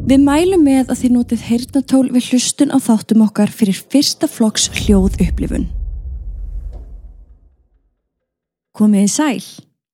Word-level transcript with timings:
Við 0.00 0.22
mælum 0.24 0.62
með 0.64 0.88
að 0.90 1.00
þið 1.02 1.12
notið 1.12 1.42
heyrnatól 1.44 2.06
við 2.14 2.28
hlustun 2.30 2.72
á 2.72 2.78
þáttum 2.80 3.24
okkar 3.26 3.50
fyrir 3.52 3.76
fyrsta 3.76 4.26
flokks 4.30 4.70
hljóð 4.72 5.18
upplifun. 5.20 5.66
Komið 8.72 9.04
í 9.04 9.10
sæl, 9.12 9.44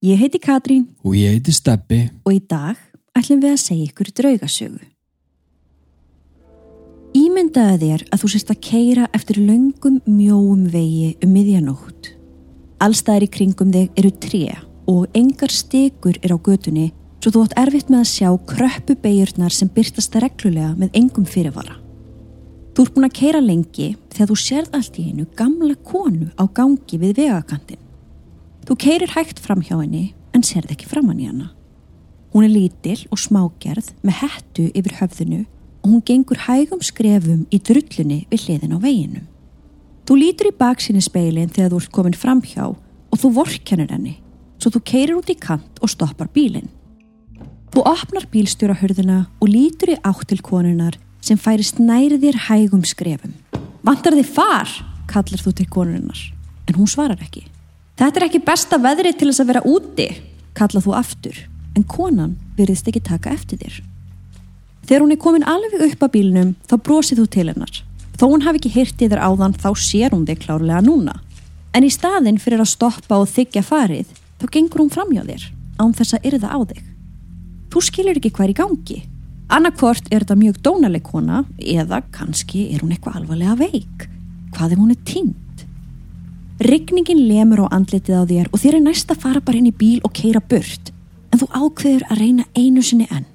ég 0.07 0.21
heiti 0.21 0.39
Katrín 0.39 0.85
Og 1.03 1.17
ég 1.17 1.35
heiti 1.35 1.51
Steppi. 1.51 2.07
og 2.23 2.33
í 2.33 2.39
dag 2.39 2.77
ætlum 3.17 3.41
við 3.43 3.51
að 3.51 3.63
segja 3.65 3.89
ykkur 3.89 4.13
draugasögu. 4.15 4.79
Ímyndaði 7.17 7.77
þér 7.81 8.05
að 8.07 8.21
þú 8.21 8.29
sérst 8.31 8.53
að 8.53 8.61
keira 8.63 9.07
eftir 9.13 9.41
löngum 9.41 9.99
mjóum 10.05 10.67
vegi 10.71 11.17
um 11.23 11.33
miðjanótt. 11.33 12.13
Allstæðir 12.79 13.27
í 13.27 13.33
kringum 13.33 13.73
þig 13.73 13.91
eru 13.97 14.11
tré 14.21 14.43
og 14.87 15.07
engar 15.17 15.51
stekur 15.51 16.15
er 16.21 16.31
á 16.31 16.37
götunni 16.37 16.93
svo 17.27 17.33
þú 17.33 17.41
átt 17.43 17.57
erfitt 17.59 17.89
með 17.91 17.99
að 18.05 18.07
sjá 18.07 18.27
kröppu 18.47 18.95
beigjurnar 19.03 19.51
sem 19.51 19.67
byrtast 19.75 20.13
reglulega 20.15 20.69
með 20.79 20.93
engum 20.95 21.25
fyrirvara. 21.27 21.73
Þú 22.71 22.85
ert 22.85 22.93
búin 22.95 23.07
að 23.07 23.17
keira 23.17 23.41
lengi 23.43 23.87
þegar 24.13 24.29
þú 24.29 24.37
sérð 24.39 24.77
allt 24.77 24.99
í 25.01 25.07
einu 25.09 25.25
gamla 25.35 25.75
konu 25.83 26.29
á 26.39 26.47
gangi 26.47 26.99
við 27.01 27.17
vegakantin. 27.19 27.81
Þú 28.63 28.77
keirir 28.79 29.11
hægt 29.11 29.41
fram 29.43 29.59
hjá 29.59 29.75
henni 29.75 30.13
en 30.31 30.45
sérð 30.47 30.71
ekki 30.71 30.87
framann 30.87 31.19
í 31.19 31.27
hana. 31.27 31.49
Hún 32.31 32.47
er 32.47 32.53
lítil 32.53 33.01
og 33.11 33.19
smágerð 33.19 33.91
með 34.07 34.19
hettu 34.21 34.69
yfir 34.71 34.97
höfðinu 35.01 35.41
og 35.83 35.91
hún 35.91 36.07
gengur 36.07 36.45
hægum 36.47 36.79
skrefum 36.79 37.43
í 37.51 37.59
drullunni 37.59 38.21
við 38.31 38.47
hliðin 38.47 38.79
á 38.79 38.79
veginum. 38.79 39.27
Þú 40.07 40.21
lítur 40.21 40.53
í 40.53 40.55
baksinni 40.55 41.03
speilin 41.03 41.51
þegar 41.51 41.75
þú 41.75 41.83
ert 41.83 41.91
komin 41.91 42.15
fram 42.23 42.39
hjá 42.39 42.71
og 42.71 43.19
þú 43.19 43.35
vorkennir 43.41 43.91
henni, 43.91 44.15
svo 44.63 44.71
þú 44.71 44.85
keirir 44.87 45.17
út 45.19 45.27
í 45.27 45.35
kant 45.35 45.83
og 45.83 45.91
stoppar 45.91 46.31
bílinn. 46.31 46.71
Þú 47.77 47.83
opnar 47.85 48.23
bílstjórahörðuna 48.33 49.15
og 49.37 49.49
lítur 49.53 49.91
í 49.93 49.95
átt 50.01 50.23
til 50.31 50.39
konunar 50.41 50.95
sem 51.21 51.37
færist 51.37 51.77
nærið 51.77 52.23
þér 52.23 52.39
hægum 52.47 52.81
skrefum. 52.89 53.35
Vantar 53.85 54.17
þið 54.17 54.31
far, 54.33 54.71
kallar 55.05 55.43
þú 55.43 55.53
til 55.59 55.67
konunar, 55.69 56.23
en 56.65 56.79
hún 56.79 56.89
svarar 56.89 57.21
ekki. 57.21 57.43
Þetta 58.01 58.17
er 58.17 58.25
ekki 58.31 58.41
besta 58.47 58.79
veðri 58.81 59.11
til 59.13 59.29
þess 59.29 59.43
að 59.45 59.51
vera 59.51 59.63
úti, 59.69 60.09
kallar 60.57 60.85
þú 60.87 60.97
aftur, 60.97 61.37
en 61.77 61.85
konan 61.85 62.33
virðist 62.57 62.89
ekki 62.89 63.03
taka 63.11 63.35
eftir 63.37 63.61
þér. 63.61 63.77
Þegar 64.89 65.05
hún 65.05 65.13
er 65.13 65.23
komin 65.27 65.47
alveg 65.53 65.87
upp 65.91 66.09
að 66.09 66.13
bílnum 66.17 66.57
þá 66.65 66.75
brosið 66.81 67.21
þú 67.21 67.29
til 67.37 67.47
hennar. 67.53 67.79
Þó 68.17 68.25
hún 68.25 68.49
hafi 68.49 68.63
ekki 68.63 68.75
hirtið 68.79 69.13
þér 69.13 69.25
áðan 69.29 69.53
þá 69.53 69.69
sér 69.77 70.17
hún 70.17 70.25
þig 70.25 70.47
klárlega 70.49 70.81
núna. 70.81 71.19
En 71.77 71.85
í 71.85 71.93
staðin 71.93 72.41
fyrir 72.41 72.65
að 72.65 72.73
stoppa 72.73 73.21
og 73.21 73.29
þykja 73.37 73.67
farið 73.69 74.19
þá 74.41 74.49
gengur 74.49 74.87
hún 74.87 74.95
framjá 74.97 75.27
þér 75.29 75.51
án 75.77 75.93
þess 75.93 76.17
að 76.17 76.31
yrða 76.33 76.57
á 76.57 76.59
þig. 76.73 76.96
Þú 77.77 77.83
skilur 77.85 78.17
ekki 78.17 78.31
hvað 78.33 78.47
er 78.47 78.49
í 78.49 78.53
gangi. 78.57 78.95
Annarkvort 79.53 80.07
er 80.09 80.23
þetta 80.23 80.35
mjög 80.39 80.55
dónaleg 80.65 81.03
kona 81.05 81.43
eða 81.61 81.99
kannski 82.09 82.63
er 82.73 82.81
hún 82.81 82.95
eitthvað 82.95 83.19
alvarlega 83.19 83.53
veik. 83.59 84.05
Hvað 84.55 84.71
ef 84.73 84.79
hún 84.81 84.93
er 84.95 85.03
tínt? 85.05 85.65
Rigningin 86.65 87.19
lemur 87.29 87.61
á 87.69 87.77
andlitið 87.77 88.17
á 88.17 88.23
þér 88.31 88.47
og 88.49 88.63
þér 88.63 88.77
er 88.79 88.81
næst 88.81 89.13
að 89.13 89.21
fara 89.21 89.43
bara 89.45 89.59
inn 89.61 89.67
í 89.69 89.73
bíl 89.77 89.99
og 90.01 90.15
keira 90.17 90.41
burt. 90.41 90.89
En 91.29 91.37
þú 91.37 91.51
ákveður 91.53 92.05
að 92.07 92.21
reyna 92.23 92.45
einu 92.57 92.81
sinni 92.81 93.05
enn. 93.13 93.27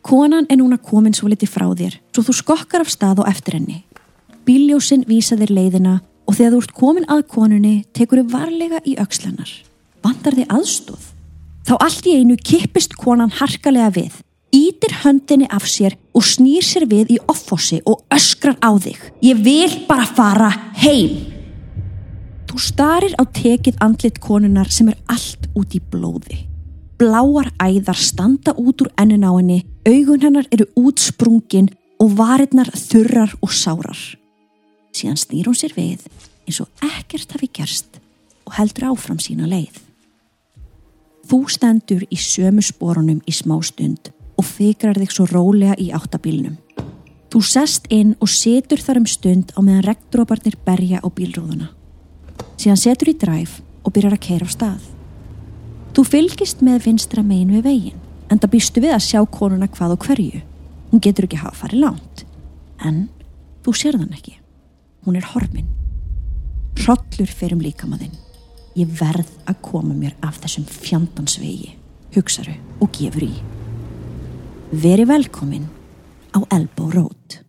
Konan 0.00 0.48
er 0.48 0.56
núna 0.56 0.78
komin 0.80 1.12
svo 1.12 1.28
litið 1.28 1.52
frá 1.52 1.66
þér 1.68 1.98
svo 2.16 2.24
þú 2.30 2.36
skokkar 2.38 2.86
af 2.86 2.94
stað 2.94 3.20
og 3.26 3.28
eftir 3.28 3.58
henni. 3.58 3.82
Bíljósin 4.48 5.04
vísa 5.04 5.36
þér 5.36 5.52
leiðina 5.52 5.98
og 6.24 6.38
þegar 6.40 6.56
þú 6.56 6.62
ert 6.64 6.74
komin 6.80 7.10
að 7.12 7.26
konunni 7.28 7.74
tekur 7.92 8.24
þau 8.24 8.38
varlega 8.38 8.80
í 8.88 8.96
öxlanar. 9.04 9.52
Vandar 10.00 10.40
þið 10.40 10.56
aðstóð? 10.56 11.12
Þá 11.66 11.74
allt 11.82 12.06
í 12.06 12.12
einu 12.20 12.36
kippist 12.38 12.92
konan 12.94 13.32
harkalega 13.40 13.88
við, 13.96 14.12
ítir 14.54 14.92
höndinni 15.02 15.48
af 15.50 15.64
sér 15.66 15.96
og 16.14 16.22
snýr 16.22 16.62
sér 16.62 16.84
við 16.86 17.16
í 17.16 17.22
offossi 17.26 17.80
og 17.90 18.04
öskrar 18.14 18.54
á 18.62 18.70
þig. 18.78 19.00
Ég 19.26 19.40
vil 19.42 19.72
bara 19.88 20.06
fara 20.06 20.50
heim. 20.78 21.16
Þú 22.46 22.60
starir 22.62 23.16
á 23.18 23.26
tekið 23.26 23.80
andlit 23.82 24.20
konunar 24.22 24.70
sem 24.70 24.92
er 24.92 25.00
allt 25.10 25.48
út 25.58 25.74
í 25.74 25.80
blóði. 25.82 26.44
Bláar 26.96 27.50
æðar 27.58 27.98
standa 27.98 28.54
út 28.54 28.86
úr 28.86 28.92
ennin 28.94 29.26
á 29.26 29.34
henni, 29.34 29.64
augun 29.82 30.22
hennar 30.22 30.46
eru 30.54 30.68
útsprungin 30.78 31.72
og 31.98 32.14
varirnar 32.14 32.70
þurrar 32.70 33.34
og 33.42 33.50
sárar. 33.50 33.98
Síðan 34.94 35.18
snýr 35.18 35.50
hún 35.50 35.58
sér 35.58 35.74
við 35.74 36.06
eins 36.46 36.62
og 36.62 36.70
ekkert 36.94 37.34
hafi 37.34 37.50
gerst 37.50 37.98
og 38.46 38.54
heldur 38.54 38.92
áfram 38.92 39.18
sína 39.18 39.50
leið. 39.50 39.85
Þú 41.26 41.40
stendur 41.50 42.04
í 42.06 42.16
sömu 42.20 42.62
sporunum 42.62 43.18
í 43.26 43.32
smá 43.34 43.56
stund 43.66 44.12
og 44.38 44.46
fikrar 44.46 44.98
þig 45.00 45.10
svo 45.10 45.24
rólega 45.26 45.74
í 45.80 45.88
áttabílnum. 45.96 46.54
Þú 47.32 47.40
sest 47.42 47.88
inn 47.90 48.12
og 48.22 48.30
setur 48.30 48.78
þar 48.78 49.00
um 49.00 49.06
stund 49.10 49.50
á 49.56 49.58
meðan 49.58 49.86
regndróparnir 49.88 50.54
berja 50.62 51.00
á 51.02 51.08
bílrúðuna. 51.10 51.72
Síðan 52.60 52.78
setur 52.78 53.10
í 53.10 53.16
dræf 53.18 53.56
og 53.82 53.94
byrjar 53.96 54.14
að 54.14 54.22
keira 54.28 54.46
á 54.46 54.54
stað. 54.54 54.84
Þú 55.96 56.04
fylgist 56.12 56.62
með 56.62 56.86
vinstra 56.86 57.24
megin 57.26 57.56
við 57.56 57.66
veginn 57.66 58.04
en 58.30 58.38
það 58.38 58.52
býstu 58.54 58.84
við 58.84 58.94
að 58.94 59.06
sjá 59.08 59.20
konuna 59.26 59.66
hvað 59.72 59.96
og 59.96 60.06
hverju. 60.06 60.42
Hún 60.92 61.02
getur 61.02 61.26
ekki 61.26 61.40
hafa 61.42 61.58
farið 61.64 61.82
langt. 61.82 62.22
En 62.78 63.08
þú 63.66 63.74
sér 63.74 63.98
þann 63.98 64.14
ekki. 64.14 64.36
Hún 65.06 65.18
er 65.18 65.26
horfin. 65.32 65.66
Hrollur 66.84 67.34
fer 67.34 67.56
um 67.56 67.64
líkamaðinn. 67.64 68.14
Ég 68.76 68.90
verð 68.92 69.30
að 69.48 69.62
koma 69.64 69.94
mér 69.96 70.12
af 70.20 70.36
þessum 70.42 70.66
fjandansvegi, 70.68 71.70
hugsaru 72.12 72.58
og 72.84 72.92
gefur 72.92 73.24
í. 73.24 73.32
Veri 74.76 75.06
velkomin 75.08 75.64
á 76.36 76.44
Elbow 76.52 76.90
Road. 76.92 77.45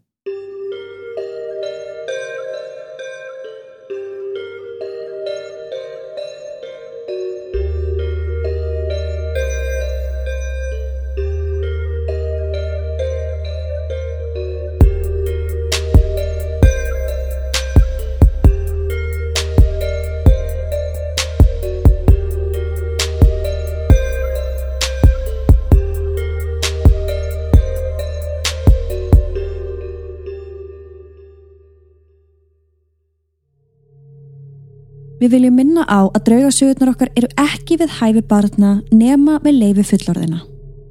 Við 35.18 35.32
viljum 35.34 35.56
minna 35.58 35.82
á 35.90 36.06
að 36.06 36.26
draugasögurnar 36.28 36.92
okkar 36.94 37.10
eru 37.18 37.30
ekki 37.42 37.80
við 37.82 37.94
hæfi 37.98 38.22
barna 38.30 38.76
nema 38.94 39.40
með 39.42 39.62
leifi 39.64 39.86
fullorðina 39.92 40.44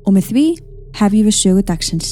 og 0.02 0.16
með 0.16 0.30
því 0.32 0.46
hefjum 0.98 1.28
við 1.28 1.36
sögu 1.36 1.62
dagsins. 1.66 2.08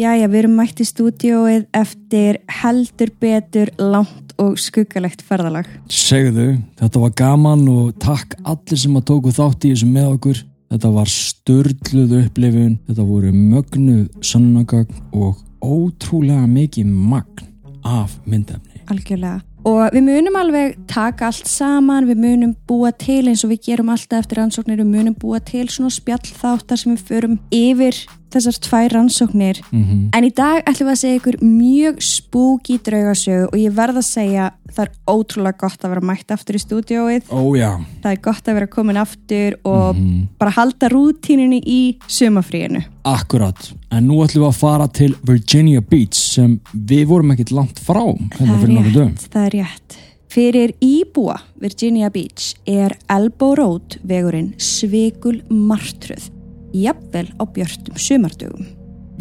Jæja, 0.00 0.26
við 0.32 0.38
erum 0.40 0.56
mætt 0.58 0.80
í 0.82 0.86
stúdióið 0.88 1.66
eftir 1.78 2.40
heldur 2.62 3.12
betur 3.22 3.70
langt 3.78 4.32
og 4.40 4.56
skuggalegt 4.58 5.22
ferðalag. 5.22 5.68
Segðu, 5.92 6.56
þetta 6.80 7.02
var 7.04 7.14
gaman 7.22 7.62
og 7.70 7.92
takk 8.02 8.34
allir 8.42 8.80
sem 8.82 8.98
að 8.98 9.06
tóku 9.12 9.34
þátt 9.36 9.68
í 9.68 9.74
þessu 9.76 9.90
með 9.92 10.10
okkur. 10.16 10.42
Þetta 10.72 10.90
var 10.96 11.12
störluð 11.12 12.18
upplifun, 12.22 12.76
þetta 12.88 13.06
voru 13.06 13.30
mögnuð 13.36 14.04
sannagagn 14.24 15.02
og 15.12 15.36
ótrúlega 15.62 16.46
mikið 16.50 16.86
magn 16.90 17.48
af 17.84 18.18
myndefni. 18.26 18.82
Algjörlega. 18.90 19.40
Og 19.62 19.94
við 19.94 20.02
munum 20.08 20.36
alveg 20.40 20.74
taka 20.90 21.28
allt 21.28 21.46
saman, 21.46 22.08
við 22.10 22.18
munum 22.18 22.54
búa 22.66 22.90
til 22.98 23.28
eins 23.30 23.44
og 23.46 23.52
við 23.52 23.68
gerum 23.68 23.92
alltaf 23.94 24.24
eftir 24.24 24.40
rannsóknir, 24.40 24.80
við 24.82 24.90
munum 24.90 25.14
búa 25.14 25.38
til 25.38 25.68
svona 25.70 25.92
spjall 25.94 26.24
þáttar 26.26 26.80
sem 26.80 26.96
við 26.96 27.04
förum 27.06 27.38
yfir 27.54 28.00
þessar 28.32 28.58
tvær 28.66 28.92
rannsóknir. 28.96 29.60
Mm 29.72 30.08
En 30.14 30.24
í 30.24 30.30
dag 30.34 30.62
ætlum 30.66 30.88
við 30.88 30.92
að 30.92 31.00
segja 31.02 31.18
ykkur 31.20 31.36
mjög 31.42 32.00
spooky 32.02 32.78
draugasögu 32.78 33.46
og 33.52 33.56
ég 33.58 33.72
verð 33.76 33.96
að 34.02 34.06
segja 34.08 34.50
það 34.72 34.82
er 34.86 34.90
ótrúlega 35.08 35.58
gott 35.58 35.84
að 35.84 35.90
vera 35.92 36.00
mætt 36.00 36.30
aftur 36.32 36.56
í 36.56 36.62
stúdióið. 36.62 37.22
Ó 37.30 37.40
já, 37.56 37.70
Það 38.02 38.12
er 38.12 38.20
gott 38.22 38.44
að 38.48 38.54
vera 38.54 38.66
komin 38.66 38.96
aftur 38.96 39.56
og 39.64 39.96
Mhm. 39.96 40.28
bara 40.38 40.50
halda 40.50 40.88
rútíninni 40.88 41.60
í 41.64 41.96
sumafríinu. 42.08 42.84
akkurat. 43.04 43.72
En 43.90 44.06
nú 44.08 44.22
ætlum 44.24 44.44
við 44.44 44.48
að 44.48 44.54
fara 44.54 44.86
til 44.88 45.14
Virginia 45.24 45.80
Beach 45.80 46.14
sem 46.14 46.60
við 46.76 47.06
vorum 47.06 47.32
ekkit 47.32 47.50
langt 47.52 47.80
frá 47.80 48.04
hérna 48.16 48.58
fyrir 48.60 48.74
nokkuð 48.78 48.92
dögum. 48.94 49.14
það 49.28 49.46
er 49.46 49.50
rétt. 49.50 49.96
Fyrir 50.32 50.72
íbúa 50.80 51.36
Virginia 51.60 52.08
Beach 52.08 52.54
er 52.66 52.96
Elbow 53.10 53.54
Road 53.54 53.98
vegurinn 54.06 54.54
svikul 54.56 55.42
martröð, 55.50 56.30
jafnvel 56.72 57.28
á 57.38 57.44
björtum 57.44 57.98
sumardögum. 57.98 58.66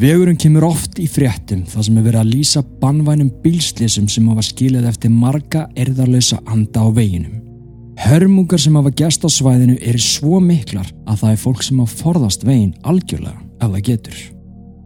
Vegurinn 0.01 0.39
kemur 0.39 0.65
oft 0.71 0.98
í 0.98 1.06
fréttum 1.12 1.65
þar 1.69 1.86
sem 1.86 1.98
er 2.00 2.06
verið 2.07 2.21
að 2.24 2.33
lýsa 2.33 2.63
bannvænum 2.81 3.30
bílslýsum 3.44 4.07
sem 4.09 4.27
hafa 4.31 4.45
skilið 4.48 4.88
eftir 4.89 5.13
marga 5.13 5.68
erðarlösa 5.77 6.39
anda 6.50 6.81
á 6.81 6.89
veginum. 6.95 7.42
Hörmungar 8.01 8.62
sem 8.62 8.75
hafa 8.80 8.89
gæst 8.98 9.27
á 9.27 9.30
svæðinu 9.30 9.75
eru 9.77 10.01
svo 10.01 10.39
miklar 10.42 10.89
að 11.06 11.21
það 11.21 11.33
er 11.36 11.42
fólk 11.44 11.65
sem 11.68 11.81
hafa 11.83 12.00
forðast 12.01 12.48
veginn 12.48 12.74
algjörlega 12.88 13.38
ef 13.62 13.68
það 13.68 13.83
getur. 13.92 14.21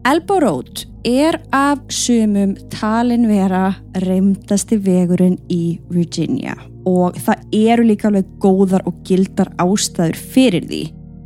Elbow 0.05 0.41
Road 0.43 0.83
er 1.05 1.39
af 1.55 1.79
sumum 1.89 2.57
talin 2.73 3.29
vera 3.29 3.69
reymdasti 4.03 4.77
vegurinn 4.81 5.37
í 5.49 5.77
Virginia 5.89 6.57
og 6.85 7.15
það 7.25 7.55
eru 7.57 7.87
líka 7.87 8.09
alveg 8.11 8.27
góðar 8.41 8.85
og 8.85 8.99
gildar 9.07 9.49
ástæður 9.61 10.19
fyrir 10.35 10.67
því. 10.69 10.83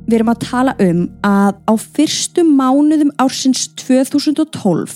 Við 0.10 0.16
erum 0.18 0.32
að 0.32 0.40
tala 0.42 0.74
um 0.82 1.02
að 1.22 1.58
á 1.70 1.74
fyrstu 1.78 2.42
mánuðum 2.42 3.12
ársins 3.22 3.68
2012 3.78 4.96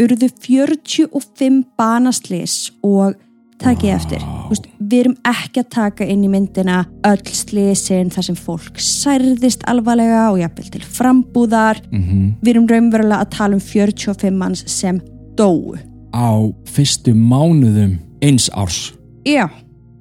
urðu 0.00 0.28
45 0.40 1.58
banaslis 1.76 2.54
og 2.80 3.18
takk 3.60 3.84
ég 3.84 3.98
eftir. 3.98 4.24
Wow. 4.24 4.54
Við 4.80 5.02
erum 5.02 5.16
ekki 5.28 5.60
að 5.60 5.68
taka 5.74 6.06
inn 6.08 6.22
í 6.24 6.30
myndina 6.32 6.78
öll 7.04 7.20
slisin 7.36 8.08
þar 8.14 8.28
sem 8.30 8.38
fólk 8.40 8.80
særðist 8.80 9.66
alvarlega 9.68 10.30
og 10.30 10.40
jafnvel 10.40 10.72
til 10.72 10.82
frambúðar. 10.96 11.82
Mm 11.92 12.02
-hmm. 12.02 12.32
Við 12.40 12.54
erum 12.54 12.68
raunverulega 12.72 13.20
að 13.20 13.34
tala 13.36 13.54
um 13.54 13.60
45 13.60 14.32
manns 14.32 14.64
sem 14.66 15.02
dóu. 15.36 15.76
Á 16.16 16.32
fyrstu 16.64 17.12
mánuðum 17.12 17.98
eins 18.22 18.48
árs? 18.56 18.94
Já. 19.28 19.50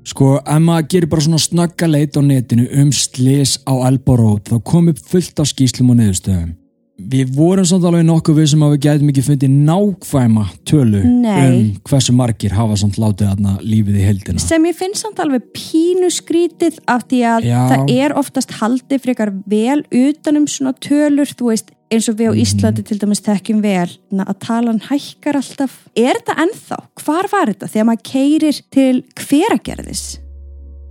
Sko, 0.03 0.33
ef 0.43 0.59
maður 0.63 0.89
gerir 0.91 1.09
bara 1.11 1.23
svona 1.23 1.39
snögga 1.39 1.87
leit 1.87 2.17
á 2.19 2.21
netinu 2.23 2.67
um 2.81 2.91
slis 2.91 3.55
á 3.63 3.73
Elborót 3.87 4.51
þá 4.51 4.59
kom 4.67 4.91
upp 4.91 4.99
fullt 4.99 5.39
af 5.39 5.47
skýslum 5.47 5.93
og 5.93 6.01
niðurstöðum. 6.01 6.51
Við 6.93 7.31
vorum 7.33 7.65
samt 7.65 7.85
alveg 7.89 8.03
nokkuð 8.05 8.35
við 8.37 8.49
sem 8.51 8.63
að 8.63 8.73
við 8.75 8.81
gætum 8.85 9.07
ekki 9.09 9.23
fundið 9.25 9.53
nákvæma 9.65 10.43
tölu 10.69 10.99
Nei. 11.01 11.39
um 11.47 11.71
hversu 11.89 12.13
margir 12.13 12.53
hafa 12.53 12.77
samt 12.79 12.99
látið 13.01 13.31
aðna 13.31 13.55
lífið 13.65 13.97
í 13.97 14.03
heldina. 14.05 14.43
Sem 14.43 14.67
ég 14.69 14.77
finn 14.77 14.93
samt 14.95 15.19
alveg 15.23 15.47
pínu 15.57 16.11
skrítið 16.13 16.77
af 16.85 17.07
því 17.09 17.23
að 17.31 17.47
Já. 17.49 17.59
það 17.71 17.95
er 17.95 18.15
oftast 18.21 18.53
haldið 18.59 19.03
frekar 19.07 19.33
vel 19.49 19.81
utanum 19.89 20.45
svona 20.51 20.75
tölur, 20.85 21.33
þú 21.33 21.49
veist, 21.49 21.73
eins 21.93 22.09
og 22.11 22.17
við 22.19 22.33
á 22.33 22.41
Íslandi 22.43 22.85
til 22.87 22.99
dæmis 23.01 23.23
þekkjum 23.25 23.61
vel 23.63 23.87
að 24.23 24.35
talan 24.43 24.81
hækkar 24.89 25.39
alltaf. 25.39 25.77
Er 25.95 26.19
þetta 26.19 26.39
ennþá? 26.45 26.81
Hvar 27.03 27.31
var 27.31 27.53
þetta? 27.53 27.71
Þegar 27.71 27.89
maður 27.91 28.05
keirir 28.11 28.61
til 28.73 29.03
hveragerðis? 29.23 30.05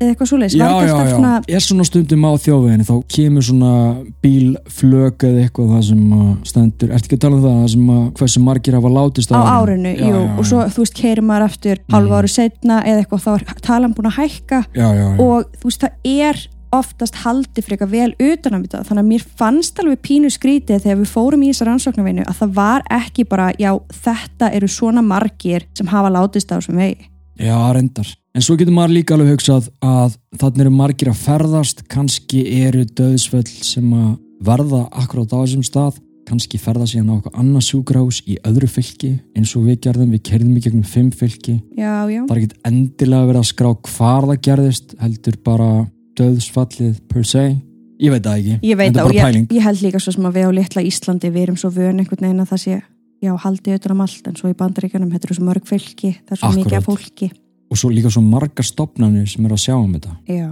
eða 0.03 0.13
eitthvað 0.13 0.31
svoleiðis 0.31 0.57
Já, 0.57 0.67
já, 0.67 0.89
já, 0.89 1.11
svona... 1.13 1.33
er 1.57 1.65
svona 1.65 1.87
stundum 1.87 2.27
á 2.27 2.33
þjóðveginni 2.43 2.87
þá 2.89 2.95
kemur 3.15 3.47
svona 3.47 3.73
bílflög 4.25 5.27
eða 5.29 5.45
eitthvað 5.45 5.75
það 5.77 5.85
sem 5.89 6.15
stendur, 6.51 6.95
ertu 6.97 7.09
ekki 7.09 7.19
að 7.19 7.25
tala 7.25 7.39
um 7.39 7.45
það, 7.45 7.59
það 7.61 7.71
sem 7.75 7.93
að 7.95 8.03
hversu 8.21 8.45
margir 8.47 8.79
hafa 8.79 8.93
látist 8.97 9.35
á, 9.35 9.39
á 9.39 9.43
árinu, 9.61 9.93
já, 9.95 10.09
jú, 10.09 10.23
og 10.35 10.49
svo 10.51 10.65
þú 10.73 10.87
veist, 10.87 10.99
keirir 10.99 11.27
maður 11.27 11.77
mm. 11.77 11.95
halva 11.95 12.23
ári 12.23 12.33
setna 12.33 12.81
eða 12.83 13.05
eitthvað, 13.05 13.25
þá 13.27 13.31
er 13.35 13.63
talan 13.69 13.97
búin 13.97 14.11
að 14.11 14.19
hækka 14.19 14.65
og 15.23 15.55
þú 15.61 15.71
veist, 15.71 15.87
það 15.87 16.13
er 16.29 16.45
oftast 16.73 17.21
haldi 17.23 17.65
frekar 17.65 17.91
vel 17.93 18.11
utanam 18.17 18.65
þetta, 18.65 18.83
þannig 18.89 19.05
að 19.05 19.13
mér 19.13 19.25
fannst 19.41 19.81
alveg 19.83 20.03
pínu 20.05 20.33
skrítið 20.33 20.85
þegar 20.87 21.01
við 21.03 21.13
fórum 21.13 21.45
í 21.45 21.53
þessar 21.53 21.73
rannsóknarvinu 21.73 22.27
að 22.27 22.43
það 22.43 22.59
var 22.59 22.85
ekki 22.99 23.29
bara, 23.29 23.53
já, 23.61 23.73
þetta 24.05 24.53
eru 24.57 24.71
svona 24.73 25.05
margir 25.05 25.67
sem 25.77 25.91
hafa 25.93 26.13
látist 26.13 26.53
á 26.53 26.57
þessum 26.59 26.81
vegi 26.83 27.13
Já, 27.41 27.57
reyndar. 27.73 28.07
En 28.33 28.45
svo 28.45 28.57
getur 28.57 28.75
maður 28.77 28.97
líka 28.97 29.17
alveg 29.17 29.35
hugsað 29.35 29.69
að 29.85 30.17
þannig 30.41 30.65
eru 30.65 30.73
margir 30.77 31.11
að 31.13 31.21
ferðast, 31.21 31.85
kannski 31.91 32.43
eru 32.63 32.85
döðsvöld 32.87 33.51
sem 33.65 33.89
að 33.97 34.17
verða 34.45 34.87
akkurát 34.91 35.33
á 35.33 35.43
þessum 35.43 35.65
stað, 35.67 35.99
kannski 36.29 36.61
ferða 36.61 36.87
síðan 36.89 37.13
á 37.13 37.15
eitthvað 37.17 37.41
annað 37.43 37.67
sjúgrás 37.67 38.21
í 38.31 38.37
öðru 38.47 38.69
fylki 38.71 39.11
eins 39.37 39.53
og 39.59 39.67
við 39.67 39.81
gerðum, 39.89 40.13
við 40.15 40.23
kerðum 40.29 40.55
í 40.57 40.63
gegnum 40.65 40.87
fimm 40.87 41.11
fylki. 41.13 41.59
Já, 41.77 42.07
já. 42.09 42.23
Það 42.29 42.37
er 42.37 42.43
ekkit 42.43 42.71
endilega 42.71 43.29
verið 43.31 43.43
að 43.43 43.51
skrá 43.51 43.71
hvar 43.91 44.29
það 44.31 44.43
gerðist, 44.49 44.95
heldur 45.03 45.39
bara 45.45 45.71
döðsfallið 46.19 46.97
per 47.09 47.25
se. 47.27 47.45
Ég 48.03 48.11
veit 48.11 48.25
það 48.25 48.39
ekki. 48.39 48.57
Ég 48.67 48.77
veit 48.77 48.95
það 48.97 49.05
og 49.05 49.15
ég, 49.15 49.45
ég 49.53 49.63
held 49.63 49.83
líka 49.83 50.01
svo 50.03 50.13
sem 50.13 50.27
að 50.27 50.39
við 50.39 50.49
á 50.49 50.51
litla 50.59 50.83
Íslandi 50.83 51.31
við 51.31 51.43
erum 51.43 51.61
svo 51.61 51.71
vön 51.71 52.01
einhvern 52.03 52.27
veginn 52.27 52.43
að 52.43 52.51
það 52.51 52.63
sé 52.65 52.81
já, 53.23 53.33
haldið 53.39 53.77
auðvitað 53.77 53.95
um 53.95 54.03
allt 54.05 54.29
en 54.29 54.37
svo 54.39 54.51
í 54.51 54.59
bandaríkanum 54.59 55.13
þetta 55.13 55.29
eru 55.29 55.39
svo 55.39 55.47
mörg 55.47 55.69
fylki, 55.69 56.13
það 56.27 56.35
er 56.35 56.41
svo 56.41 56.51
Akkurat. 56.51 56.65
mikið 56.65 56.79
af 56.79 56.89
fólki 56.89 57.31
og 57.73 57.81
svo 57.81 57.91
líka 57.93 58.13
svo 58.13 58.23
marga 58.25 58.65
stopnarnir 58.67 59.31
sem 59.31 59.47
er 59.47 59.55
að 59.55 59.63
sjá 59.65 59.75
um 59.79 59.95
þetta 59.95 60.17
já. 60.29 60.49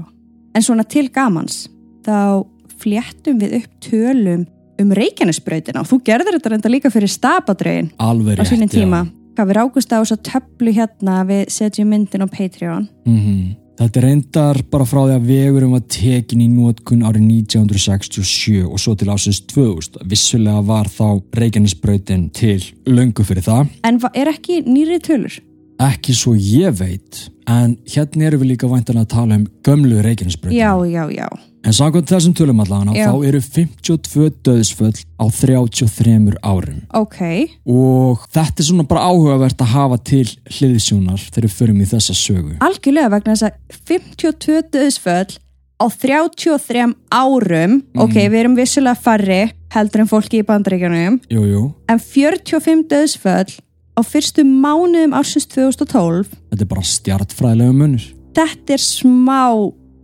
en 0.54 0.66
svona 0.66 0.86
til 0.88 1.06
gamans 1.12 1.62
þá 2.06 2.46
fléttum 2.80 3.40
við 3.42 3.56
upp 3.60 3.72
tölum 3.84 4.46
um 4.80 4.92
Reykjanesbrautina 4.96 5.82
og 5.82 5.90
þú 5.90 6.00
gerður 6.06 6.38
þetta 6.38 6.52
reynda 6.54 6.72
líka 6.72 6.92
fyrir 6.92 7.12
stabadrögin 7.12 7.90
á 8.00 8.44
sínum 8.48 8.70
tíma 8.70 9.04
hvað 9.34 9.50
við 9.50 9.58
rákust 9.58 9.92
á 9.92 10.00
þess 10.00 10.16
að 10.16 10.22
töflu 10.30 10.74
hérna 10.76 11.18
við 11.28 11.50
setjum 11.52 11.90
myndin 11.92 12.24
á 12.24 12.28
Patreon 12.30 12.88
mm 13.04 13.18
-hmm. 13.18 13.56
Þetta 13.80 14.00
reyndar 14.04 14.58
bara 14.68 14.84
frá 14.84 14.98
því 15.06 15.14
að 15.14 15.28
vegurum 15.30 15.70
var 15.72 15.84
tekin 15.88 16.42
í 16.44 16.48
nótkunn 16.52 17.00
árið 17.00 17.22
1967 17.48 18.66
og 18.66 18.76
svo 18.82 18.92
til 19.00 19.08
ásins 19.08 19.38
2000. 19.48 20.02
Vissulega 20.10 20.60
var 20.68 20.90
þá 20.92 21.22
Reykjanesbrautin 21.40 22.26
til 22.36 22.58
löngu 22.84 23.24
fyrir 23.24 23.46
það. 23.46 23.70
En 23.88 23.96
er 24.12 24.28
ekki 24.34 24.60
nýrið 24.68 25.06
tölur? 25.08 25.38
Ekki 25.80 26.12
svo 26.12 26.34
ég 26.36 26.76
veit, 26.76 27.22
en 27.48 27.78
hérna 27.88 28.28
erum 28.28 28.42
við 28.42 28.52
líka 28.52 28.68
vantan 28.68 29.00
að 29.00 29.14
tala 29.14 29.40
um 29.40 29.48
gömlu 29.64 30.02
Reykjanesbrautin. 30.04 30.60
Já, 30.60 30.76
já, 30.84 31.06
já. 31.16 31.28
En 31.66 31.74
samkvæmt 31.76 32.08
þessum 32.08 32.34
tölum 32.36 32.62
allavega 32.62 33.10
þá 33.10 33.26
eru 33.28 33.40
52 33.44 34.30
döðsföll 34.46 35.02
á 35.20 35.24
33 35.28 36.38
árum. 36.40 36.80
Ok. 36.96 37.20
Og 37.68 38.24
þetta 38.32 38.62
er 38.62 38.68
svona 38.70 38.86
bara 38.88 39.04
áhugavert 39.10 39.60
að 39.60 39.74
hafa 39.74 40.00
til 40.10 40.24
hliðsjónar 40.48 41.20
þegar 41.28 41.48
við 41.48 41.56
förum 41.58 41.82
í 41.84 41.88
þessa 41.90 42.16
sögu. 42.16 42.56
Algjörlega 42.64 43.12
vegna 43.12 43.36
þess 43.36 43.50
að 43.50 43.80
52 43.92 44.60
döðsföll 44.72 45.38
á 45.80 45.86
33 45.88 46.86
árum, 47.12 47.80
mm. 47.80 48.04
ok, 48.04 48.16
við 48.16 48.38
erum 48.42 48.56
vissulega 48.58 49.00
farri 49.00 49.42
heldur 49.72 50.04
en 50.04 50.10
fólki 50.10 50.40
í 50.40 50.46
bandaríkjanum. 50.46 51.20
Jú, 51.32 51.44
jú. 51.48 51.64
En 51.88 52.00
45 52.02 52.86
döðsföll 52.90 53.60
á 53.96 54.00
fyrstu 54.04 54.44
mánuðum 54.48 55.14
ársins 55.16 55.48
2012. 55.52 56.32
Þetta 56.52 56.64
er 56.64 56.72
bara 56.72 56.88
stjartfræðilega 56.88 57.76
munir. 57.76 58.08
Þetta 58.36 58.76
er 58.76 58.82
smá 58.82 59.42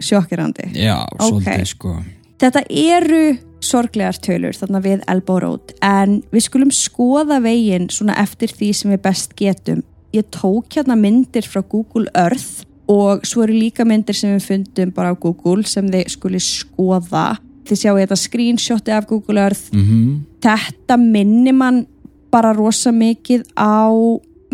sjokkirandi 0.03 0.71
Já, 0.75 1.01
okay. 1.05 1.29
svolítið 1.29 1.69
sko. 1.71 1.97
Þetta 2.37 2.63
eru 2.69 3.25
sorglegar 3.65 4.19
tölur 4.21 4.57
þarna 4.57 4.83
við 4.85 5.05
Elbow 5.11 5.41
Road 5.43 5.75
en 5.85 6.21
við 6.35 6.47
skulum 6.47 6.73
skoða 6.75 7.41
veginn 7.45 7.89
svona 7.93 8.19
eftir 8.21 8.53
því 8.53 8.71
sem 8.77 8.93
við 8.93 9.03
best 9.07 9.35
getum. 9.39 9.83
Ég 10.15 10.29
tók 10.35 10.77
hérna 10.77 10.97
myndir 10.99 11.49
frá 11.49 11.63
Google 11.65 12.11
Earth 12.15 12.67
og 12.93 13.25
svo 13.27 13.43
eru 13.47 13.57
líka 13.57 13.87
myndir 13.89 14.15
sem 14.15 14.37
við 14.37 14.47
fundum 14.47 14.93
bara 14.95 15.13
á 15.13 15.17
Google 15.19 15.67
sem 15.67 15.89
þið 15.91 16.13
skuli 16.13 16.41
skoða. 16.43 17.27
Þið 17.67 17.81
sjáu 17.81 17.97
þetta 17.99 18.19
screenshoti 18.21 18.95
af 18.95 19.09
Google 19.11 19.43
Earth. 19.43 19.73
Mm 19.73 19.85
-hmm. 19.85 20.21
þetta 20.45 20.97
minnir 20.97 21.55
mann 21.55 21.87
bara 22.31 22.53
rosa 22.53 22.93
mikið 22.93 23.43
á 23.57 23.91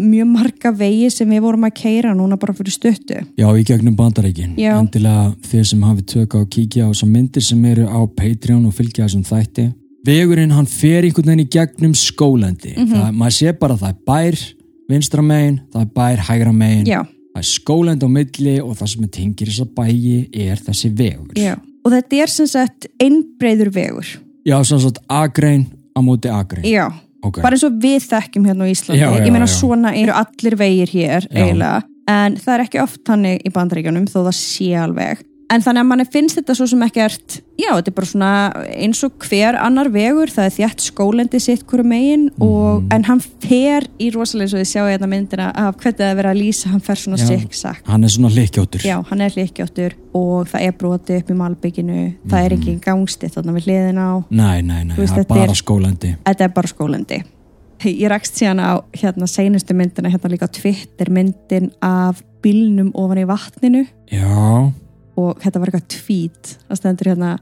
mjög 0.01 0.29
marga 0.31 0.73
vegi 0.77 1.11
sem 1.13 1.29
við 1.29 1.43
vorum 1.45 1.67
að 1.69 1.75
keira 1.83 2.15
núna 2.17 2.39
bara 2.41 2.55
fyrir 2.57 2.75
stöttu 2.75 3.21
Já, 3.39 3.47
í 3.47 3.65
gegnum 3.67 3.97
bandarækin 3.99 4.57
endilega 4.57 5.33
þeir 5.49 5.69
sem 5.69 5.85
hafi 5.87 6.07
tök 6.15 6.37
á 6.37 6.39
að 6.41 6.49
kíkja 6.57 6.89
á 6.89 6.91
þessar 6.93 7.13
myndir 7.13 7.47
sem 7.47 7.65
eru 7.69 7.87
á 7.89 8.01
Patreon 8.17 8.67
og 8.69 8.77
fylgja 8.77 9.07
þessum 9.07 9.25
þætti. 9.29 9.69
Vegurinn 10.07 10.55
hann 10.55 10.67
fer 10.67 11.07
einhvern 11.07 11.31
veginn 11.31 11.45
í 11.45 11.51
gegnum 11.53 11.95
skólendi 11.95 12.75
mm 12.77 12.87
-hmm. 12.87 13.19
maður 13.19 13.37
sé 13.39 13.53
bara 13.59 13.75
að 13.75 13.85
það 13.85 13.93
er 13.93 14.01
bær 14.07 14.41
vinstra 14.89 15.23
megin, 15.23 15.61
það 15.73 15.83
er 15.83 15.93
bær 15.95 16.25
hægra 16.29 16.53
megin. 16.53 16.87
Já. 16.87 17.03
það 17.33 17.43
er 17.45 17.51
skólend 17.51 18.03
á 18.03 18.09
milli 18.09 18.57
og 18.61 18.75
það 18.77 18.89
sem 18.89 19.09
tengir 19.09 19.49
þess 19.49 19.61
að 19.61 19.75
bæi 19.77 20.29
er 20.33 20.59
þessi 20.59 20.91
vegur. 20.91 21.37
Já. 21.37 21.55
og 21.85 21.93
þetta 21.93 22.17
er 22.17 22.29
sem 22.29 22.47
sagt 22.47 22.87
einbreyður 22.99 23.71
vegur. 23.71 24.19
Já, 24.45 24.63
sem 24.65 24.81
sagt 24.81 24.99
agrein 25.09 25.67
á 25.97 26.01
móti 26.03 26.29
agrein 26.29 26.65
Já 26.65 26.91
okay. 27.23 27.43
bara 27.43 27.57
eins 27.57 27.67
og 27.67 27.81
við 27.83 28.07
þekkjum 28.11 28.49
hérna 28.51 28.69
á 28.69 28.73
Íslandi. 28.73 29.01
Já, 29.01 29.09
já, 29.09 29.25
ég 29.25 29.35
meina 29.35 29.51
svona 29.51 29.95
eru 29.99 30.15
allir 30.19 30.59
vegir 30.61 30.95
hér 30.95 31.29
eiginlega, 31.31 31.83
en 32.13 32.39
það 32.43 32.55
er 32.55 32.65
ekki 32.67 32.83
oft 32.83 33.13
hannig 33.13 33.45
í 33.47 33.53
bandaríkjunum 33.55 34.09
þó 34.11 34.19
það 34.23 34.35
sé 34.39 34.73
alveg 34.83 35.27
en 35.53 35.65
þannig 35.65 35.85
að 35.85 35.89
manni 35.91 36.07
finnst 36.09 36.39
þetta 36.39 36.57
svo 36.57 36.67
sem 36.71 36.85
ekkert 36.87 37.41
já, 37.61 37.71
þetta 37.77 37.91
er 37.91 37.97
bara 37.97 38.09
svona 38.09 38.31
eins 38.73 39.03
og 39.07 39.27
hver 39.27 39.59
annar 39.61 39.91
vegur, 39.93 40.31
það 40.33 40.49
er 40.49 40.55
þjætt 40.57 40.85
skólendi 40.87 41.41
sitt 41.43 41.65
hverju 41.69 41.87
megin, 41.89 42.25
mm. 42.37 42.87
en 42.95 43.05
hann 43.09 43.21
fer 43.45 43.87
í 44.03 44.09
rosalega 44.15 44.49
eins 44.49 44.55
og 44.57 44.63
þið 44.63 44.71
sjáu 44.71 44.87
hérna 44.89 45.11
myndina 45.11 45.51
af 45.51 45.77
hvernig 45.83 45.99
það 46.01 46.09
er 46.09 46.19
verið 46.21 46.33
að 46.33 46.41
lýsa, 46.41 46.73
hann 46.73 46.85
fer 46.87 47.03
svona 47.03 47.21
siksak. 47.21 47.83
Hann 47.89 48.07
er 48.07 48.15
svona 48.15 48.33
likjóttur. 48.37 48.87
Já, 48.87 48.97
hann 49.11 49.25
er 49.27 49.37
likjóttur 49.37 49.97
og 50.19 50.51
það 50.53 50.67
er 50.69 50.75
broti 50.81 51.21
upp 51.21 51.31
í 51.31 51.39
malbygginu, 51.43 52.01
mm. 52.01 52.33
það 52.33 52.49
er 52.49 52.57
ekki 52.59 52.73
mhm. 52.73 52.83
gangstitt 52.87 53.37
þarna 53.37 53.57
við 53.59 53.69
hliðin 53.69 54.03
á. 54.03 54.11
Nei, 54.31 54.59
nei, 54.65 54.81
nei, 54.89 54.97
veist, 54.99 55.15
það 55.15 55.25
er 55.25 55.31
bara 55.35 55.61
skólendi. 55.63 56.17
Þetta 56.27 56.49
er 56.49 56.59
bara 56.59 56.73
skólendi. 56.73 57.23
Ég 57.83 58.07
rakst 58.13 58.37
síðan 58.39 58.61
á 58.63 58.79
hérna 58.95 59.27
seinustu 59.27 59.75
myndina, 59.75 60.11
hérna 60.13 60.31
líka 60.31 60.47
Twitter 60.55 61.09
myndin 61.11 61.73
af 61.83 62.23
bílnum 62.43 62.93
ofan 62.99 63.19
í 63.19 63.27
vatninu. 63.27 63.83
Já 64.13 64.71
og 65.19 65.41
þetta 65.43 65.61
var 65.61 65.73
eitthvað 65.73 65.89
tweet 65.97 66.53
það 66.69 66.81
stendur 66.81 67.11
hérna 67.13 67.33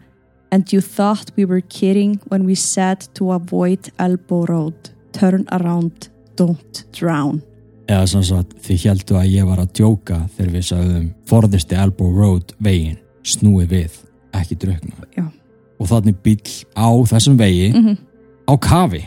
and 0.50 0.72
you 0.74 0.80
thought 0.82 1.30
we 1.36 1.44
were 1.44 1.60
kidding 1.60 2.18
when 2.30 2.46
we 2.46 2.56
said 2.58 3.06
to 3.14 3.30
avoid 3.32 3.92
elbow 3.98 4.44
road 4.48 4.90
turn 5.12 5.46
around, 5.52 6.10
don't 6.36 6.84
drown 6.96 7.42
Eða 7.90 8.06
sem 8.06 8.22
sagt, 8.22 8.52
þið 8.62 8.84
heldu 8.86 9.16
að 9.18 9.32
ég 9.32 9.46
var 9.48 9.58
að 9.58 9.72
djóka 9.74 10.20
þegar 10.36 10.50
við 10.54 10.66
sagðum 10.68 11.06
forðisti 11.26 11.74
Elbow 11.74 12.12
Road 12.14 12.52
veginn, 12.62 13.00
snúi 13.26 13.64
við, 13.66 13.96
ekki 14.30 14.54
draugna. 14.62 15.08
Já. 15.16 15.24
Og 15.82 15.88
þannig 15.90 16.20
bíl 16.22 16.38
á 16.78 16.86
þessum 17.10 17.34
vegi, 17.40 17.72
Mm 17.74 17.96
á 18.50 18.54
kafi. 18.58 19.02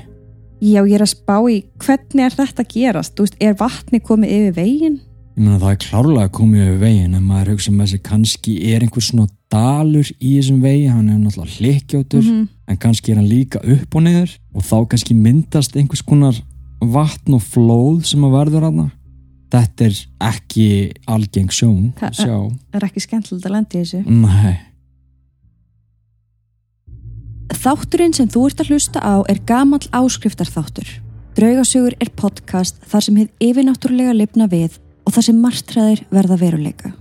Já, 0.64 0.80
ég 0.88 0.96
er 0.96 1.04
að 1.04 1.12
spá 1.12 1.36
í 1.52 1.58
hvernig 1.84 2.24
er 2.24 2.36
þetta 2.38 2.64
að 2.64 2.70
gerast? 2.72 3.16
Þú 3.18 3.26
veist, 3.26 3.42
er 3.44 3.58
vatni 3.60 4.00
komið 4.00 4.36
yfir 4.38 4.54
veginn? 4.62 5.02
Ég 5.34 5.42
meina 5.42 5.58
það 5.58 5.72
er 5.74 5.78
klárlega 5.82 6.30
komið 6.38 6.62
yfir 6.68 6.80
veginn 6.84 7.16
en 7.18 7.24
maður 7.26 7.54
hugsa 7.56 7.72
með 7.74 7.88
sig 7.94 8.02
kannski 8.06 8.52
er 8.70 8.84
einhver 8.86 9.02
svona 9.02 9.28
dalur 9.54 10.10
í 10.22 10.34
þessum 10.38 10.60
vegi, 10.62 10.88
hann 10.94 11.10
er 11.10 11.18
náttúrulega 11.18 11.58
hlikkjótur 11.58 12.24
Mhm. 12.24 12.48
en 12.68 12.78
kannski 12.78 13.12
er 13.12 13.16
hann 13.16 13.30
líka 13.30 13.58
upp 13.64 13.96
og 13.96 14.02
niður 14.04 14.38
og 14.54 14.62
þá 14.64 14.76
kannski 14.90 15.16
myndast 15.16 15.76
einhvers 15.76 16.04
konar 16.06 16.38
vatn 16.82 17.34
og 17.34 17.42
flóð 17.42 18.06
sem 18.06 18.22
að 18.22 18.32
verður 18.38 18.64
hann. 18.68 18.92
Þetta 19.54 19.86
er 19.86 19.96
ekki 20.22 20.94
algeng 21.08 21.50
sjón, 21.50 21.94
Það- 21.94 22.10
að 22.10 22.16
sjá. 22.26 22.60
Er 22.74 22.82
ekki 22.82 23.02
skemmtilegt 23.02 23.46
að 23.46 23.52
lendi 23.52 23.82
þessu. 23.82 24.06
Nei, 24.06 24.58
Þátturinn 27.54 28.14
sem 28.16 28.28
þú 28.28 28.48
ert 28.50 28.60
að 28.64 28.70
hlusta 28.74 29.00
á 29.00 29.24
er 29.30 29.40
gamall 29.46 29.80
áskriftarþáttur. 29.94 30.88
Draugasögur 31.36 31.94
er 32.02 32.10
podcast 32.16 32.76
þar 32.90 33.02
sem 33.02 33.16
hefð 33.16 33.30
yfirnáttúrulega 33.40 34.14
lifna 34.18 34.48
við 34.50 34.78
og 35.04 35.16
þar 35.16 35.28
sem 35.28 35.42
margtræðir 35.44 36.04
verða 36.14 36.38
veruleika. 36.42 36.94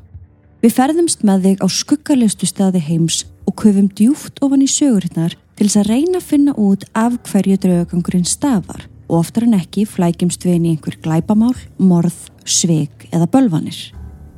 Við 0.63 0.77
ferðumst 0.77 1.25
með 1.27 1.47
þig 1.47 1.63
á 1.65 1.67
skuggalistu 1.75 2.47
staði 2.47 2.83
heims 2.87 3.25
og 3.51 3.57
köfum 3.59 3.89
djúft 3.91 4.39
ofan 4.45 4.63
í 4.63 4.69
sögurinnar 4.71 5.35
til 5.59 5.67
þess 5.67 5.81
að 5.81 5.91
reyna 5.91 6.21
að 6.21 6.29
finna 6.29 6.55
út 6.55 6.87
af 6.95 7.19
hverju 7.31 7.59
draugagangurinn 7.65 8.29
stafar 8.29 8.87
og 9.09 9.19
oftar 9.19 9.49
en 9.49 9.59
ekki 9.59 9.85
flækjumst 9.91 10.47
við 10.47 10.55
inn 10.57 10.69
í 10.69 10.77
einhver 10.77 10.97
glæpamál, 11.03 11.57
morð, 11.79 12.17
sveik 12.45 13.09
eða 13.11 13.27
bölvanir. 13.27 13.93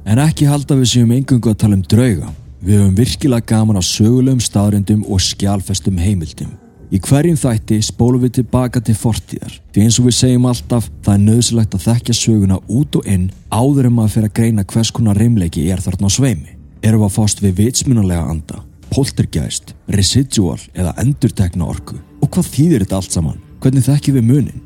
en 0.05 0.19
ekki 0.19 0.49
halda 0.49 0.77
við 0.77 0.91
séum 0.91 1.13
engungu 1.13 1.53
að 1.53 1.61
tala 1.63 1.79
um 1.79 1.85
drauga. 1.85 2.33
Við 2.65 2.81
höfum 2.81 2.97
virkilega 2.97 3.47
gaman 3.47 3.81
á 3.81 3.83
sögulegum 3.85 4.41
staðrindum 4.41 5.05
og 5.09 5.21
skjálfestum 5.21 5.99
heimildum. 6.01 6.64
Í 6.93 7.01
hverjum 7.01 7.39
þætti 7.39 7.79
spólum 7.83 8.23
við 8.25 8.41
tilbaka 8.41 8.83
til 8.85 8.95
fortíðar. 8.99 9.55
Því 9.73 9.85
eins 9.87 9.99
og 10.01 10.09
við 10.09 10.17
segjum 10.19 10.49
alltaf, 10.51 10.91
það 11.05 11.15
er 11.15 11.23
nöðsilegt 11.25 11.77
að 11.77 11.87
þekkja 11.89 12.17
söguna 12.19 12.59
út 12.69 12.99
og 12.99 13.09
inn 13.09 13.31
áður 13.49 13.89
en 13.89 13.97
maður 13.97 14.13
fyrir 14.17 14.29
að 14.29 14.37
greina 14.39 14.67
hvers 14.73 14.93
konar 14.95 15.19
reymleiki 15.19 15.65
er 15.73 15.83
þarna 15.85 16.11
á 16.11 16.17
sveimi. 16.17 16.57
Erum 16.85 17.01
við 17.01 17.09
að 17.09 17.17
fást 17.17 17.41
við 17.41 17.57
vitsmunalega 17.63 18.27
anda, 18.35 18.61
poltergeist, 18.93 19.73
residual 19.89 20.61
eða 20.75 20.93
endurtekna 21.01 21.71
orku? 21.71 21.97
Og 22.21 22.29
hvað 22.35 22.51
þýðir 22.53 22.85
þetta 22.85 23.01
allt 23.01 23.17
saman? 23.17 23.41
Hvernig 23.65 23.89
þekkjum 23.89 24.21
við 24.21 24.29
munin? 24.29 24.61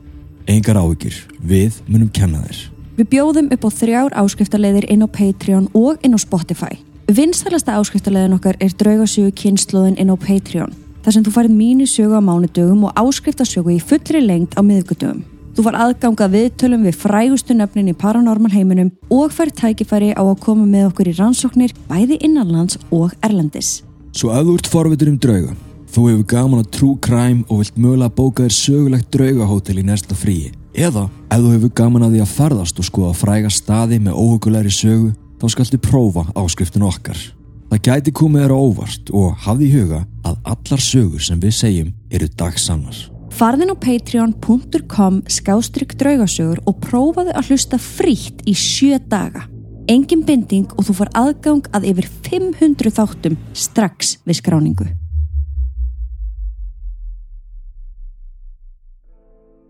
Engar 0.48 0.80
áhyggjur, 0.80 1.22
við 1.38 1.78
munum 1.86 2.10
kenna 2.10 2.42
þér. 2.48 2.60
Við 2.98 3.10
bjóðum 3.12 3.52
upp 3.54 3.62
á 3.62 3.70
þrjár 3.70 4.14
áskriftarleiðir 4.18 4.88
inn 4.90 5.06
á 5.06 5.08
Patreon 5.08 5.70
og 5.78 6.02
inn 6.02 6.16
á 6.16 6.20
Spotify. 6.20 6.80
Vinstælasta 7.06 7.78
áskriftarleiðin 7.78 8.34
okkar 8.34 8.58
er 8.60 8.74
draugasögu 8.74 9.30
kynnslóðin 9.38 9.94
inn 10.02 10.10
á 10.10 10.16
Patreon. 10.18 10.74
Þar 11.04 11.14
sem 11.14 11.24
þú 11.24 11.32
farið 11.34 11.58
mínu 11.58 11.88
sögu 11.88 12.18
á 12.18 12.22
mánudögum 12.22 12.86
og 12.88 12.94
áskriftarsögu 12.98 13.76
í 13.76 13.82
fullri 13.82 14.22
lengt 14.24 14.56
á 14.58 14.62
miðgudögum. 14.66 15.22
Þú 15.58 15.64
far 15.66 15.76
aðganga 15.82 16.26
viðtölum 16.30 16.84
við 16.86 16.98
frægustu 17.00 17.54
nöfnin 17.58 17.88
í 17.90 17.94
paranormal 17.98 18.52
heiminum 18.52 18.92
og 19.10 19.32
fær 19.34 19.50
tækifæri 19.50 20.12
á 20.14 20.22
að 20.22 20.36
koma 20.44 20.62
með 20.62 20.92
okkur 20.92 21.08
í 21.10 21.14
rannsóknir 21.18 21.72
bæði 21.88 22.20
innanlands 22.28 22.78
og 22.94 23.16
erlendis. 23.26 23.80
Svo 24.14 24.30
ef 24.30 24.46
þú 24.46 24.54
ert 24.54 24.70
forvitur 24.70 25.10
um 25.10 25.16
drauga, 25.18 25.56
þú 25.90 26.04
hefur 26.10 26.28
gaman 26.30 26.62
að 26.62 26.70
true 26.76 26.98
crime 27.02 27.42
og 27.48 27.64
vilt 27.64 27.80
mögulega 27.80 28.14
bóka 28.14 28.46
þér 28.46 28.56
sögulegt 28.58 29.10
draugahótel 29.14 29.80
í 29.82 29.86
næsta 29.88 30.18
fríi, 30.18 30.52
eða 30.74 31.08
ef 31.26 31.42
þú 31.42 31.54
hefur 31.56 31.74
gaman 31.82 32.06
að 32.06 32.14
því 32.14 32.22
að 32.22 32.36
ferðast 32.36 32.78
og 32.78 32.88
skoða 32.92 33.16
fræga 33.18 33.50
staði 33.50 33.98
með 33.98 34.14
óhugulegri 34.22 34.74
sögu, 34.74 35.10
þá 35.42 35.46
skaltu 35.56 35.82
prófa 35.82 36.28
áskriftin 36.38 36.86
okkar. 36.86 37.18
Það 37.68 37.80
gæti 37.84 38.12
komið 38.16 38.44
þér 38.44 38.52
á 38.56 38.58
óvart 38.58 39.10
og 39.12 39.40
hafði 39.44 39.66
í 39.66 39.72
huga 39.76 40.00
að 40.24 40.36
allar 40.54 40.82
sögur 40.82 41.24
sem 41.24 41.40
við 41.42 41.54
segjum 41.58 41.90
eru 42.16 42.28
dagsannar. 42.40 43.00
Farðin 43.38 43.70
á 43.70 43.76
patreon.com 43.76 45.20
skástrygg 45.28 45.92
draugasögur 46.00 46.62
og 46.64 46.80
prófaðu 46.82 47.34
að 47.36 47.52
hlusta 47.52 47.78
frítt 47.78 48.40
í 48.48 48.56
sjö 48.56 48.96
daga. 49.12 49.44
Engin 49.88 50.24
binding 50.24 50.72
og 50.76 50.88
þú 50.88 50.96
far 51.02 51.12
aðgang 51.16 51.68
að 51.76 51.90
yfir 51.92 52.08
500 52.28 52.96
þáttum 52.96 53.36
strax 53.52 54.16
við 54.24 54.40
skráningu. 54.40 54.88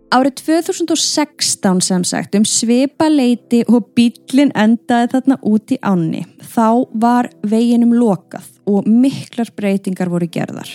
Árið 0.08 0.38
2016 0.40 1.82
sem 1.84 2.04
sagt 2.08 2.36
um 2.38 2.44
svipa 2.48 3.10
leiti 3.12 3.58
og 3.68 3.90
bílinn 3.92 4.54
endaði 4.56 5.10
þarna 5.12 5.36
út 5.44 5.74
í 5.74 5.76
ánni. 5.84 6.22
Þá 6.40 6.88
var 6.96 7.28
veginum 7.44 7.92
lokað 7.92 8.46
og 8.64 8.88
miklar 8.88 9.52
breytingar 9.52 10.08
voru 10.08 10.30
gerðar. 10.32 10.70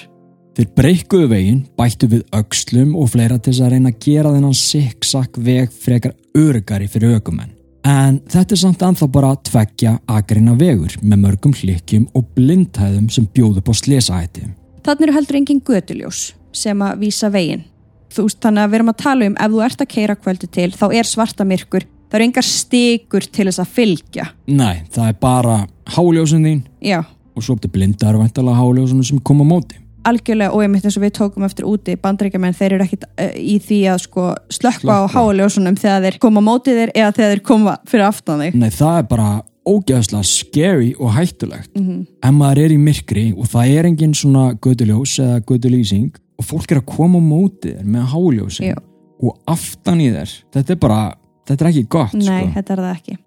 Þeir 0.54 0.70
breykuðu 0.78 1.32
veginn, 1.32 1.63
bættu 1.74 2.12
við 2.12 2.22
öxlum 2.38 2.94
og 2.94 3.10
fleira 3.16 3.40
til 3.40 3.56
þess 3.56 3.66
að 3.66 3.74
reyna 3.74 3.90
að 3.90 4.06
gera 4.06 4.36
þennan 4.36 4.60
sikk-sakk 4.60 5.42
veg 5.50 5.74
frekar 5.82 6.13
örugari 6.38 6.92
fyrir 6.94 7.18
ökumenn. 7.18 7.58
En 7.90 8.22
þetta 8.30 8.54
er 8.54 8.62
samt 8.62 8.86
anþá 8.86 9.10
bara 9.18 9.34
tveggja 9.50 9.98
agrina 10.13 10.54
vegur 10.54 10.94
með 11.02 11.25
mörgum 11.25 11.58
hlikkjum 11.58 12.06
og 12.13 12.30
blindhæðum 12.38 13.10
sem 13.10 13.25
bjóðu 13.34 13.66
på 13.66 13.74
slesahætti. 13.82 14.46
Þannig 14.86 15.08
eru 15.10 15.18
heldur 15.18 15.42
engin 15.42 15.66
götuljós 15.66 16.28
sem 16.54 16.86
að 16.86 17.08
vísa 17.08 17.34
veginn. 17.34 17.66
Þú 18.13 18.27
veist 18.27 18.39
þannig 18.46 18.63
að 18.63 18.72
við 18.72 18.79
erum 18.79 18.93
að 18.93 19.01
tala 19.03 19.27
um 19.32 19.36
ef 19.41 19.53
þú 19.53 19.62
ert 19.65 19.84
að 19.86 19.91
keira 19.96 20.15
kvöldu 20.20 20.50
til 20.53 20.70
þá 20.77 20.86
er 20.93 21.10
svarta 21.10 21.46
myrkur, 21.50 21.86
það 22.10 22.20
eru 22.20 22.27
engar 22.29 22.48
stikur 22.48 23.25
til 23.34 23.48
þess 23.50 23.63
að 23.63 23.72
fylgja. 23.77 24.25
Nei, 24.48 24.84
það 24.93 25.08
er 25.10 25.15
bara 25.24 25.55
háljósun 25.96 26.46
þín 26.46 26.60
Já, 26.84 27.00
og 27.34 27.46
svo 27.46 27.55
er 27.58 27.72
blindar 27.74 28.20
væntalega 28.20 28.60
háljósunum 28.60 29.08
sem 29.08 29.22
koma 29.25 29.48
á 29.48 29.51
móti. 29.53 29.79
algjörlega 30.03 30.51
og 30.51 30.62
ég 30.65 30.70
mitt 30.70 30.84
eins 30.86 30.98
og 31.00 31.03
við 31.05 31.13
tókum 31.15 31.46
eftir 31.48 31.63
úti 31.63 31.96
bandaríkjaman 31.96 32.53
þeir 32.58 32.74
eru 32.75 32.84
ekkit 32.84 33.05
uh, 33.08 33.32
í 33.39 33.55
því 33.63 33.79
að 33.93 34.01
sko 34.03 34.25
slökka 34.51 34.98
á 35.00 35.01
háljósunum 35.13 35.77
þegar 35.79 36.03
þeir 36.03 36.17
koma 36.20 36.43
á 36.43 36.48
móti 36.50 36.75
þeir 36.75 36.91
eða 36.91 37.13
þegar 37.15 37.32
þeir 37.34 37.43
koma 37.48 37.75
fyrir 37.88 38.05
aftan 38.10 38.43
þig. 38.43 38.58
Nei, 38.60 38.70
það 38.70 38.98
er 39.00 39.08
bara 39.13 39.29
ógeðslega 39.63 40.27
scary 40.27 40.91
og 41.00 41.13
hættulegt. 41.15 41.72
Mm 41.72 42.03
En 42.24 42.36
maður 42.36 42.65
er 42.65 42.74
í 42.75 42.77
myrkri 42.79 43.25
og 43.32 43.48
það 43.48 43.72
er 43.77 43.88
engin 43.88 44.13
svona 44.13 44.53
göduljós 44.60 45.15
eða 45.24 45.39
gödulýsing 45.48 46.12
og 46.40 46.48
fólk 46.48 46.72
er 46.74 46.82
að 46.82 46.88
koma 46.96 47.22
á 47.22 47.24
móti 47.24 47.74
þér 47.75 47.86
með 47.96 48.08
háljósin 48.13 48.80
og 49.24 49.38
aftan 49.48 50.02
í 50.04 50.10
þér. 50.13 50.32
Þetta 50.56 50.74
er 50.75 50.80
bara, 50.82 51.02
þetta 51.48 51.63
er 51.66 51.70
ekki 51.72 51.86
gott, 51.96 52.13
Nei, 52.18 52.25
sko. 52.25 52.52
þetta 52.58 52.74
er 52.75 52.84
það 52.84 52.96
ekki. 52.98 53.18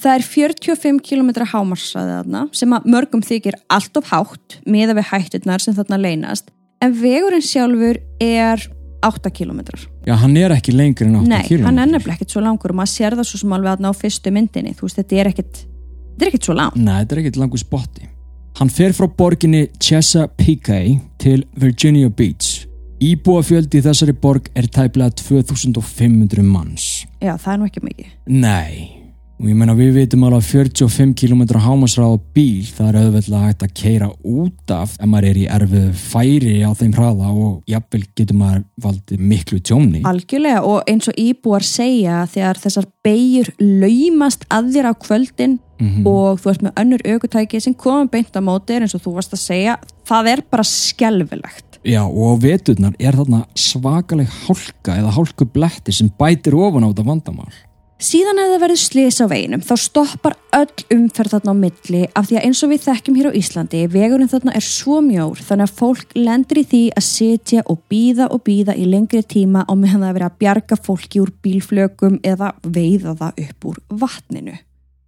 Það 0.00 0.14
er 0.14 0.24
45 0.30 1.00
km 1.04 1.30
hámarsraði 1.50 2.12
þarna 2.20 2.42
sem 2.56 2.72
að 2.76 2.86
mörgum 2.94 3.22
þykir 3.26 3.56
allt 3.74 3.96
of 3.98 4.06
hátt 4.12 4.60
miða 4.70 4.94
við 4.96 5.08
hætturnar 5.10 5.60
sem 5.60 5.74
þarna 5.76 5.98
leynast 6.00 6.52
en 6.80 6.94
vegurinn 6.96 7.42
sjálfur 7.44 7.98
er 8.24 8.62
8 9.04 9.30
km. 9.32 9.60
Já, 10.06 10.14
hann 10.20 10.36
er 10.36 10.52
ekki 10.54 10.72
lengri 10.76 11.06
en 11.08 11.18
8 11.22 11.28
Nei, 11.28 11.42
km. 11.48 11.66
hann 11.66 11.78
er 11.82 11.90
nefnilega 11.90 12.20
ekkert 12.20 12.32
svo 12.36 12.42
langur 12.44 12.72
og 12.72 12.78
maður 12.80 12.92
sér 12.94 13.16
það 13.18 13.28
svo 13.32 13.40
sem 13.42 13.52
alveg 13.56 13.74
þarna 13.74 13.92
á 13.92 13.94
fyrstu 13.96 14.32
myndinni 14.36 14.74
þú 14.78 14.86
veist, 14.86 15.00
þetta 15.00 15.20
er 15.20 15.30
ekkert 15.32 15.60
þetta 15.64 16.24
er 16.26 16.30
ekkert 16.30 16.48
svo 16.48 16.56
langt. 16.56 16.76
Nei, 16.80 16.96
þetta 17.02 17.16
er 17.16 17.22
ekkert 17.24 17.40
langur 17.42 17.62
spotti. 17.62 18.08
Hann 18.58 18.72
fer 18.72 18.92
frá 18.96 19.06
borginni 19.08 19.68
Chesapeake 19.80 21.00
til 21.22 21.44
Virginia 21.56 22.08
Beach. 22.08 22.66
Íbúafjöldi 23.00 23.80
í 23.80 23.84
þessari 23.86 24.12
borg 24.12 24.50
er 24.52 24.66
tæplega 24.68 25.14
2500 25.16 26.44
manns. 26.44 27.06
Já, 27.22 27.32
það 27.40 27.52
er 27.52 27.60
nú 27.60 27.68
ekki 27.70 27.84
mikið. 27.86 28.10
Nei, 28.28 28.99
og 29.40 29.46
ég 29.48 29.56
meina 29.56 29.72
við 29.72 29.94
vitum 29.96 30.24
alveg 30.26 30.42
að 30.42 30.48
45 30.52 31.14
km 31.16 31.42
hámasráð 31.64 32.12
á 32.12 32.18
bíl 32.36 32.66
það 32.76 32.88
er 32.90 32.98
auðvitað 33.00 33.44
hægt 33.46 33.62
að 33.64 33.72
keira 33.80 34.08
út 34.20 34.74
af 34.76 34.92
ef 35.00 35.08
maður 35.08 35.28
er 35.30 35.38
í 35.40 35.46
erfið 35.56 35.86
færi 35.96 36.54
á 36.60 36.70
þeim 36.76 36.92
hraða 36.98 37.30
og 37.32 37.54
jafnvel 37.70 38.02
getur 38.20 38.36
maður 38.36 38.66
valdið 38.84 39.24
miklu 39.32 39.60
tjóni. 39.64 40.02
Algjörlega 40.04 40.60
og 40.68 40.84
eins 40.90 41.08
og 41.08 41.16
íbúar 41.16 41.64
segja 41.64 42.20
þegar 42.28 42.60
þessar 42.60 42.90
beigur 43.06 43.48
laumast 43.60 44.44
að 44.52 44.70
þér 44.76 44.90
á 44.92 44.94
kvöldin 45.06 45.58
Mhm. 45.80 46.04
og 46.04 46.40
þú 46.42 46.50
ert 46.50 46.62
með 46.66 46.74
önnur 46.76 47.02
aukutæki 47.08 47.60
sem 47.64 47.72
koma 47.72 48.04
beint 48.12 48.36
á 48.36 48.40
móti 48.44 48.74
þér 48.74 48.84
eins 48.84 48.94
og 48.94 49.00
þú 49.00 49.14
varst 49.16 49.32
að 49.32 49.40
segja 49.40 49.78
það 50.04 50.28
er 50.28 50.42
bara 50.50 50.62
skelfilegt 50.68 51.78
Já, 51.88 52.02
og 52.04 52.36
á 52.36 52.42
veturnar 52.44 52.92
er 53.00 53.16
þarna 53.16 53.46
svakaleg 53.56 54.28
hálka 54.44 54.98
eða 55.00 55.14
hálkubletti 55.16 55.94
sem 55.96 56.10
bætir 56.20 56.52
ofan 56.52 56.84
á 56.84 56.92
þetta 56.92 57.06
vandamál. 57.08 57.48
Síðan 58.00 58.40
ef 58.40 58.48
það 58.50 58.62
verður 58.64 58.80
slis 58.80 59.18
á 59.20 59.26
veginum 59.28 59.64
þá 59.64 59.72
stoppar 59.80 60.36
öll 60.56 60.84
umferð 60.96 61.34
þarna 61.34 61.52
á 61.52 61.60
milli 61.60 62.00
af 62.16 62.30
því 62.30 62.38
að 62.38 62.46
eins 62.48 62.62
og 62.64 62.72
við 62.72 62.86
þekkjum 62.86 63.18
hér 63.18 63.28
á 63.28 63.38
Íslandi 63.40 63.82
vegurinn 63.92 64.30
þarna 64.32 64.54
er 64.56 64.64
svo 64.64 65.02
mjór 65.04 65.42
þannig 65.44 65.68
að 65.68 65.76
fólk 65.82 66.16
lendur 66.16 66.62
í 66.62 66.64
því 66.70 66.82
að 66.96 67.06
sitja 67.10 67.66
og 67.66 67.84
býða 67.92 68.30
og 68.32 68.42
býða 68.48 68.78
í 68.80 68.88
lengri 68.88 69.20
tíma 69.20 69.66
á 69.68 69.72
meðan 69.76 70.00
það 70.00 70.08
er 70.08 70.18
verið 70.18 70.30
að 70.30 70.40
bjarga 70.44 70.80
fólki 70.88 71.20
úr 71.20 71.36
bílflökum 71.44 72.18
eða 72.24 72.50
veiða 72.64 73.16
það 73.20 73.46
upp 73.46 73.70
úr 73.70 73.80
vatninu 74.00 74.58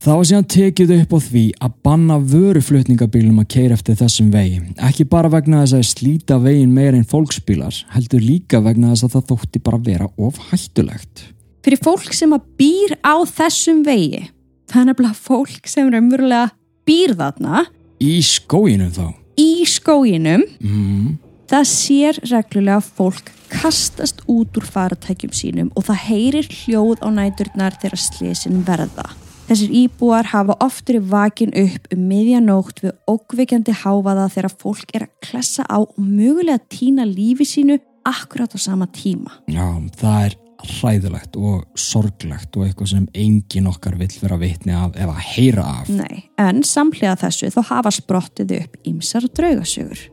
Það 0.03 0.17
var 0.19 0.27
síðan 0.27 0.47
tekið 0.51 0.93
upp 0.97 1.13
á 1.15 1.19
því 1.23 1.43
að 1.63 1.75
banna 1.87 2.15
vöruflutningabílum 2.33 3.37
að 3.39 3.53
keira 3.55 3.77
eftir 3.79 3.95
þessum 4.01 4.33
vegi. 4.35 4.57
Ekki 4.83 5.07
bara 5.07 5.31
vegna 5.31 5.61
þess 5.61 5.77
að 5.79 5.85
slíta 5.93 6.41
vegin 6.43 6.73
meir 6.75 6.97
en 6.99 7.07
fólksbílar, 7.07 7.77
heldur 7.95 8.25
líka 8.25 8.59
vegna 8.65 8.91
þess 8.91 9.07
að 9.07 9.15
það 9.15 9.29
þótti 9.31 9.63
bara 9.63 9.81
vera 9.87 10.11
of 10.19 10.41
hættulegt. 10.49 11.23
Fyrir 11.63 11.83
fólk 11.85 12.13
sem 12.17 12.35
að 12.35 12.47
býr 12.61 12.97
á 13.03 13.15
þessum 13.27 13.83
vegi 13.87 14.27
það 14.71 14.81
er 14.83 14.89
nefnilega 14.91 15.21
fólk 15.31 15.69
sem 15.71 15.91
raunverulega 15.93 16.53
býr 16.89 17.17
þarna 17.19 17.67
Í 18.03 18.17
skóginum 18.27 18.91
þá 18.95 19.07
í 19.39 19.65
skóginum 19.69 20.43
mm. 20.61 21.15
það 21.51 21.69
sér 21.71 22.19
reglulega 22.29 22.83
fólk 22.85 23.31
kastast 23.53 24.23
út 24.31 24.57
úr 24.57 24.67
faratækjum 24.67 25.35
sínum 25.37 25.73
og 25.77 25.87
það 25.89 26.05
heyrir 26.07 26.49
hljóð 26.63 27.03
á 27.05 27.09
næturnar 27.13 27.77
þegar 27.83 28.01
slisin 28.01 28.63
verða. 28.67 29.11
Þessir 29.49 29.75
íbúar 29.83 30.31
hafa 30.33 30.57
oftur 30.65 31.01
í 31.01 31.03
vakin 31.13 31.53
upp 31.59 31.89
um 31.93 32.05
miðjanótt 32.09 32.81
við 32.85 32.95
ókveikjandi 33.11 33.75
háfaða 33.83 34.29
þegar 34.33 34.55
fólk 34.63 34.95
er 34.97 35.07
að 35.09 35.17
klessa 35.27 35.67
á 35.69 35.83
og 35.83 35.99
mögulega 35.99 36.63
týna 36.73 37.05
lífi 37.09 37.49
sínu 37.49 37.81
akkurat 38.09 38.55
á 38.55 38.59
sama 38.59 38.89
tíma. 38.89 39.35
Já, 39.51 39.67
það 39.99 40.25
er 40.25 40.39
hræðilegt 40.69 41.37
og 41.41 41.67
sorglegt 41.79 42.57
og 42.57 42.67
eitthvað 42.67 42.93
sem 42.95 43.05
engin 43.15 43.69
okkar 43.71 43.99
vill 44.01 44.15
vera 44.23 44.39
vitni 44.41 44.75
af 44.77 44.97
eða 44.97 45.19
heyra 45.33 45.67
af. 45.83 45.93
Nei, 45.93 46.25
en 46.41 46.63
samhliða 46.67 47.19
þessu 47.27 47.53
þá 47.55 47.61
hafa 47.71 47.95
sprottið 47.95 48.57
upp 48.61 48.81
ímsar 48.89 49.29
draugasögur. 49.37 50.09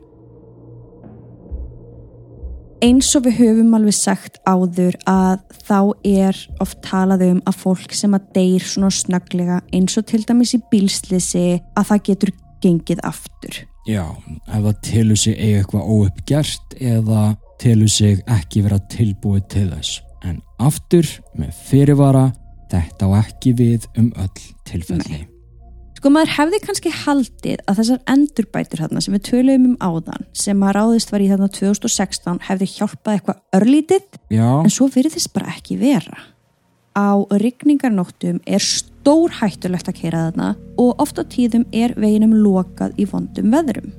Eins 2.80 3.10
og 3.12 3.26
við 3.26 3.42
höfum 3.42 3.74
alveg 3.76 3.92
sagt 3.92 4.38
áður 4.48 4.96
að 5.10 5.42
þá 5.68 5.80
er 6.08 6.38
oft 6.64 6.78
talað 6.86 7.26
um 7.26 7.42
að 7.44 7.58
fólk 7.60 7.92
sem 7.92 8.14
að 8.16 8.30
deyr 8.38 8.64
svona 8.64 8.88
snögglega 8.94 9.58
eins 9.76 9.98
og 10.00 10.06
til 10.08 10.22
dæmis 10.24 10.54
í 10.56 10.62
bílslisi 10.72 11.44
að 11.76 11.90
það 11.90 12.06
getur 12.08 12.32
gengið 12.64 13.02
aftur. 13.04 13.60
Já, 13.88 14.04
ef 14.48 14.64
það 14.64 14.80
telur 14.86 15.20
sig 15.20 15.36
eiga 15.36 15.60
eitthvað 15.60 15.92
óuppgert 15.92 16.74
eða 16.80 17.24
telur 17.60 17.92
sig 17.92 18.22
ekki 18.28 18.64
vera 18.64 18.80
tilbúið 18.92 19.46
til 19.52 19.68
þess. 19.74 20.00
En 20.26 20.40
aftur 20.60 21.06
með 21.38 21.52
fyrirvara 21.68 22.30
þetta 22.70 23.08
á 23.08 23.10
ekki 23.24 23.54
við 23.58 23.86
um 23.98 24.10
öll 24.20 24.48
tilfelli. 24.68 25.26
Sko 26.00 26.08
maður 26.08 26.32
hefði 26.32 26.58
kannski 26.64 26.90
haldið 26.96 27.62
að 27.68 27.80
þessar 27.82 27.98
endurbætur 28.08 28.80
þarna 28.80 29.02
sem 29.04 29.16
við 29.16 29.24
töluðum 29.26 29.66
um 29.68 29.78
áðan 29.84 30.22
sem 30.32 30.62
að 30.64 30.76
ráðist 30.78 31.10
var 31.12 31.20
í 31.20 31.26
þarna 31.28 31.48
2016 31.52 32.38
hefði 32.46 32.68
hjálpað 32.72 33.16
eitthvað 33.18 33.58
örlítið 33.58 34.20
Já, 34.32 34.46
en 34.62 34.72
svo 34.72 34.88
virðist 34.94 35.32
bara 35.34 35.52
ekki 35.52 35.76
vera. 35.82 36.16
Á 36.96 37.20
rigningarnóttum 37.42 38.40
er 38.48 38.64
stór 38.64 39.36
hættulegt 39.42 39.92
að 39.92 40.00
keira 40.00 40.24
þarna 40.30 40.54
og 40.80 41.04
oft 41.04 41.20
á 41.20 41.24
tíðum 41.28 41.68
er 41.68 41.92
veginum 42.00 42.32
lokað 42.46 42.96
í 42.96 43.04
vondum 43.10 43.52
veðrum. 43.52 43.92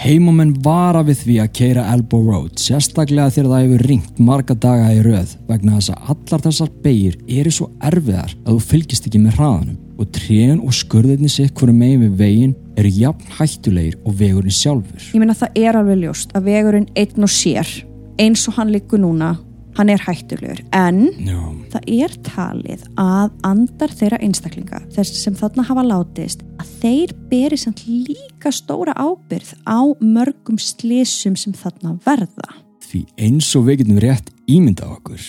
Heimamenn 0.00 0.54
vara 0.64 1.02
við 1.04 1.24
því 1.24 1.34
að 1.42 1.52
keira 1.58 1.82
Elbow 1.92 2.22
Road, 2.24 2.56
sérstaklega 2.60 3.32
þegar 3.34 3.50
það 3.50 3.64
hefur 3.66 3.82
ringt 3.90 4.22
marga 4.30 4.56
daga 4.56 4.88
í 4.94 5.02
röð 5.04 5.34
vegna 5.48 5.76
þess 5.76 5.92
að 5.92 6.14
allar 6.14 6.44
þessar 6.46 6.70
beigir 6.84 7.18
eru 7.28 7.52
svo 7.52 7.68
erfiðar 7.84 8.32
að 8.46 8.54
þú 8.54 8.64
fylgist 8.70 9.08
ekki 9.10 9.20
með 9.20 9.36
hraðanum 9.36 10.00
og 10.00 10.08
trén 10.16 10.62
og 10.64 10.72
skurðinni 10.72 11.28
sitt 11.28 11.52
hverju 11.58 11.76
megin 11.76 12.06
við 12.06 12.16
veginn 12.22 12.56
eru 12.80 12.94
jafn 12.96 13.36
hættulegir 13.36 13.98
og 14.00 14.16
vegurinn 14.16 14.56
sjálfur. 14.56 15.04
Ég 15.12 15.20
meina 15.20 15.36
það 15.36 15.60
er 15.60 15.80
alveg 15.82 16.00
ljóst 16.06 16.32
að 16.32 16.48
vegurinn 16.48 16.88
einn 16.96 17.28
og 17.28 17.34
sér 17.34 17.74
eins 18.20 18.46
og 18.48 18.56
hann 18.56 18.72
liggur 18.72 19.00
núna, 19.04 19.34
hann 19.80 19.92
er 19.92 20.02
hættulegur 20.04 20.60
en 20.76 21.06
Já, 21.24 21.40
það 21.72 21.90
er 22.04 22.16
talið 22.26 22.86
að 23.00 23.30
andar 23.48 23.94
þeirra 23.96 24.20
einstaklinga, 24.26 24.80
þess 24.92 25.22
sem 25.22 25.36
þarna 25.38 25.64
hafa 25.70 25.84
látist, 25.86 26.44
að 26.60 26.72
þeir 26.82 27.14
beri 27.30 27.58
samt 27.60 27.84
líka 27.88 28.52
stóra 28.52 28.92
ábyrð 29.00 29.54
á 29.64 29.80
mörgum 30.04 30.60
slísum 30.60 31.38
sem 31.40 31.56
þarna 31.56 31.96
verða. 32.04 32.50
því 32.90 33.04
eins 33.22 33.48
og 33.56 33.68
við 33.68 33.84
getum 33.84 34.00
rétt 34.02 34.32
ímyndað 34.50 34.96
okkur 34.98 35.26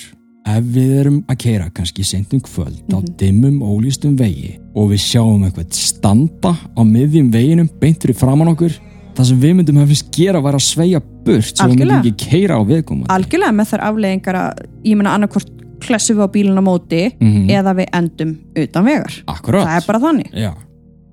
ef 0.51 0.69
við 0.73 0.93
erum 0.97 1.19
að 1.29 1.37
keira 1.43 1.67
kannski 1.69 2.03
seint 2.03 2.31
um 2.33 2.41
kvöld 2.41 2.89
á 2.89 2.99
dimmum 3.21 3.59
ólýstum 3.61 4.15
vegi 4.17 4.55
og 4.73 4.89
við 4.91 5.03
sjáum 5.03 5.43
eitthvað 5.45 5.75
standa 5.77 6.55
á 6.57 6.81
miðjum 6.81 7.29
veginum 7.31 7.69
beint 7.79 8.01
fyrir 8.01 8.17
framann 8.17 8.49
okkur 8.55 8.73
það 9.21 9.27
sem 9.31 9.39
við 9.45 9.55
myndum 9.61 9.81
finnst 9.87 10.11
gera 10.17 10.41
var 10.43 10.57
að 10.57 10.65
sveia 10.67 10.99
burt 11.25 11.55
svo 11.55 11.67
við 11.69 11.77
myndum 11.79 11.97
ekki 12.01 12.29
keira 12.29 12.57
á 12.57 12.61
viðkomandi 12.65 13.09
Algjörlega 13.15 13.55
með 13.61 13.71
þær 13.71 13.85
afleðingar 13.91 14.39
að, 14.41 14.65
ég 14.83 14.97
meina 14.99 15.13
annarkvort 15.15 15.51
klessum 15.81 16.17
við 16.19 16.25
á 16.25 16.33
bílun 16.35 16.59
á 16.61 16.63
móti 16.65 17.03
Mhm. 17.21 17.49
eða 17.49 17.71
við 17.79 17.87
endum 17.93 18.35
utan 18.55 18.83
vegar. 18.85 19.13
Akkurat 19.27 19.65
Það 19.65 19.77
er 19.81 19.87
bara 19.87 19.99
þannig. 19.99 20.31
Já, 20.33 20.51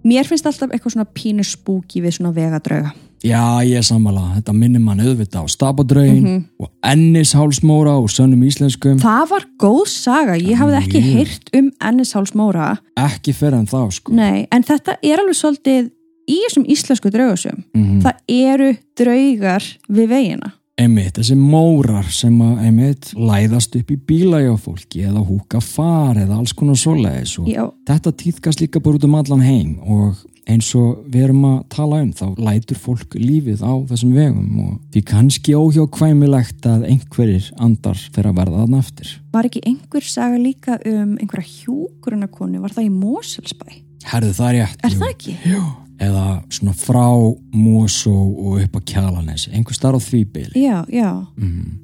Mér 0.09 0.25
finnst 0.25 0.47
alltaf 0.47 0.71
eitthvað 0.71 0.93
svona 0.95 1.07
pínu 1.13 1.45
spúki 1.45 2.01
við 2.01 2.15
svona 2.17 2.33
vegadrauga. 2.33 2.93
Já 3.25 3.59
ég 3.67 3.77
er 3.77 3.83
sammála, 3.83 4.37
þetta 4.37 4.53
minnir 4.55 4.81
mann 4.81 5.01
auðvitað 5.01 5.43
á 5.43 5.47
stapadraugin 5.51 6.23
Mhm. 6.23 6.45
og 6.61 6.69
ennishálsmóra 6.87 7.97
og 7.99 8.09
sönnum 8.09 8.45
íslenskum 8.47 9.01
Það 9.03 9.29
var 9.31 9.45
góð 9.59 9.89
saga, 9.89 10.37
ég 10.39 10.55
hafði 10.57 10.79
ekki 10.83 11.01
heyrt 11.03 11.51
um 11.59 11.71
ennishálsmóra. 11.83 12.79
ekki 12.97 13.35
fyrir 13.35 13.55
en 13.59 13.67
þá 13.67 13.91
sko 13.93 14.13
Nei, 14.13 14.47
en 14.53 14.63
þetta 14.63 14.97
er 15.03 15.19
alveg 15.19 15.35
svolítið 15.35 15.91
í 16.29 16.39
þessum 16.47 16.69
íslensku 16.69 17.13
draugasum. 17.15 17.65
Mhm. 17.75 18.01
Það 18.05 18.39
eru 18.39 18.71
draugar 18.99 19.69
við 19.89 20.09
vegina. 20.15 20.53
einmitt, 20.79 21.17
þessi 21.19 21.35
mórar 21.35 22.07
sem 22.15 22.37
að 22.39 22.59
einmitt 22.69 23.09
læðast 23.19 23.75
upp 23.75 23.89
í 23.91 23.97
bíla 23.99 24.39
hjá 24.45 24.53
fólki 24.63 25.03
eða 25.09 25.25
húka 25.27 25.59
far 25.61 26.15
eða 26.15 26.39
alls 26.39 26.53
konar 26.55 26.79
svoleiðis 26.79 27.33
og 27.41 27.49
Já, 27.51 27.65
þetta 27.89 28.13
týðkast 28.15 28.63
líka 28.63 28.79
bara 28.79 28.95
út 28.95 29.05
um 29.09 29.17
allan 29.19 29.43
heim 29.43 29.73
og 29.83 30.21
eins 30.49 30.69
og 30.79 31.03
við 31.11 31.27
erum 31.27 31.43
að 31.49 31.57
tala 31.75 31.99
um 32.05 32.13
þá 32.17 32.25
lætur 32.41 32.79
fólk 32.81 33.17
lífið 33.19 33.65
á 33.67 33.73
þessum 33.91 34.15
vegum 34.17 34.63
og 34.65 34.79
því 34.95 35.03
kannski 35.11 35.57
óhjákvæmilegt 35.59 36.71
að 36.71 36.87
einhverjir 36.93 37.51
andar 37.59 37.99
fyrir 37.99 38.31
að 38.31 38.39
verða 38.39 38.63
þarna 38.63 38.85
eftir. 38.85 39.13
var 39.35 39.51
ekki 39.51 39.65
einhver 39.67 40.09
saga 40.09 40.39
líka 40.39 40.79
um 40.87 41.19
einhverja 41.19 41.53
hjúgrunarkonu, 41.59 42.63
var 42.63 42.71
það 42.79 42.89
í 42.89 42.95
Moselsbæ? 42.95 43.69
Herðu 44.09 44.33
það 44.39 44.55
rétt. 44.57 44.81
Er 44.87 44.95
jú. 44.95 45.03
það 45.03 45.13
ekki? 45.13 45.37
Já. 45.43 45.88
Eða 45.99 46.43
svona 46.55 46.75
frá 46.79 47.07
Mosó 47.55 48.13
og 48.15 48.61
upp 48.63 48.77
á 48.79 48.81
Kjalanes, 48.87 49.49
einhver 49.51 49.75
starf 49.75 49.99
á 49.99 50.01
því 50.11 50.25
bili. 50.33 50.55
Já, 50.63 50.85
já, 50.89 51.27
Mm. 51.37 51.79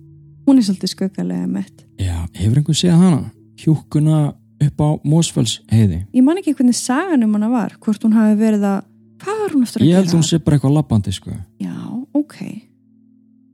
hún 0.47 0.59
er 0.59 0.63
svolítið 0.63 0.89
skuggalega 0.95 1.47
mett. 1.49 1.85
Já, 1.99 2.29
hefur 2.35 2.57
einhver 2.59 2.75
séð 2.79 2.99
hana? 2.99 3.31
Hjúkuna 3.57 4.35
upp 4.61 4.79
á 4.81 4.89
Mósfells 5.05 5.61
heiði. 5.69 6.05
Ég 6.15 6.23
man 6.23 6.37
ekki 6.39 6.55
hvernig 6.55 6.75
sagan 6.75 7.23
um 7.25 7.33
hana 7.35 7.49
var, 7.51 7.73
hvort 7.81 8.03
hún 8.05 8.13
hafi 8.15 8.37
verið 8.39 8.63
að, 8.63 8.85
hvað 9.19 9.41
var 9.43 9.51
hún 9.55 9.63
eftir 9.63 9.81
að 9.83 9.87
Ég 9.89 9.95
held 9.95 10.07
gera? 10.07 10.17
hún 10.19 10.23
sé 10.23 10.39
bara 10.45 10.57
eitthvað 10.59 10.75
lappandi, 10.75 11.13
sko. 11.13 11.31
Já, 11.61 11.75
ok. 12.15 12.63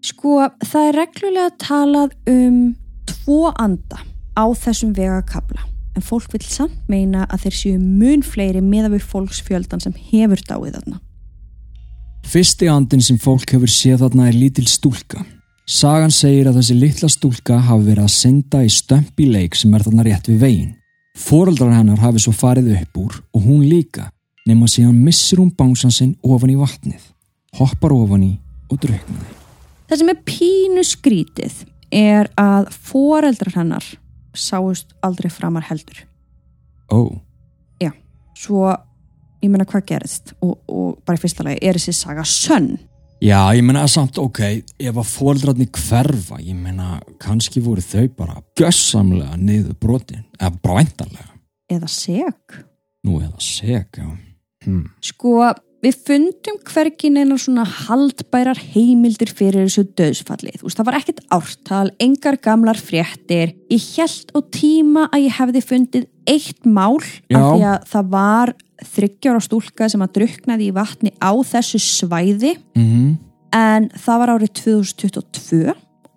Sko, 0.02 0.48
það 0.64 0.88
er 0.88 0.94
reglulega 1.06 1.50
talað 1.58 2.10
um 2.26 2.76
tvo 3.06 3.52
anda 3.58 3.98
á 4.36 4.44
þessum 4.54 4.92
vegakabla. 4.94 5.60
En 6.00 6.06
fólk 6.06 6.32
vil 6.32 6.46
samt 6.48 6.86
meina 6.88 7.26
að 7.28 7.42
þeir 7.42 7.56
séu 7.58 7.78
mun 7.80 8.22
fleiri 8.24 8.62
meða 8.64 8.88
við 8.94 9.02
fólksfjöldan 9.10 9.82
sem 9.84 9.92
hefur 10.08 10.40
dáið 10.48 10.78
þarna. 10.78 10.96
Fyrsti 12.24 12.70
andin 12.72 13.04
sem 13.04 13.18
fólk 13.20 13.52
hefur 13.52 13.68
séð 13.68 14.06
þarna 14.06 14.30
er 14.30 14.38
lítil 14.38 14.64
stúlka. 14.64 15.26
Sagan 15.68 16.14
segir 16.14 16.48
að 16.48 16.56
þessi 16.56 16.78
litla 16.78 17.10
stúlka 17.12 17.58
hafi 17.68 17.84
verið 17.90 18.06
að 18.06 18.14
synda 18.14 18.62
í 18.64 18.72
stömp 18.72 19.20
í 19.20 19.28
leik 19.28 19.60
sem 19.60 19.76
er 19.76 19.84
þarna 19.84 20.08
rétt 20.08 20.32
við 20.32 20.40
veginn. 20.40 20.72
Fóreldrar 21.20 21.76
hennar 21.76 22.00
hafi 22.00 22.24
svo 22.24 22.32
farið 22.32 22.72
upp 22.78 23.00
úr 23.04 23.20
og 23.20 23.44
hún 23.44 23.68
líka, 23.68 24.08
nema 24.48 24.72
síðan 24.72 25.04
missir 25.04 25.42
hún 25.42 25.52
bánsan 25.52 25.92
sinn 25.92 26.16
ofan 26.24 26.54
í 26.54 26.56
vatnið, 26.56 27.02
hoppar 27.60 27.92
ofan 27.92 28.24
í 28.24 28.34
og 28.72 28.80
drauknaði. 28.80 29.40
Það 29.90 30.00
sem 30.00 30.14
er 30.14 30.28
pínu 30.32 30.86
skrítið 30.96 31.64
er 31.92 32.32
að 32.40 32.72
foreldrar 32.88 33.60
hennar 33.60 33.96
sáust 34.34 34.94
aldrei 35.02 35.30
framar 35.30 35.66
heldur. 35.70 36.06
Ó, 36.90 37.20
Svo, 38.40 38.70
ég 39.42 39.50
meina 39.52 39.66
hvað 39.68 39.86
gerist 39.90 40.32
og, 40.40 40.54
og 40.70 41.00
bara 41.04 41.18
í 41.18 41.20
fyrsta 41.20 41.44
lagi 41.44 41.60
er 41.66 41.76
þessi 41.76 41.92
saga 41.96 42.24
sönn. 42.24 42.78
já, 43.20 43.40
ég 43.52 43.64
meina 43.66 43.84
samt, 43.88 44.16
ok, 44.18 44.40
ef 44.80 44.96
að 44.96 45.10
fóreldrarni 45.10 45.66
hverfa, 45.76 46.38
ég 46.40 46.56
meina, 46.56 47.00
kannski 47.20 47.60
voru 47.60 47.84
þau 47.84 48.06
bara 48.16 48.38
gössamlega 48.56 49.36
niður 49.36 49.76
brotin, 49.80 50.24
eða 50.40 50.54
bara 50.62 50.78
væntanlega. 50.80 51.28
Eða 51.70 51.90
seg. 51.92 52.56
Nú 53.04 53.20
eða 53.20 53.44
seg, 53.44 53.92
já. 53.92 54.08
Hmm. 54.64 54.86
Sko, 55.04 55.34
við 55.84 55.98
fundum 56.06 56.58
hvergin 56.68 57.16
einar 57.20 57.40
svona 57.40 57.64
haldbærar 57.64 58.60
heimildir 58.74 59.32
fyrir 59.32 59.64
þessu 59.68 59.86
döðsfallið. 59.98 60.60
Þú 60.60 60.68
veist, 60.68 60.80
það 60.80 60.90
var 60.90 60.98
ekkert 61.00 61.22
ártal, 61.36 61.86
engar 62.02 62.40
gamlar 62.44 62.80
fréttir. 62.80 63.54
Ég 63.72 63.86
held 63.96 64.34
á 64.36 64.38
tíma 64.52 65.06
að 65.08 65.24
ég 65.28 65.38
hefði 65.38 65.64
fundið 65.64 66.10
eitt 66.30 66.68
mál 66.68 67.00
Já. 67.00 67.40
af 67.40 67.48
því 67.48 67.64
að 67.70 67.88
það 67.94 68.12
var 68.12 68.54
þryggjára 68.90 69.40
stúlka 69.44 69.88
sem 69.92 70.04
að 70.04 70.14
druknaði 70.20 70.68
í 70.70 70.76
vatni 70.76 71.10
á 71.20 71.32
þessu 71.36 71.80
svæði 71.84 72.54
Mm 72.76 73.18
en 73.54 73.88
það 73.98 74.22
var 74.22 74.32
árið 74.36 74.52
2022 74.60 75.74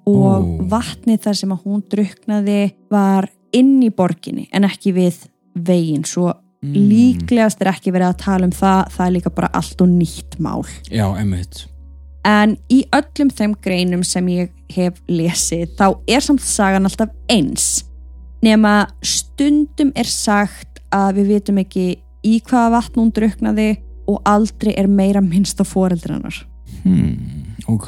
og 0.09 0.43
Ó. 0.43 0.47
vatnið 0.71 1.21
þar 1.25 1.39
sem 1.39 1.53
að 1.53 1.65
hún 1.65 1.83
druknaði 1.91 2.61
var 2.91 3.29
inn 3.55 3.77
í 3.85 3.91
borginni 3.93 4.47
en 4.53 4.67
ekki 4.67 4.93
við 4.95 5.23
veginn 5.53 6.05
svo 6.07 6.31
Mm. 6.63 6.73
líklegast 6.89 7.61
er 7.61 7.73
ekki 7.73 7.91
verið 7.91 8.13
að 8.13 8.19
tala 8.23 8.47
um 8.47 8.55
það 8.55 8.91
það 8.95 9.05
er 9.05 9.15
líka 9.17 9.31
bara 9.35 9.51
allt 9.59 9.81
og 9.83 9.89
nýtt 9.91 10.37
mál 10.39 10.63
Já, 10.87 11.05
einmitt. 11.11 11.65
en 12.23 12.57
í 12.71 12.83
öllum 12.95 13.31
þeim 13.35 13.55
greinum 13.61 14.03
sem 14.07 14.29
ég 14.31 14.53
hef 14.71 15.01
lesið 15.11 15.75
þá 15.75 15.87
er 16.07 16.23
samt 16.23 16.41
sagan 16.45 16.87
alltaf 16.87 17.11
eins 17.27 17.83
nema 18.43 18.87
stundum 19.03 19.91
er 19.95 20.07
sagt 20.07 20.79
að 20.93 21.19
við 21.19 21.33
vitum 21.35 21.59
ekki 21.63 21.87
í 22.23 22.37
hvaða 22.47 22.77
vatn 22.77 23.01
hún 23.01 23.11
druknaði 23.15 23.69
og 24.07 24.21
aldrei 24.27 24.73
er 24.77 24.87
meira 24.91 25.21
minnst 25.23 25.61
á 25.63 25.65
foreldrannar. 25.67 26.35
Hmm, 26.83 27.55
ok. 27.71 27.87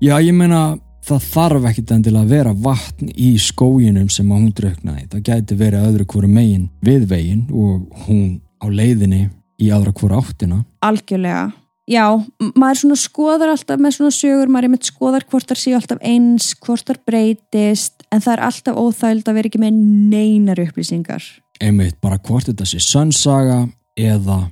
Já, 0.00 0.16
ég 0.24 0.32
meina 0.32 0.78
það 1.08 1.28
þarf 1.32 1.68
ekkit 1.70 1.94
endilega 1.94 2.26
að 2.26 2.34
vera 2.34 2.56
vatn 2.66 3.12
í 3.14 3.30
skóginum 3.40 4.08
sem 4.12 4.28
að 4.32 4.42
hún 4.42 4.52
druknaði. 4.56 5.06
Það 5.12 5.24
gæti 5.28 5.56
verið 5.58 5.86
öðru 5.88 6.06
hverju 6.12 6.30
megin 6.32 6.66
við 6.84 7.06
vegin 7.10 7.46
og 7.52 8.04
hún 8.06 8.26
á 8.60 8.66
leiðinni 8.68 9.22
í 9.58 9.70
aðra 9.74 9.94
hverju 9.96 10.20
áttina. 10.20 10.60
Algjörlega. 10.84 11.48
Já, 11.88 12.04
maður 12.52 12.80
svona 12.82 12.98
skoðar 13.00 13.52
alltaf 13.54 13.80
með 13.80 13.94
svona 13.96 14.12
sögur, 14.12 14.50
maður 14.52 14.66
er 14.66 14.72
með 14.74 14.88
skoðar 14.90 15.24
hvort 15.30 15.48
þar 15.48 15.60
séu 15.62 15.76
alltaf 15.78 16.02
eins, 16.04 16.50
hvort 16.60 16.84
þar 16.84 16.98
breytist, 17.08 18.02
en 18.12 18.20
það 18.20 18.34
er 18.34 18.42
alltaf 18.44 18.80
óþægild 18.82 19.30
að 19.30 19.38
vera 19.38 19.48
ekki 19.48 19.60
með 19.62 19.78
neinar 20.12 20.60
upplýsingar. 20.66 21.28
Einmitt 21.64 21.96
bara 22.04 22.20
hvort 22.20 22.50
þetta 22.50 22.66
sé 22.68 22.82
sönnsaga 22.84 23.62
eða 23.96 24.42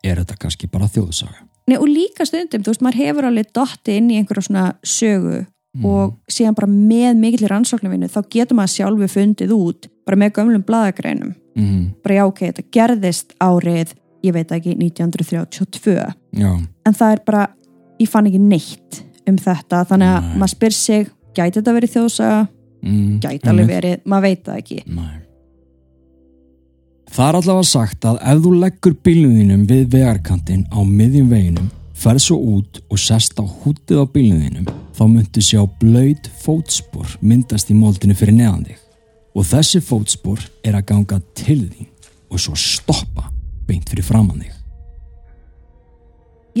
er 0.00 0.22
þetta 0.22 0.38
kannski 0.40 0.70
bara 0.72 0.88
þjóðsaga. 0.88 1.44
Nei, 1.68 1.76
og 1.76 1.84
líka 1.90 2.24
stundum, 2.24 2.64
þú 2.64 2.72
veist, 2.72 2.86
maður 2.86 3.02
hefur 3.02 3.28
alveg 3.28 3.52
dotti 3.58 3.98
inn 4.00 4.08
í 4.14 4.16
einhverja 4.22 4.46
svona 4.48 4.64
sögu 4.86 5.42
og 5.84 6.14
síðan 6.30 6.54
bara 6.56 6.66
með 6.70 7.16
mikillir 7.20 7.50
rannsóknarvinnu 7.52 8.08
þá 8.08 8.20
getur 8.30 8.56
maður 8.56 8.72
sjálfu 8.76 9.08
fundið 9.12 9.52
út 9.56 9.88
bara 10.06 10.16
með 10.16 10.32
gömlum 10.38 10.62
bladagreinum. 10.64 11.34
Mm, 11.56 11.84
Bara 12.04 12.14
já, 12.14 12.24
ok, 12.26 12.40
þetta 12.52 12.62
gerðist 12.72 13.32
árið, 13.40 13.94
ég 14.22 14.32
veit 14.32 14.50
ekki, 14.52 14.74
1932. 14.76 16.14
já, 16.36 16.50
En 16.86 16.94
það 16.94 17.12
er 17.12 17.20
bara, 17.26 17.46
ég 17.98 18.08
fann 18.08 18.26
ekki 18.26 18.38
neitt 18.40 19.02
um 19.26 19.36
þetta, 19.36 19.84
þannig 19.88 20.06
að 20.14 20.22
Nei. 20.28 20.36
maður 20.38 20.52
spyr 20.54 20.72
sig, 20.76 21.08
gæti 21.34 21.58
þetta 21.60 21.72
verið 21.74 21.94
þjóðsaga? 21.96 22.48
mm, 22.82 23.20
Gæti 23.24 23.48
alveg 23.48 23.66
verið, 23.72 23.96
maður 24.04 24.22
veit 24.28 24.44
það 24.44 24.56
ekki. 24.62 24.82
Nei. 24.86 25.16
Það 27.16 27.28
er 27.30 27.38
allavega 27.40 27.66
sagt 27.70 28.04
að 28.10 28.16
ef 28.32 28.40
þú 28.44 28.52
leggur 28.60 28.94
bílnum 29.06 29.34
þínum 29.40 29.66
við 29.70 29.84
vegarkantinn 29.94 30.64
á 30.74 30.78
miðjum 30.84 31.28
veginum, 31.30 31.68
ferð 31.96 32.22
svo 32.26 32.36
út 32.56 32.80
og 32.90 33.00
sest 33.00 33.38
á 33.40 33.44
hútið 33.44 34.02
á 34.02 34.06
bílnum 34.12 34.42
þínum, 34.44 34.66
þá 34.96 35.04
myndu 35.08 35.44
sjá 35.44 35.62
blöyt 35.80 36.28
fótspor 36.42 37.16
myndast 37.24 37.70
í 37.72 37.76
moldinu 37.76 38.16
fyrir 38.16 38.36
neðan 38.36 38.66
þig. 38.68 38.82
Og 39.36 39.48
þessi 39.48 39.82
fótspor 39.84 40.42
er 40.64 40.76
að 40.78 40.88
ganga 40.92 41.20
til 41.36 41.62
þín 41.68 41.88
og 42.32 42.42
svo 42.42 42.56
stoppa 42.58 43.30
beint 43.68 43.88
fyrir 43.90 44.06
framann 44.06 44.44
þig. 44.44 44.52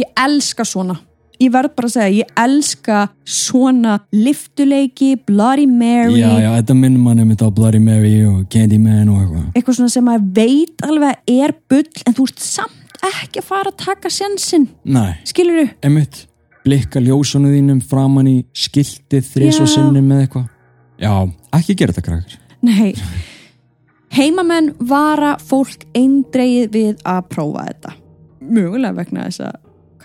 Ég 0.02 0.24
elska 0.26 0.64
svona. 0.68 0.98
Ég 1.36 1.50
verð 1.52 1.74
bara 1.76 1.88
að 1.90 1.92
segja, 1.92 2.24
ég 2.24 2.38
elska 2.40 2.98
svona 3.28 3.98
liftuleiki, 4.12 5.18
Bloody 5.28 5.66
Mary, 5.68 6.22
Já, 6.22 6.30
já, 6.40 6.48
þetta 6.54 6.76
minnum 6.78 7.02
mann 7.04 7.20
um 7.20 7.32
þetta 7.34 7.50
á 7.52 7.56
Bloody 7.58 7.80
Mary 7.84 8.14
og 8.24 8.46
Candyman 8.52 9.10
og 9.12 9.18
eitthvað. 9.20 9.42
eitthvað 9.52 9.76
svona 9.76 9.92
sem 9.92 10.08
maður 10.08 10.30
veit 10.38 10.86
alveg 10.88 11.12
að 11.12 11.34
er 11.44 11.54
bull, 11.68 11.90
en 12.06 12.16
þú 12.16 12.28
ert 12.30 12.40
samt 12.40 12.85
ekki 13.04 13.40
að 13.42 13.48
fara 13.48 13.70
að 13.72 13.76
taka 13.84 14.10
sjansinn. 14.12 14.68
Nei, 14.84 15.14
Skilur 15.28 15.60
þú? 15.62 15.68
emitt, 15.88 16.26
blikka 16.64 17.00
ljósunu 17.00 17.52
þínum 17.54 17.80
framann 17.84 18.26
í 18.30 18.36
skiltið 18.56 19.28
þrís 19.34 19.60
og 19.62 19.68
Já. 19.68 19.74
sinnum 19.76 20.06
með 20.08 20.24
eitthvað. 20.26 20.48
Já, 20.98 21.12
ekki 21.58 21.76
gera 21.76 21.92
þetta 21.92 22.06
krakkar. 22.08 22.38
Nei. 22.62 22.94
Heimamenn 24.16 24.72
vara 24.88 25.34
fólk 25.42 25.84
eindreið 25.94 26.70
við 26.72 27.02
að 27.04 27.22
prófa 27.34 27.66
þetta. 27.68 27.92
Mögulega 28.46 28.96
vegna 28.96 29.26
þess 29.26 29.42
að 29.48 29.56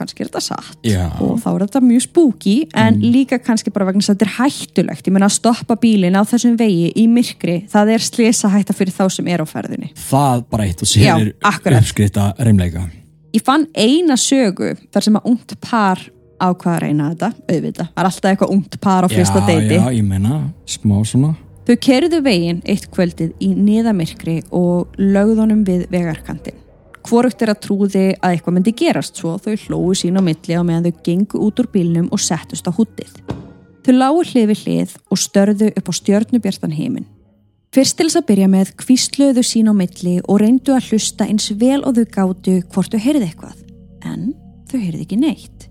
kannski 0.02 0.26
er 0.26 0.32
þetta 0.32 0.44
satt 0.50 0.88
Já. 0.88 1.06
og 1.22 1.40
þá 1.44 1.50
er 1.54 1.66
þetta 1.66 1.84
mjög 1.86 2.06
spooky 2.08 2.56
en 2.84 3.02
líka 3.02 3.40
kannski 3.42 3.74
bara 3.74 3.88
vegna 3.90 4.04
þess 4.04 4.14
að 4.14 4.22
þetta 4.22 4.30
er 4.30 4.36
hættulegt. 4.38 5.08
Ég 5.08 5.16
meina 5.16 5.30
að 5.30 5.38
stoppa 5.38 5.78
bílinn 5.82 6.18
á 6.18 6.24
þessum 6.28 6.58
vegi 6.60 6.90
í 6.98 7.06
myrkri, 7.12 7.60
það 7.72 7.94
er 7.96 8.08
slesa 8.08 8.52
hætta 8.52 8.76
fyrir 8.78 8.96
þá 8.96 9.06
sem 9.14 9.30
er 9.32 9.44
á 9.44 9.48
ferðinni. 9.48 9.92
Það 10.10 10.48
bara 10.52 10.68
eitt 10.68 10.82
og 10.82 10.92
sér 10.92 11.30
uppskritta 11.40 12.32
reymleika. 12.42 12.88
Ég 13.32 13.46
fann 13.48 13.70
eina 13.78 14.18
sögu 14.20 14.74
þar 14.92 15.06
sem 15.06 15.22
að 15.22 15.30
ungt 15.32 15.56
par 15.64 16.02
ákvaða 16.42 16.74
að 16.76 16.82
reyna 16.86 17.12
þetta, 17.12 17.30
auðvitað. 17.48 17.92
Það 17.94 18.02
er 18.02 18.10
alltaf 18.10 18.32
eitthvað 18.32 18.54
ungt 18.56 18.78
par 18.82 19.06
á 19.06 19.10
fyrsta 19.12 19.44
deiti. 19.48 19.78
Já, 19.78 19.86
ég 19.94 20.08
meina, 20.08 20.42
smá 20.68 20.98
svona. 21.08 21.36
Þau 21.68 21.76
kerðu 21.86 22.20
veginn 22.26 22.64
eitt 22.66 22.90
kvöldið 22.92 23.36
í 23.46 23.52
niðamirkri 23.54 24.40
og 24.58 24.98
lögðunum 24.98 25.62
við 25.68 25.86
vegarkantinn. 25.94 26.58
Hvorugt 27.08 27.42
er 27.42 27.52
að 27.54 27.62
trúði 27.66 28.04
að 28.20 28.36
eitthvað 28.36 28.56
myndi 28.58 28.74
gerast 28.78 29.18
svo 29.18 29.38
þau 29.42 29.56
hlóðu 29.56 29.96
sín 30.02 30.20
á 30.20 30.22
milli 30.24 30.58
á 30.58 30.62
meðan 30.66 30.90
þau 30.90 31.02
gengu 31.06 31.42
út 31.48 31.62
úr 31.62 31.70
bílnum 31.74 32.12
og 32.14 32.22
settust 32.22 32.68
á 32.70 32.72
húttið. 32.72 33.16
Þau 33.82 33.94
lágu 33.98 34.22
hlið 34.30 34.52
við 34.52 34.62
hlið 34.66 34.94
og 35.10 35.22
störðu 35.22 35.72
upp 35.74 35.90
á 35.90 35.94
stjörnubjartan 35.98 36.78
heiminn. 36.78 37.10
Fyrst 37.72 37.98
til 37.98 38.10
þess 38.10 38.20
að 38.20 38.28
byrja 38.30 38.52
með 38.52 38.76
kvísluðu 38.84 39.44
sín 39.48 39.72
á 39.72 39.74
milli 39.74 40.20
og 40.28 40.42
reyndu 40.44 40.76
að 40.76 40.92
hlusta 40.92 41.26
eins 41.26 41.50
vel 41.58 41.82
og 41.82 41.98
þau 41.98 42.06
gátu 42.18 42.56
hvort 42.74 42.94
þau 42.94 43.02
heyrði 43.02 43.32
eitthvað. 43.32 43.58
En 44.06 44.32
þau 44.70 44.78
heyrði 44.78 45.06
ekki 45.08 45.20
neitt. 45.22 45.68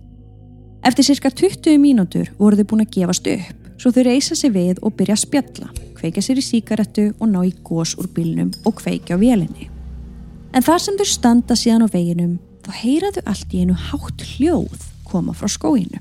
Eftir 0.83 1.07
cirka 1.11 1.31
20 1.31 1.77
mínútur 1.79 2.33
voru 2.41 2.57
þau 2.57 2.71
búin 2.73 2.87
að 2.87 2.95
gefast 2.97 3.29
upp 3.31 3.61
svo 3.81 3.93
þau 3.95 4.05
reysa 4.05 4.37
sig 4.37 4.53
við 4.53 4.81
og 4.85 4.97
byrja 4.99 5.17
að 5.17 5.23
spjalla, 5.25 5.69
kveika 5.97 6.23
sér 6.25 6.41
í 6.41 6.45
síkarettu 6.45 7.07
og 7.17 7.31
ná 7.33 7.41
í 7.47 7.53
gós 7.65 7.95
úr 8.01 8.11
bílnum 8.13 8.53
og 8.69 8.77
kveika 8.81 9.17
á 9.17 9.19
vélinni. 9.21 9.71
En 10.51 10.65
þar 10.67 10.83
sem 10.83 10.97
þau 10.99 11.07
standa 11.07 11.57
síðan 11.59 11.87
á 11.87 11.89
veginum 11.93 12.39
þá 12.67 12.71
heyra 12.83 13.11
þau 13.15 13.23
allt 13.31 13.53
í 13.55 13.61
einu 13.63 13.77
hátt 13.79 14.25
hljóð 14.35 14.87
koma 15.07 15.35
frá 15.37 15.51
skóinu. 15.51 16.01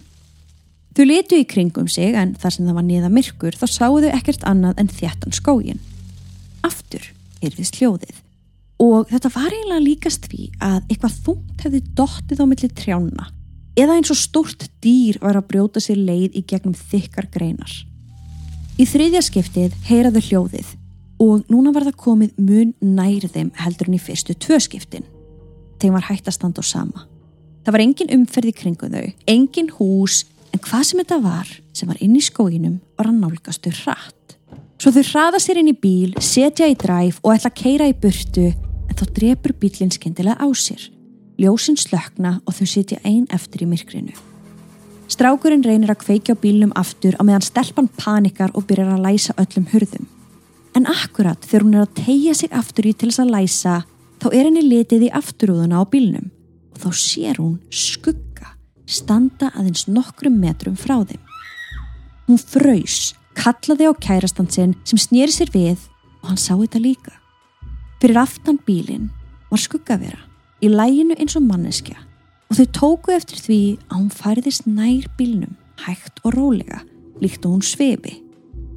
Þau 0.97 1.05
litu 1.05 1.38
í 1.38 1.45
kringum 1.47 1.88
sig 1.91 2.15
en 2.17 2.33
þar 2.39 2.55
sem 2.55 2.65
það 2.65 2.79
var 2.79 2.88
niða 2.88 3.12
myrkur 3.13 3.57
þá 3.59 3.65
sáu 3.69 3.99
þau 4.01 4.09
ekkert 4.09 4.45
annað 4.49 4.81
en 4.81 4.89
þjættan 4.91 5.38
skógin. 5.38 5.83
Aftur 6.65 7.05
heyrðist 7.43 7.77
hljóðið 7.79 8.23
og 8.79 9.12
þetta 9.12 9.31
var 9.35 9.53
eiginlega 9.53 9.85
líkast 9.85 10.25
því 10.31 10.49
að 10.63 10.79
eitthvað 10.88 11.19
þungt 11.27 11.63
hefði 11.65 11.83
dottið 11.99 12.41
á 12.41 12.45
milli 12.49 12.69
trjána 12.73 13.29
eða 13.79 13.95
eins 13.99 14.12
og 14.12 14.19
stórt 14.19 14.65
dýr 14.83 15.19
var 15.21 15.38
að 15.39 15.47
brjóta 15.51 15.83
sér 15.83 16.01
leið 16.01 16.35
í 16.35 16.43
gegnum 16.47 16.75
þykkar 16.75 17.29
greinar. 17.31 17.71
Í 18.79 18.88
þriðja 18.88 19.21
skiptið 19.27 19.75
heyraðu 19.88 20.23
hljóðið 20.25 20.73
og 21.19 21.45
núna 21.51 21.73
var 21.75 21.86
það 21.88 21.99
komið 21.99 22.36
mun 22.39 22.73
nær 22.79 23.27
þeim 23.27 23.51
heldur 23.60 23.89
en 23.89 23.97
í 23.97 24.01
fyrstu 24.01 24.36
tvö 24.39 24.60
skiptin. 24.63 25.08
Þeim 25.79 25.95
var 25.95 26.08
hægt 26.10 26.27
að 26.27 26.38
standa 26.38 26.63
á 26.63 26.65
sama. 26.65 27.05
Það 27.63 27.75
var 27.75 27.84
engin 27.84 28.13
umferð 28.15 28.51
í 28.51 28.55
kringu 28.55 28.89
þau, 28.91 29.08
engin 29.27 29.71
hús, 29.77 30.23
en 30.53 30.63
hvað 30.63 30.86
sem 30.88 31.01
þetta 31.01 31.19
var 31.23 31.51
sem 31.75 31.91
var 31.91 31.99
inn 32.03 32.15
í 32.17 32.23
skóginum 32.23 32.79
var 32.97 33.12
að 33.12 33.19
nálgastu 33.19 33.73
hratt. 33.84 34.38
Svo 34.79 34.93
þau 34.95 35.03
hraða 35.12 35.41
sér 35.43 35.60
inn 35.60 35.73
í 35.73 35.75
bíl, 35.75 36.15
setja 36.23 36.69
í 36.71 36.77
dræf 36.79 37.19
og 37.21 37.36
ætla 37.36 37.51
að 37.51 37.60
keira 37.60 37.89
í 37.91 37.95
burtu 37.99 38.47
en 38.49 38.95
þá 38.95 39.05
drepur 39.15 39.53
bílinn 39.60 39.91
skemmtilega 39.91 40.39
á 40.39 40.47
sér. 40.55 40.88
Ljósin 41.39 41.77
slökna 41.79 42.39
og 42.45 42.55
þau 42.55 42.67
sitja 42.67 42.99
ein 43.03 43.27
eftir 43.36 43.63
í 43.63 43.69
myrkrinu. 43.69 44.15
Strákurinn 45.10 45.65
reynir 45.65 45.91
að 45.91 46.03
kveikja 46.03 46.36
á 46.36 46.41
bílnum 46.41 46.71
aftur 46.79 47.15
á 47.19 47.23
meðan 47.27 47.43
stelpan 47.43 47.89
panikar 47.99 48.53
og 48.53 48.67
byrjar 48.69 48.95
að 48.95 49.05
læsa 49.08 49.36
öllum 49.41 49.67
hurðum. 49.71 50.08
En 50.77 50.86
akkurat 50.89 51.41
þegar 51.45 51.65
hún 51.65 51.77
er 51.77 51.86
að 51.86 51.95
tegja 52.03 52.36
sig 52.38 52.51
aftur 52.55 52.89
í 52.89 52.93
til 52.93 53.10
þess 53.10 53.23
að 53.23 53.34
læsa 53.34 53.75
þá 54.21 54.27
er 54.32 54.43
henni 54.45 54.63
litið 54.65 55.08
í 55.08 55.13
afturúðuna 55.19 55.82
á 55.82 55.84
bílnum 55.89 56.29
og 56.73 56.82
þá 56.84 56.89
sér 56.95 57.39
hún 57.41 57.58
skugga 57.73 58.53
standa 58.89 59.51
aðeins 59.53 59.88
nokkrum 59.89 60.39
metrum 60.41 60.77
frá 60.79 60.99
þeim. 61.05 61.21
Hún 62.29 62.41
fröys, 62.41 63.13
kallaði 63.38 63.89
á 63.89 63.93
kærastan 63.97 64.49
sinn 64.51 64.75
sem 64.84 65.01
snýri 65.01 65.34
sér 65.34 65.51
við 65.53 65.88
og 66.21 66.32
hann 66.32 66.41
sá 66.41 66.53
þetta 66.53 66.82
líka. 66.84 67.15
Fyrir 68.01 68.21
aftan 68.21 68.60
bílinn 68.65 69.10
var 69.49 69.62
skuggavera 69.62 70.21
í 70.62 70.69
læginu 70.71 71.17
eins 71.17 71.38
og 71.39 71.45
manneskja 71.47 71.97
og 72.49 72.58
þau 72.58 72.67
tóku 72.75 73.13
eftir 73.15 73.41
því 73.41 73.62
að 73.89 73.97
hún 73.97 74.13
færðist 74.13 74.67
nær 74.69 75.08
bílnum 75.19 75.55
hægt 75.86 76.21
og 76.23 76.36
rólega 76.36 76.84
líkt 77.21 77.45
og 77.45 77.58
hún 77.58 77.65
svefi. 77.65 78.19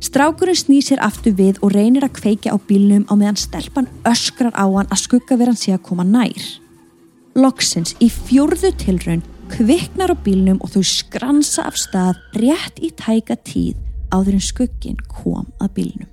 Strákurinn 0.02 0.58
snýr 0.58 0.82
sér 0.82 1.00
aftur 1.06 1.36
við 1.38 1.60
og 1.62 1.76
reynir 1.76 2.02
að 2.02 2.16
kveikja 2.16 2.54
á 2.54 2.58
bílnum 2.58 3.04
á 3.06 3.14
meðan 3.14 3.38
stelpan 3.38 3.86
öskrar 4.08 4.50
á 4.58 4.66
hann 4.66 4.90
að 4.90 5.04
skuggaveran 5.04 5.58
sé 5.58 5.76
að 5.76 5.84
koma 5.86 6.02
nær. 6.02 6.42
Loksins 7.38 7.94
í 8.02 8.08
fjórðu 8.10 8.72
tilraun 8.82 9.22
kviknar 9.52 10.10
á 10.10 10.16
bílnum 10.18 10.58
og 10.58 10.74
þau 10.74 10.82
skransa 10.82 11.68
af 11.70 11.78
stað 11.78 12.18
rétt 12.34 12.82
í 12.82 12.90
tæka 12.98 13.38
tíð 13.46 13.78
áður 14.10 14.40
en 14.40 14.44
skuggin 14.44 14.98
kom 15.06 15.46
að 15.62 15.70
bílnum. 15.78 16.10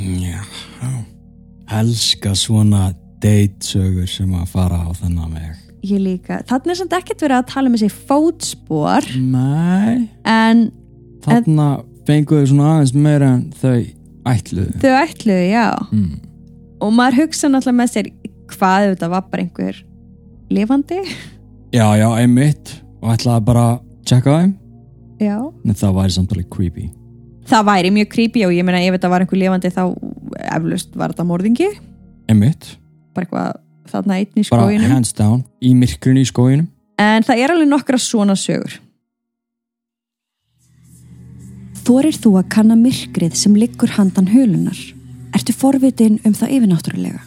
Já, 0.00 0.44
elska 1.80 2.36
svona 2.36 2.92
deitsögur 3.20 4.08
sem 4.08 4.36
að 4.36 4.46
fara 4.52 4.84
á 4.84 4.90
þennan 4.92 5.34
veg. 5.40 5.69
Ég 5.86 6.00
líka. 6.04 6.40
Þannig 6.48 6.74
er 6.74 6.78
samt 6.82 6.92
ekkert 6.98 7.22
verið 7.24 7.38
að 7.38 7.46
tala 7.54 7.70
um 7.70 7.76
þessi 7.78 7.88
fótspor 8.08 9.06
Nei, 9.16 10.08
en 10.28 10.66
þarna 11.24 11.68
fenguðu 12.08 12.50
svona 12.50 12.74
aðeins 12.74 12.92
meira 12.96 13.30
en 13.38 13.46
þau 13.56 13.78
ætluðu. 14.28 14.74
þau 14.82 14.92
ætluðu, 15.00 15.46
já. 15.54 15.66
Mm. 15.92 16.18
Og 16.84 16.92
maður 16.96 17.22
hugsa 17.22 17.48
náttúrulega 17.48 17.78
með 17.80 17.92
sér 17.94 18.10
hvað 18.50 18.86
þetta 18.90 19.08
var 19.12 19.24
bara 19.32 19.44
einhver 19.46 19.80
lifandi. 20.50 21.00
Já, 21.72 21.86
já, 22.00 22.08
einmitt 22.18 22.74
og 23.00 23.12
ætlaði 23.14 23.44
bara 23.46 23.64
að 23.70 23.78
checka 24.10 24.36
þeim 24.40 24.54
Já. 25.20 25.36
en 25.64 25.76
það 25.76 25.96
væri 26.00 26.14
samt 26.16 26.32
alveg 26.34 26.48
creepy. 26.50 26.86
það 27.50 27.64
væri 27.68 27.90
mjög 27.94 28.08
creepy 28.14 28.44
og 28.46 28.52
ég 28.56 28.64
meina 28.66 28.80
ef 28.84 28.94
þetta 28.96 29.10
var 29.12 29.22
einhver 29.24 29.38
lifandi 29.40 29.70
þá 29.72 29.82
eflust 30.56 30.96
var 30.96 31.12
þetta 31.14 31.26
morðingi 31.28 31.68
Emitt, 32.32 32.70
bara 33.14 33.26
eitthvað 33.26 33.58
þarna 33.92 34.20
einn 34.20 34.30
í 34.36 34.44
bara 34.46 34.68
skóginum 34.68 34.94
hands 34.94 35.16
down 35.16 35.42
í 35.60 35.74
myrkrinu 35.78 36.22
í 36.22 36.30
skóginum 36.30 36.70
en 37.00 37.26
það 37.26 37.42
er 37.44 37.54
alveg 37.54 37.70
nokkra 37.70 38.00
svona 38.00 38.38
sögur 38.38 38.80
Þorir 41.90 42.14
þú 42.14 42.30
að 42.38 42.48
kanna 42.52 42.76
myrkrið 42.78 43.36
sem 43.40 43.54
liggur 43.56 43.90
handan 43.96 44.28
hulunar? 44.30 44.78
Ertu 45.34 45.54
forvitin 45.56 46.20
um 46.28 46.34
það 46.36 46.52
yfirnáttúrulega? 46.58 47.22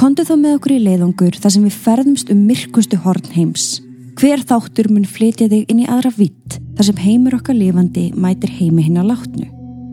Kondu 0.00 0.24
þá 0.24 0.32
með 0.40 0.56
okkur 0.56 0.74
í 0.74 0.78
leiðungur 0.86 1.36
þar 1.38 1.52
sem 1.54 1.66
við 1.68 1.76
ferðumst 1.84 2.32
um 2.32 2.40
myrkustu 2.48 2.98
horn 3.04 3.28
heims. 3.34 3.66
Hver 4.18 4.42
þáttur 4.48 4.88
mun 4.90 5.04
flytja 5.08 5.46
þig 5.52 5.70
inn 5.70 5.84
í 5.84 5.86
aðra 5.86 6.10
vitt 6.16 6.58
þar 6.78 6.88
sem 6.88 7.02
heimur 7.04 7.36
okkar 7.38 7.58
lifandi 7.58 8.08
mætir 8.16 8.50
heimi 8.56 8.86
hinn 8.88 9.00
að 9.00 9.12
látnu. 9.12 9.46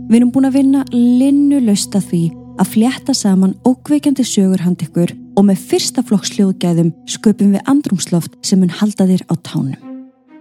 Við 0.10 0.18
erum 0.22 0.32
búin 0.34 0.50
að 0.50 0.58
vinna 0.58 0.86
linnu 0.96 1.60
lösta 1.68 2.02
því 2.02 2.24
að 2.60 2.72
flétta 2.74 3.16
saman 3.16 3.58
ókveikjandi 3.68 4.26
sögur 4.26 4.64
hand 4.64 4.82
ykkur 4.88 5.14
og 5.40 5.46
með 5.48 5.62
fyrsta 5.70 6.04
flokks 6.04 6.34
hljóðgæðum 6.36 6.90
sköpum 7.08 7.54
við 7.56 7.70
andrumsloft 7.72 8.36
sem 8.46 8.60
mun 8.60 8.74
halda 8.82 9.08
þér 9.08 9.24
á 9.32 9.34
tánum. 9.40 9.78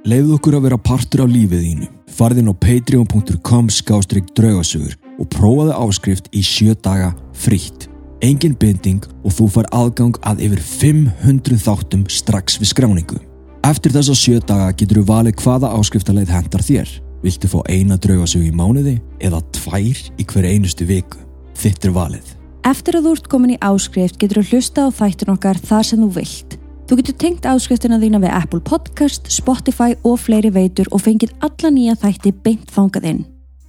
Leifðu 0.09 0.39
okkur 0.39 0.57
að 0.59 0.65
vera 0.67 0.79
partur 0.81 1.23
af 1.25 1.31
lífið 1.31 1.63
þínu. 1.67 1.89
Farðin 2.19 2.51
á 2.51 2.55
patreon.com 2.59 3.69
skástrygg 3.71 4.33
draugasögur 4.35 4.97
og 5.19 5.29
prófaðu 5.35 5.75
áskrift 5.77 6.31
í 6.35 6.43
sjö 6.43 6.75
daga 6.83 7.13
frítt. 7.37 7.87
Engin 8.25 8.57
binding 8.59 9.05
og 9.23 9.35
þú 9.37 9.49
far 9.55 9.69
aðgang 9.75 10.17
að 10.27 10.43
yfir 10.49 10.63
500 10.67 11.61
þáttum 11.63 12.07
strax 12.11 12.59
við 12.59 12.73
skráningu. 12.73 13.21
Eftir 13.67 13.95
þessa 13.95 14.17
sjö 14.19 14.41
daga 14.41 14.73
getur 14.73 15.03
þú 15.03 15.11
valið 15.13 15.39
hvaða 15.45 15.75
áskriftarleið 15.79 16.35
hendar 16.35 16.65
þér. 16.65 16.97
Viltu 17.23 17.51
fá 17.51 17.61
eina 17.71 17.99
draugasögu 17.99 18.49
í 18.49 18.55
mánuði 18.55 18.97
eða 19.23 19.43
tvær 19.55 20.03
í 20.19 20.27
hver 20.27 20.51
einustu 20.51 20.87
viku? 20.89 21.23
Þitt 21.59 21.91
er 21.91 21.95
valið. 21.95 22.38
Eftir 22.67 22.99
að 22.99 23.07
þú 23.07 23.13
ert 23.17 23.29
komin 23.31 23.55
í 23.55 23.61
áskrift 23.63 24.19
getur 24.19 24.43
þú 24.43 24.57
hlusta 24.57 24.87
á 24.87 24.89
þættin 24.91 25.35
okkar 25.35 25.61
þar 25.63 25.87
sem 25.87 26.03
þú 26.03 26.09
vilt. 26.19 26.59
Þú 26.89 26.97
getur 27.03 27.17
tengt 27.21 27.45
áskriftina 27.45 27.99
þína 28.01 28.19
við 28.23 28.33
Apple 28.33 28.63
Podcast, 28.65 29.29
Spotify 29.29 29.93
og 30.09 30.19
fleiri 30.23 30.49
veitur 30.55 30.89
og 30.89 31.03
fengið 31.05 31.35
alla 31.45 31.71
nýja 31.71 31.99
þætti 32.01 32.33
beint 32.45 32.71
þangað 32.73 33.09
inn. 33.11 33.23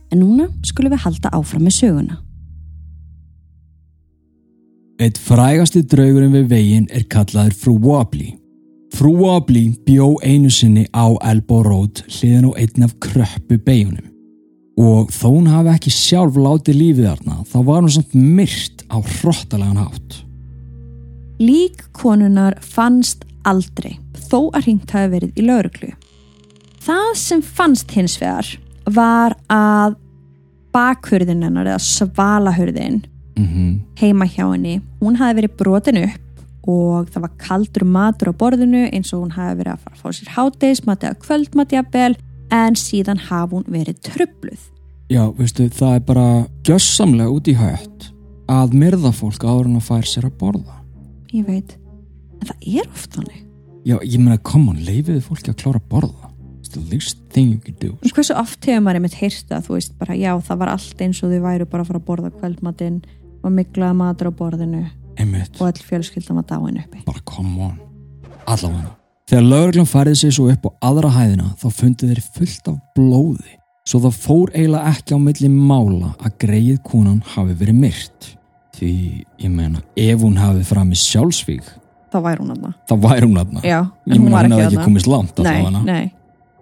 En 0.09 0.23
núna 0.23 0.47
skulum 0.65 0.95
við 0.95 1.03
halda 1.03 1.31
áfram 1.35 1.65
með 1.67 1.75
söguna. 1.75 2.19
Eitt 4.99 5.19
frægasti 5.19 5.83
draugurinn 5.87 6.33
við 6.33 6.47
veginn 6.51 6.87
er 6.95 7.05
kallaður 7.11 7.53
Frú 7.59 7.75
Wobbly. 7.83 8.33
Frú 8.95 9.13
Wobbly 9.19 9.65
bjó 9.85 10.13
einu 10.23 10.49
sinni 10.51 10.87
á 10.95 11.11
Elbow 11.29 11.61
Road 11.67 12.01
hliðin 12.07 12.49
á 12.49 12.51
einn 12.55 12.87
af 12.87 12.97
kröppu 13.03 13.59
beigunum. 13.59 14.07
Og 14.79 15.11
þó 15.11 15.27
hún 15.27 15.51
hafi 15.51 15.75
ekki 15.75 15.91
sjálf 15.91 16.39
látið 16.39 16.79
lífið 16.79 17.07
þarna, 17.11 17.41
þá 17.43 17.57
var 17.67 17.83
hún 17.83 17.91
samt 17.91 18.15
myrt 18.15 18.78
á 18.89 18.97
hrottalegan 18.99 19.77
hátt. 19.77 20.19
Lík 21.39 21.85
konunar 21.95 22.57
fannst 22.61 23.23
aldrei, 23.47 23.97
þó 24.29 24.49
að 24.51 24.65
hringt 24.65 24.91
hafi 24.91 25.13
verið 25.13 25.39
í 25.39 25.45
lauruglu. 25.47 25.93
Það 26.83 27.11
sem 27.19 27.41
fannst 27.41 27.91
hins 27.95 28.17
vegar 28.19 28.49
var 28.89 29.35
að 29.51 29.95
bakhurðin 30.75 31.45
hennar 31.45 31.69
eða 31.69 31.83
svalahurðin 31.83 33.03
Mm 33.39 33.79
heima 33.99 34.25
hjá 34.25 34.45
henni, 34.51 34.81
hún 35.01 35.15
hafi 35.19 35.35
verið 35.41 35.55
brotin 35.59 35.97
upp 36.03 36.67
og 36.67 37.09
það 37.11 37.21
var 37.21 37.31
kaldur 37.37 37.83
matur 37.83 38.31
á 38.31 38.39
borðinu 38.41 38.85
eins 38.91 39.13
og 39.13 39.23
hún 39.23 39.33
hafi 39.35 39.57
verið 39.59 39.73
að 39.73 39.81
fara 39.83 39.95
að 39.95 40.01
fá 40.01 40.09
sér 40.15 40.31
hátegismat 40.35 41.03
eða 41.03 41.19
kvöldmat 41.25 41.75
jafnvel 41.75 42.15
en 42.51 42.75
síðan 42.75 43.19
hafi 43.29 43.55
hún 43.55 43.65
verið 43.67 43.99
trubluð. 44.07 44.61
Já, 45.09 45.23
veistu, 45.35 45.67
það 45.69 45.95
er 45.95 46.05
bara 46.07 46.27
gjössamlega 46.63 47.35
út 47.35 47.47
í 47.47 47.55
hætt 47.59 48.09
að 48.49 48.73
myrða 48.81 49.11
fólk 49.15 49.43
áður 49.45 49.69
en 49.69 49.77
að 49.79 49.85
fær 49.89 50.09
sér 50.09 50.27
að 50.29 50.37
borða. 50.41 50.79
Ég 51.33 51.45
veit, 51.45 51.75
en 52.41 52.49
það 52.49 52.67
er 52.79 52.89
oft 52.89 53.13
þannig. 53.19 53.43
Já, 53.85 53.95
ég 54.03 54.17
meina, 54.19 54.37
come 54.43 54.73
on, 54.73 54.81
leifiði 54.85 55.21
fólki 55.23 55.53
að 55.53 55.59
klára 55.61 55.79
að 55.81 55.87
borða. 55.93 56.31
It's 56.59 56.73
the 56.73 56.81
least 56.91 57.21
thing 57.33 57.53
you 57.53 57.61
can 57.63 57.77
do. 57.79 57.93
En 58.03 58.11
hversu 58.13 58.35
oft 58.37 58.65
hefur 58.65 58.83
maður 58.85 58.99
einmitt 58.99 59.19
heyrta, 59.21 59.61
þú 59.65 59.77
veist 59.77 59.95
bara 60.01 60.17
já 60.17 60.33
það 60.49 60.59
var 60.63 60.73
allt 60.75 61.01
eins 61.05 61.21
og 61.23 61.31
þau 61.31 61.39
væru 61.45 61.69
bara 61.69 61.85
að 61.85 61.91
fara 61.93 62.01
að 62.01 62.07
borða 62.09 62.33
kvöldmatinn 62.35 62.99
og 63.43 63.53
miklaða 63.55 63.95
matur 63.95 64.31
á 64.31 64.33
borðinu 64.35 64.81
Einmitt. 65.19 65.55
og 65.59 65.67
all 65.69 65.83
fjölskyldan 65.83 66.39
var 66.39 66.47
dáin 66.49 66.79
uppi. 66.81 67.03
bara 67.05 67.21
come 67.25 67.61
on 67.63 67.77
allavega 68.47 68.91
þegar 69.29 69.47
lögreglan 69.47 69.89
færið 69.89 70.17
sér 70.21 70.35
svo 70.35 70.49
upp 70.51 70.67
á 70.67 70.71
aðra 70.89 71.11
hæðina 71.15 71.53
þá 71.61 71.67
fundið 71.79 72.13
þeir 72.13 72.23
fullt 72.35 72.69
af 72.71 72.77
blóði 72.97 73.55
svo 73.87 74.01
það 74.05 74.19
fór 74.25 74.51
eiginlega 74.55 74.93
ekki 74.93 75.15
á 75.15 75.19
milli 75.23 75.49
mála 75.53 76.11
að 76.19 76.37
greið 76.43 76.81
konan 76.83 77.21
hafi 77.35 77.55
verið 77.61 77.79
myrt 77.83 78.29
því 78.79 78.91
ég 79.43 79.51
meina 79.51 79.81
ef 79.95 80.21
hún 80.23 80.37
hafi 80.41 80.63
framið 80.67 81.03
sjálfsvík 81.07 81.75
Það 82.09 82.23
væri 82.25 82.41
hún 82.41 82.53
aðna. 82.55 82.71
þá 82.89 82.93
væri 83.03 83.27
hún 83.27 83.37
aðna 83.43 83.61
Já, 83.63 83.79
en 83.85 84.13
ég 84.13 84.17
hún 84.17 84.23
meina 84.25 84.37
var 84.37 84.45
hún 84.47 84.53
ekki 84.55 84.63
hefði 84.65 84.77
ekki 84.79 84.87
komist 84.87 85.07
langt 85.11 85.37
Nei, 85.43 85.51
allavega 85.59 85.83
nei. 85.85 86.07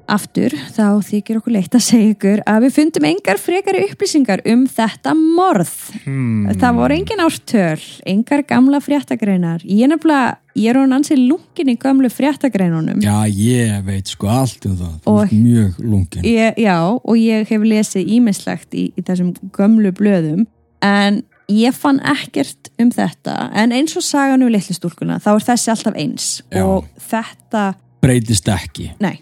Aftur 0.07 0.53
þá 0.71 0.85
þykir 1.03 1.37
okkur 1.41 1.51
leitt 1.51 1.73
að 1.75 1.81
segja 1.83 2.11
ykkur 2.13 2.41
að 2.47 2.61
við 2.63 2.75
fundum 2.77 3.05
engar 3.09 3.39
frekari 3.43 3.81
upplýsingar 3.89 4.39
um 4.47 4.61
þetta 4.71 5.11
morð. 5.19 5.73
hmm. 6.05 6.45
Það 6.61 6.77
voru 6.79 6.95
engin 6.95 7.23
ártöl, 7.25 7.81
engar 8.07 8.43
gamla 8.47 8.79
fréttagreinar. 8.79 9.65
Ég 9.67 9.83
er 9.83 9.91
nefnilega, 9.91 10.37
ég 10.55 10.71
er 10.71 10.79
hún 10.79 10.95
ansið 10.95 11.25
lungin 11.27 11.73
í 11.73 11.75
gamlu 11.83 12.07
fréttagreinunum. 12.07 13.03
já 13.03 13.17
ég 13.27 13.83
veit 13.83 14.07
sko 14.07 14.31
allt 14.31 14.65
um 14.69 14.77
það 14.79 14.95
þú 15.03 15.11
Og- 15.11 15.23
ert 15.25 15.33
mjög 15.43 15.75
lungin 15.83 16.23
Ég, 16.23 16.55
já, 16.55 16.77
og 17.03 17.15
ég 17.19 17.47
hef 17.51 17.61
lesið 17.67 18.07
ímislegt 18.15 18.71
í, 18.79 18.93
í 18.95 19.03
þessum 19.03 19.33
gömlu 19.51 19.91
blöðum 19.91 20.47
en 20.81 21.23
ég 21.51 21.75
fann 21.75 22.01
ekkert 22.03 22.71
um 22.79 22.89
þetta 22.91 23.37
en 23.55 23.75
eins 23.75 23.95
og 23.97 24.03
sagan 24.05 24.43
um 24.43 24.51
litlu 24.51 24.75
stúlkuna 24.75 25.21
þá 25.23 25.31
er 25.35 25.47
þessi 25.51 25.71
alltaf 25.73 25.95
eins 25.95 26.27
Já. 26.51 26.65
og 26.65 26.89
þetta, 27.09 27.73
breytist 28.03 28.49
ekki 28.51 28.91
nei, 29.03 29.17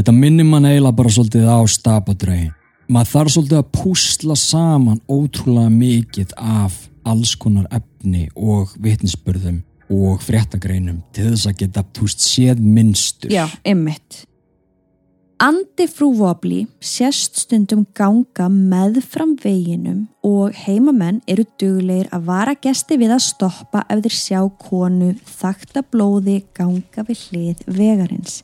Þetta 0.00 0.12
minnir 0.16 0.46
mann 0.46 0.64
eiginlega 0.64 0.96
bara 0.96 1.10
svolítið 1.12 1.48
á 1.50 1.60
stapadrögin. 1.68 2.52
Maður 2.90 3.10
þarf 3.10 3.32
svolítið 3.34 3.58
að 3.58 3.72
púsla 3.74 4.36
saman 4.38 5.02
ótrúlega 5.10 5.72
mikið 5.74 6.32
af 6.38 6.78
alls 7.10 7.34
konar 7.38 7.66
efni 7.74 8.28
og 8.34 8.72
vitnisspörðum 8.82 9.60
og 9.90 10.22
fréttagreinum 10.22 11.02
til 11.14 11.32
þess 11.32 11.50
að 11.50 11.58
geta 11.60 11.84
túst 11.96 12.22
séð 12.22 12.62
minnstur. 12.62 13.30
já, 13.30 13.44
ymmit 13.66 14.24
Andi 15.40 15.86
frú 15.88 16.10
Vobli 16.18 16.66
sést 16.84 17.38
stundum 17.40 17.86
ganga 17.96 18.50
meðfram 18.52 19.30
veginum 19.40 20.02
og 20.20 20.52
heimamenn 20.66 21.22
eru 21.24 21.46
duglegir 21.56 22.10
að 22.12 22.26
vara 22.26 22.52
gesti 22.60 22.98
við 23.00 23.14
að 23.14 23.22
stoppa 23.24 23.80
ef 23.88 24.02
þeir 24.04 24.16
sjá 24.18 24.42
konu 24.60 25.08
þakta 25.38 25.80
blóði 25.88 26.42
ganga 26.52 27.06
við 27.08 27.22
hlið 27.30 27.64
vegarins. 27.78 28.34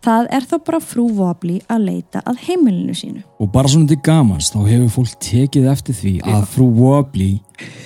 Það 0.00 0.30
er 0.38 0.48
þá 0.48 0.56
bara 0.70 0.80
frú 0.80 1.04
Vobli 1.18 1.58
að 1.68 1.84
leita 1.90 2.24
að 2.24 2.40
heimilinu 2.46 2.96
sínu. 2.96 3.20
Og 3.36 3.52
bara 3.52 3.68
svona 3.68 3.92
til 3.92 4.00
gamans 4.00 4.48
þá 4.48 4.62
hefur 4.64 4.96
fólk 4.96 5.20
tekið 5.20 5.70
eftir 5.74 6.00
því 6.00 6.14
að 6.24 6.48
frú 6.54 6.70
Wobbly 6.80 7.30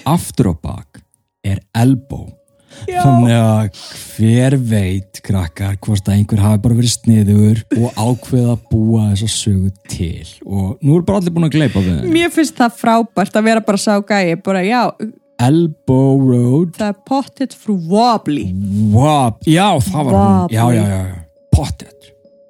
aftur 0.06 0.52
á 0.52 0.54
bak 0.54 1.02
er 1.42 1.58
elbow. 1.74 2.30
Þannig 2.88 3.34
að 3.38 3.80
hver 4.14 4.56
veit 4.70 5.20
krakkar 5.24 5.76
hvort 5.84 6.08
að 6.08 6.16
einhver 6.18 6.42
hafi 6.44 6.62
bara 6.66 6.78
verið 6.78 6.94
sniður 6.94 7.62
og 7.78 7.98
ákveða 7.98 8.54
að 8.54 8.62
búa 8.70 9.08
þessa 9.12 9.30
sögu 9.34 9.72
til 9.90 10.30
og 10.44 10.78
nú 10.84 10.98
er 10.98 11.04
bara 11.08 11.20
allir 11.22 11.34
búin 11.36 11.48
að 11.48 11.56
gleipa 11.58 11.82
við. 11.84 12.06
Mér 12.14 12.32
finnst 12.34 12.56
það 12.60 12.78
frábært 12.82 13.38
að 13.40 13.48
vera 13.50 13.64
bara 13.64 13.80
sá 13.80 13.92
gæi, 14.00 14.36
bara 14.44 14.64
já, 14.66 14.82
Elbow 15.44 16.20
Road 16.28 16.76
það 16.78 16.92
er 16.92 17.00
pottet 17.08 17.56
frú 17.58 17.74
Vobli. 17.90 18.46
Wob, 18.94 19.40
já 19.50 19.66
það 19.82 20.00
var 20.06 20.14
hún 20.14 20.24
Wobbly. 20.44 20.56
já, 20.56 20.64
já, 20.78 20.84
já, 20.94 21.20
pottet 21.54 21.90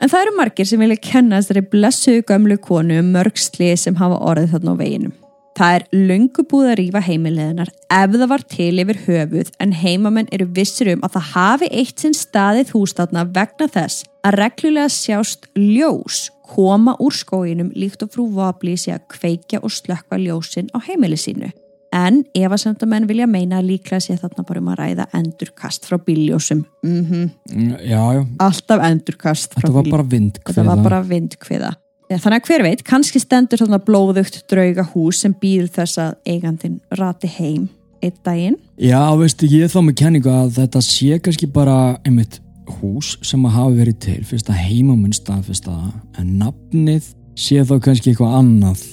En 0.04 0.10
það 0.12 0.26
eru 0.26 0.32
margir 0.36 0.66
sem 0.68 0.82
vilja 0.82 1.00
kenna 1.00 1.38
þessari 1.40 1.62
blessuðu 1.72 2.24
gömlu 2.28 2.58
konu 2.60 2.98
um 3.00 3.06
mörg 3.14 3.38
slið 3.40 3.78
sem 3.80 3.94
hafa 3.96 4.18
orðið 4.20 4.50
þarna 4.52 4.74
á 4.74 4.80
veginum. 4.82 5.14
Það 5.54 5.74
er 5.76 5.84
löngu 5.94 6.42
búið 6.50 6.68
að 6.72 6.78
rífa 6.80 7.00
heimileðinar 7.06 7.68
ef 7.94 8.14
það 8.14 8.30
var 8.32 8.42
til 8.50 8.72
yfir 8.82 8.98
höfuð 9.04 9.50
en 9.62 9.74
heimamenn 9.78 10.30
eru 10.34 10.48
vissir 10.56 10.90
um 10.90 11.04
að 11.06 11.14
það 11.14 11.28
hafi 11.30 11.68
eitt 11.70 12.02
sinn 12.02 12.16
staðið 12.18 12.72
hústáttna 12.74 13.22
vegna 13.36 13.68
þess 13.70 14.02
að 14.26 14.38
reglulega 14.40 14.90
sjást 14.90 15.46
ljós 15.54 16.24
koma 16.50 16.96
úr 16.98 17.14
skóginum 17.14 17.70
líkt 17.78 18.02
og 18.02 18.10
frú 18.16 18.26
Vabli 18.34 18.74
sé 18.80 18.96
að 18.96 19.06
kveikja 19.14 19.62
og 19.62 19.70
slökka 19.70 20.18
ljósin 20.18 20.72
á 20.74 20.82
heimili 20.82 21.20
sínu. 21.20 21.52
En 21.94 22.24
efasemdamenn 22.34 23.06
vilja 23.06 23.28
meina 23.30 23.60
að 23.60 23.68
líklega 23.70 24.02
sé 24.02 24.16
þarna 24.18 24.42
bara 24.48 24.58
um 24.58 24.72
að 24.72 24.80
ræða 24.80 25.06
endurkast 25.14 25.86
frá 25.86 26.00
bíljósum. 26.02 26.64
Mm 26.82 27.30
Mm, 27.54 27.76
já, 27.86 28.26
Alltaf 28.40 28.82
endurkast 28.82 29.54
frá 29.54 29.68
þetta 29.68 29.72
var 29.72 29.90
bara 29.90 30.02
vindkviða 30.02 30.54
þetta 30.54 30.68
var 30.74 30.82
bara 30.82 31.02
vindkviða 31.02 31.74
þannig 32.10 32.38
að 32.40 32.50
hver 32.50 32.64
veit, 32.66 32.84
kannski 32.86 33.22
stendur 33.22 33.60
svona 33.60 33.80
blóðugt 33.82 34.42
drauga 34.50 34.86
hús 34.92 35.22
sem 35.24 35.34
býður 35.40 35.70
þess 35.78 36.00
að 36.02 36.14
eigandin 36.28 36.78
rati 36.98 37.30
heim 37.38 37.68
einn 38.04 38.16
daginn 38.26 38.56
já, 38.76 39.00
veistu, 39.18 39.48
ég 39.48 39.66
er 39.66 39.72
þá 39.72 39.80
með 39.86 39.98
kenningu 40.02 40.32
að 40.32 40.56
þetta 40.58 40.82
sé 40.84 41.20
kannski 41.24 41.48
bara 41.52 41.78
einmitt 42.04 42.40
hús 42.80 43.14
sem 43.24 43.44
að 43.44 43.56
hafi 43.58 43.78
verið 43.80 44.00
til 44.04 44.20
fyrst 44.28 44.50
að 44.52 44.62
heimaminn 44.64 45.16
staðfyrst 45.16 45.68
að 45.68 45.92
en 46.20 46.32
nafnið 46.40 47.12
sé 47.38 47.64
þá 47.66 47.76
kannski 47.84 48.12
eitthvað 48.12 48.38
annað 48.40 48.84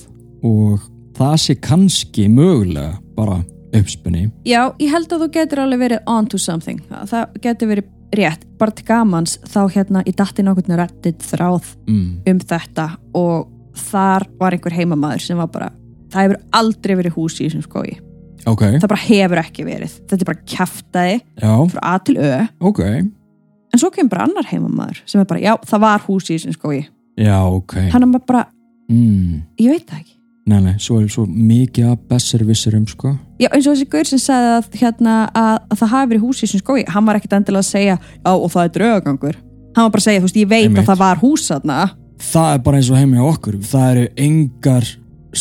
og 0.48 0.88
það 1.18 1.36
sé 1.44 1.56
kannski 1.62 2.28
mögulega 2.32 2.98
bara 3.16 3.42
uppspunni 3.78 4.28
Já, 4.48 4.72
ég 4.82 4.92
held 4.92 5.12
að 5.12 5.26
þú 5.26 5.32
getur 5.38 5.64
alveg 5.64 5.84
verið 5.86 6.12
on 6.12 6.28
to 6.28 6.40
something. 6.42 6.82
Það 6.90 7.42
getur 7.44 7.72
verið 7.72 7.90
rétt. 8.16 8.46
Bara 8.60 8.72
til 8.76 8.86
gamans 8.88 9.38
þá 9.48 9.60
hérna 9.74 10.04
í 10.08 10.14
datti 10.18 10.44
nokkurnu 10.46 10.78
reddit 10.80 11.24
þráð 11.26 11.72
mm. 11.88 12.06
um 12.32 12.40
þetta 12.52 12.88
og 13.18 13.50
þar 13.90 14.28
var 14.40 14.56
einhver 14.58 14.76
heimamaður 14.76 15.24
sem 15.26 15.40
var 15.40 15.50
bara, 15.54 15.70
það 16.12 16.26
hefur 16.28 16.40
aldrei 16.60 16.96
verið 17.00 17.16
hús 17.18 17.40
í 17.40 17.48
þessum 17.48 17.66
skói. 17.66 17.98
ok, 18.46 18.64
Það 18.82 18.88
bara 18.92 19.04
hefur 19.06 19.42
ekki 19.44 19.66
verið. 19.68 19.98
Þetta 20.10 20.22
er 20.26 20.30
bara 20.32 20.46
kjaftaði 20.54 21.18
já, 21.22 21.52
frá 21.72 21.82
A 21.84 21.98
til 22.04 22.18
Ö. 22.20 22.32
ok 22.60 22.80
En 23.72 23.80
svo 23.80 23.88
kemur 23.96 24.12
bara 24.12 24.26
annar 24.28 24.48
heimamaður 24.50 25.04
sem 25.08 25.22
er 25.22 25.28
bara, 25.30 25.40
já, 25.40 25.54
það 25.64 25.80
var 25.86 26.02
hús 26.08 26.28
í 26.28 26.36
þessum 26.36 26.58
skói. 26.58 26.82
já, 27.16 27.38
ok 27.48 27.78
Hann 27.94 28.04
er 28.10 28.26
bara, 28.28 28.46
mm. 28.92 29.38
ég 29.64 29.72
veit 29.72 29.88
það 29.88 30.02
ekki. 30.04 30.18
Nei, 30.52 30.60
nei, 30.68 30.74
svo 30.84 31.00
er 31.02 31.08
svo 31.12 31.24
mikið 31.28 31.88
að 31.92 31.98
besser 32.12 32.44
vissurum 32.48 32.86
sko 32.92 33.14
Já, 33.42 33.48
eins 33.56 33.66
og 33.68 33.74
þessi 33.76 33.88
gaur 33.96 34.10
sem 34.12 34.20
sagði 34.22 34.52
að, 34.58 34.68
hérna, 34.82 35.16
að, 35.34 35.56
að 35.74 35.80
það 35.82 35.92
hafi 35.96 36.10
verið 36.12 36.26
hús 36.28 36.42
í 36.42 36.46
þessum 36.46 36.62
skói, 36.66 36.82
hann 36.94 37.08
var 37.08 37.18
ekkit 37.18 37.34
endilega 37.40 37.64
að 37.66 37.70
segja, 37.72 37.96
já, 37.98 38.32
og 38.36 38.52
það 38.54 38.64
er 38.68 38.74
draugagangur. 38.76 39.38
Hann 39.76 39.86
var 39.88 39.92
bara 39.96 40.02
að 40.04 40.08
segja, 40.10 40.22
þú 40.22 40.28
veist, 40.28 40.38
ég 40.44 40.50
veit 40.52 40.66
Einmitt. 40.68 40.82
að 40.84 40.90
það 40.92 41.00
var 41.02 41.22
hús 41.24 41.48
þarna. 41.50 41.78
það 42.22 42.50
er 42.54 42.60
bara 42.68 42.78
eins 42.78 42.90
og 42.94 42.98
heim 43.02 43.14
hjá 43.18 43.24
okkur 43.32 43.56
það 43.66 43.92
eru 43.96 44.04
engar 44.28 44.90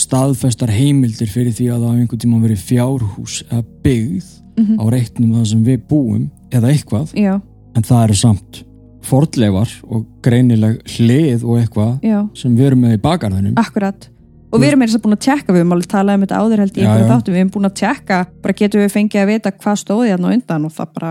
staðfestar 0.00 0.70
heimildir 0.72 1.28
fyrir 1.28 1.52
því 1.52 1.66
að 1.74 1.80
það 1.82 1.88
hafa 1.90 2.00
einhvern 2.04 2.22
tíma 2.24 2.40
verið 2.44 2.62
fjárhús 2.70 3.40
eða 3.50 3.64
byggð 3.84 4.28
Mhm. 4.60 4.76
á 4.80 4.84
reitnum 4.92 5.30
það 5.36 5.44
sem 5.50 5.64
við 5.64 5.78
búum 5.88 6.24
eða 6.52 6.68
eitthvað, 6.72 7.12
Já, 7.16 7.34
en 7.76 7.82
það 7.82 8.02
eru 8.04 8.14
samt 8.18 8.62
fordleifar 9.02 9.70
og 9.88 10.06
greinileg 10.22 10.80
hlið 10.84 11.44
og 11.44 11.60
eitthvað 11.62 12.00
já, 12.04 12.18
sem 12.36 12.56
við 12.56 12.66
erum 12.70 12.82
með 12.84 12.96
í 12.98 13.00
bakarðinum 13.00 13.54
akkurat. 13.56 14.08
Og 14.50 14.58
við 14.58 14.68
erum 14.68 14.80
meira 14.82 14.90
þess 14.90 14.98
að 14.98 15.04
búin 15.04 15.14
að 15.16 15.24
tjekka, 15.26 15.52
við 15.54 15.60
höfum 15.62 15.72
alveg 15.76 15.90
talað 15.92 16.16
um 16.16 16.22
þetta 16.24 16.38
áður 16.42 16.60
held 16.64 16.76
í 16.78 16.82
einhverju 16.82 17.08
þáttum, 17.10 17.34
við 17.34 17.40
höfum 17.40 17.52
búin 17.54 17.68
að 17.68 17.74
tjekka, 17.80 18.16
bara 18.42 18.54
getum 18.60 18.80
við 18.82 18.92
fengið 18.96 19.20
að 19.22 19.28
vita 19.30 19.52
hvað 19.54 19.76
stóði 19.78 20.08
hérna 20.10 20.26
á 20.26 20.34
undan 20.34 20.64
og 20.66 20.72
það 20.74 20.88
bara, 20.96 21.10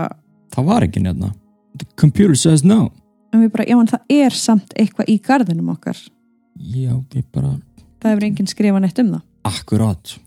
það 0.52 0.68
var 0.70 0.86
ekki 0.88 1.02
nefna 1.06 1.30
the 1.80 1.86
computer 1.96 2.36
says 2.36 2.64
no 2.64 2.90
en 3.32 3.44
við 3.46 3.52
bara, 3.54 3.64
já, 3.70 3.76
en 3.80 3.88
það 3.88 4.14
er 4.20 4.36
samt 4.36 4.74
eitthvað 4.76 5.08
í 5.08 5.16
garðinum 5.24 5.70
okkar. 5.72 5.96
já, 6.58 6.92
við 7.14 7.24
bara, 7.32 7.54
Það 8.00 8.10
hefur 8.14 8.24
enginn 8.28 8.48
skrifað 8.50 8.84
neitt 8.84 8.98
um 9.00 9.14
það. 9.14 9.22
akkurat 9.48 10.18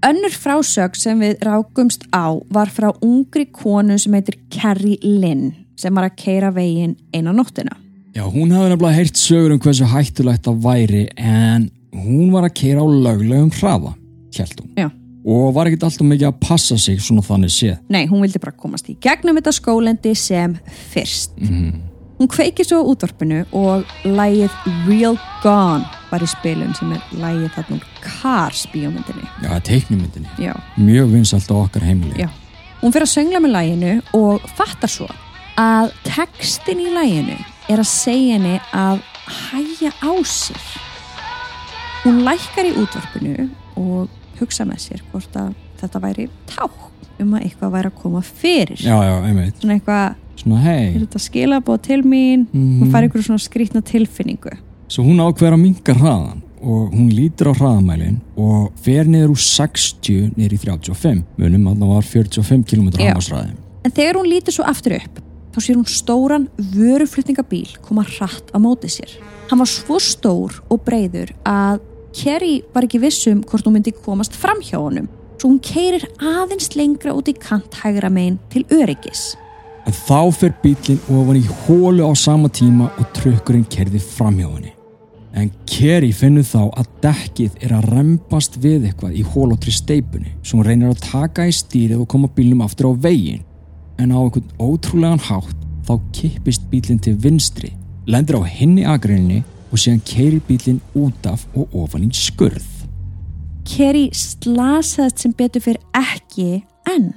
Önnur 0.00 0.32
frásög 0.32 0.94
sem 0.96 1.18
við 1.20 1.42
rákumst 1.44 2.06
á 2.08 2.32
var 2.48 2.70
frá 2.72 2.88
ungri 3.04 3.44
konu 3.52 3.98
sem 4.00 4.14
heitir 4.16 4.38
Carrie 4.48 4.96
Lynn 5.04 5.50
sem 5.76 5.92
var 5.94 6.06
að 6.08 6.16
keira 6.22 6.48
veginn 6.56 6.94
eina 7.12 7.34
nóttina. 7.36 7.76
Já, 8.16 8.22
hún 8.26 8.50
hafði 8.54 8.70
nefnilega 8.74 8.96
heyrt 8.96 9.16
sögur 9.20 9.52
um 9.54 9.60
hversu 9.62 9.86
hættulegt 9.90 10.46
það 10.46 10.62
væri 10.64 11.02
en 11.16 11.68
hún 11.94 12.30
var 12.34 12.46
að 12.48 12.56
keira 12.60 12.82
á 12.82 12.86
löglegum 12.88 13.50
hraða 13.58 13.94
held 14.36 14.60
hún 14.62 14.70
Já. 14.78 14.88
og 15.26 15.54
var 15.54 15.66
ekkert 15.68 15.82
alltaf 15.88 16.06
mikið 16.06 16.28
að 16.30 16.40
passa 16.46 16.78
sig 16.78 17.00
svona 17.02 17.22
þannig 17.26 17.50
séð 17.54 17.78
Nei, 17.92 18.06
hún 18.10 18.22
vildi 18.24 18.40
bara 18.42 18.54
komast 18.56 18.88
í 18.90 18.96
gegnum 19.02 19.36
þetta 19.40 19.52
skólendi 19.56 20.14
sem 20.16 20.58
fyrst. 20.92 21.36
mm. 21.38 21.86
Hún 22.20 22.28
kveiki 22.28 22.64
svo 22.68 22.82
útvarpinu 22.92 23.46
og 23.56 23.86
lægið 24.04 24.52
Real 24.86 25.16
Gone 25.42 25.86
var 26.10 26.20
í 26.20 26.28
spilun 26.28 26.74
sem 26.76 26.90
er 26.92 27.00
lægið 27.16 27.54
þarna 27.54 27.78
úr 27.78 27.86
Cars 28.04 28.66
bíómyndinni. 28.72 29.24
já, 29.42 29.60
teiknumyndinni, 29.64 30.28
Já. 30.38 30.52
mjög 30.76 31.12
vinsalt 31.14 31.48
á 31.50 31.56
okkar 31.56 31.82
heimili 31.88 32.20
Já. 32.20 32.28
Hún 32.82 32.92
fyrir 32.92 33.06
að 33.08 33.14
söngla 33.14 33.40
með 33.40 33.54
læginu 33.56 33.94
og 34.16 34.40
fattar 34.56 34.88
svo 34.88 35.08
að 35.60 35.90
textin 36.04 36.80
í 36.80 36.92
læginu 36.94 37.36
er 37.70 37.80
að 37.82 37.88
segja 37.90 38.36
henni 38.38 38.56
að 38.76 39.02
hæja 39.30 39.92
á 40.02 40.12
sér. 40.26 40.64
Hún 42.04 42.22
lækkar 42.24 42.68
í 42.70 42.72
útvarpinu 42.80 43.48
og 43.80 44.08
hugsa 44.40 44.64
með 44.68 44.80
sér 44.86 45.02
hvort 45.12 45.36
að 45.36 45.52
þetta 45.80 46.00
væri 46.02 46.28
ták 46.48 46.78
um 47.20 47.34
að 47.36 47.44
eitthvað 47.46 47.74
væri 47.76 47.90
að 47.90 47.98
koma 48.00 48.22
fyrir. 48.24 48.80
já, 48.80 48.96
já, 49.04 49.14
einmitt, 49.28 49.56
Svona 49.60 49.76
eitthvað, 49.76 50.14
svona 50.40 50.60
hei 50.64 50.86
er 50.94 51.00
þetta 51.04 51.20
skilabóð 51.26 51.80
til 51.84 52.02
mín? 52.02 52.46
Mhm. 52.52 52.78
Hún 52.80 52.90
fær 52.92 53.04
einhverju 53.04 53.26
svona 53.28 53.44
skrýtna 53.44 53.82
tilfinningu. 53.84 54.54
Svo 54.88 55.04
hún 55.04 55.20
ákveður 55.20 55.54
að 55.58 55.60
minka 55.62 55.94
hraðan 55.94 56.40
og 56.60 56.92
hún 56.92 57.10
lítur 57.12 57.52
á 57.52 57.54
hraðamælin 57.56 58.20
og 58.36 58.72
fer 58.82 59.04
niður 59.04 59.30
úr 59.36 59.40
60 59.44 60.32
niður 60.36 60.52
í 60.56 60.58
35. 60.64 61.22
Munum 61.38 61.68
að 61.70 61.78
það 61.84 61.92
var 61.94 62.02
45 62.02 62.64
km 62.64 62.88
Já. 62.96 63.12
hámasræði. 63.12 63.52
En 63.84 63.90
þegar 63.92 64.14
hún 64.20 64.28
lítur 64.28 64.52
svo 64.52 64.64
aftur 64.64 64.96
upp, 64.96 65.20
þá 65.50 65.58
sér 65.62 65.78
hún 65.78 65.88
stóran 65.90 66.48
vöruflutningabíl 66.74 67.76
koma 67.84 68.04
hratt 68.06 68.52
á 68.54 68.58
móti 68.62 68.90
sér. 68.92 69.12
Hann 69.50 69.60
var 69.62 69.70
svo 69.70 69.98
stór 70.02 70.60
og 70.70 70.82
breyður 70.86 71.32
að 71.44 71.80
Kerry 72.14 72.60
var 72.74 72.86
ekki 72.86 73.02
vissum 73.02 73.44
hvort 73.46 73.66
hún 73.66 73.78
myndi 73.78 73.92
komast 73.94 74.34
fram 74.34 74.62
hjá 74.62 74.78
honum. 74.80 75.06
Svo 75.38 75.52
hún 75.52 75.60
keirir 75.62 76.04
aðeins 76.18 76.74
lengra 76.76 77.14
út 77.16 77.30
í 77.30 77.36
kant 77.38 77.78
hægra 77.82 78.10
megin 78.12 78.40
til 78.52 78.64
öryggis. 78.74 79.36
En 79.86 79.94
þá 79.96 80.30
fer 80.36 80.52
bílinn 80.62 81.00
ofan 81.08 81.38
í 81.40 81.46
hólu 81.64 82.04
á 82.04 82.12
sama 82.18 82.50
tíma 82.52 82.90
og 83.00 83.08
trukkurinn 83.16 83.66
kerði 83.70 84.02
fram 84.02 84.36
hjá 84.38 84.50
henni. 84.50 84.74
En 85.30 85.52
Kerry 85.70 86.10
finnur 86.10 86.42
þá 86.46 86.64
að 86.74 86.88
dekkið 87.04 87.60
er 87.62 87.74
að 87.76 87.86
rempast 87.94 88.58
við 88.62 88.88
eitthvað 88.88 89.14
í 89.14 89.22
hólóttri 89.22 89.72
steipunni 89.74 90.32
svo 90.42 90.58
hún 90.58 90.66
reynir 90.66 90.90
að 90.90 91.04
taka 91.06 91.46
í 91.46 91.54
stýrið 91.54 92.02
og 92.02 92.10
koma 92.10 92.30
bílnum 92.34 92.64
aftur 92.66 92.90
á 92.90 92.92
veginn. 93.06 93.44
En 94.00 94.14
á 94.16 94.18
einhvern 94.18 94.48
ótrúlegan 94.56 95.20
hátt 95.20 95.56
þá 95.84 95.94
kippist 96.16 96.62
bílinn 96.72 97.00
til 97.04 97.18
vinstri, 97.20 97.74
lendur 98.08 98.40
á 98.40 98.42
hinni 98.48 98.86
agreininni 98.88 99.42
og 99.68 99.80
síðan 99.82 100.00
keirir 100.08 100.40
bílinn 100.48 100.80
út 100.96 101.26
af 101.28 101.44
og 101.52 101.68
ofan 101.76 102.06
í 102.08 102.10
skurð. 102.16 102.64
Kerry 103.68 104.08
slasaðist 104.16 105.20
sem 105.20 105.36
betur 105.36 105.66
fyrir 105.66 105.82
ekki 105.92 106.62
en 106.88 107.12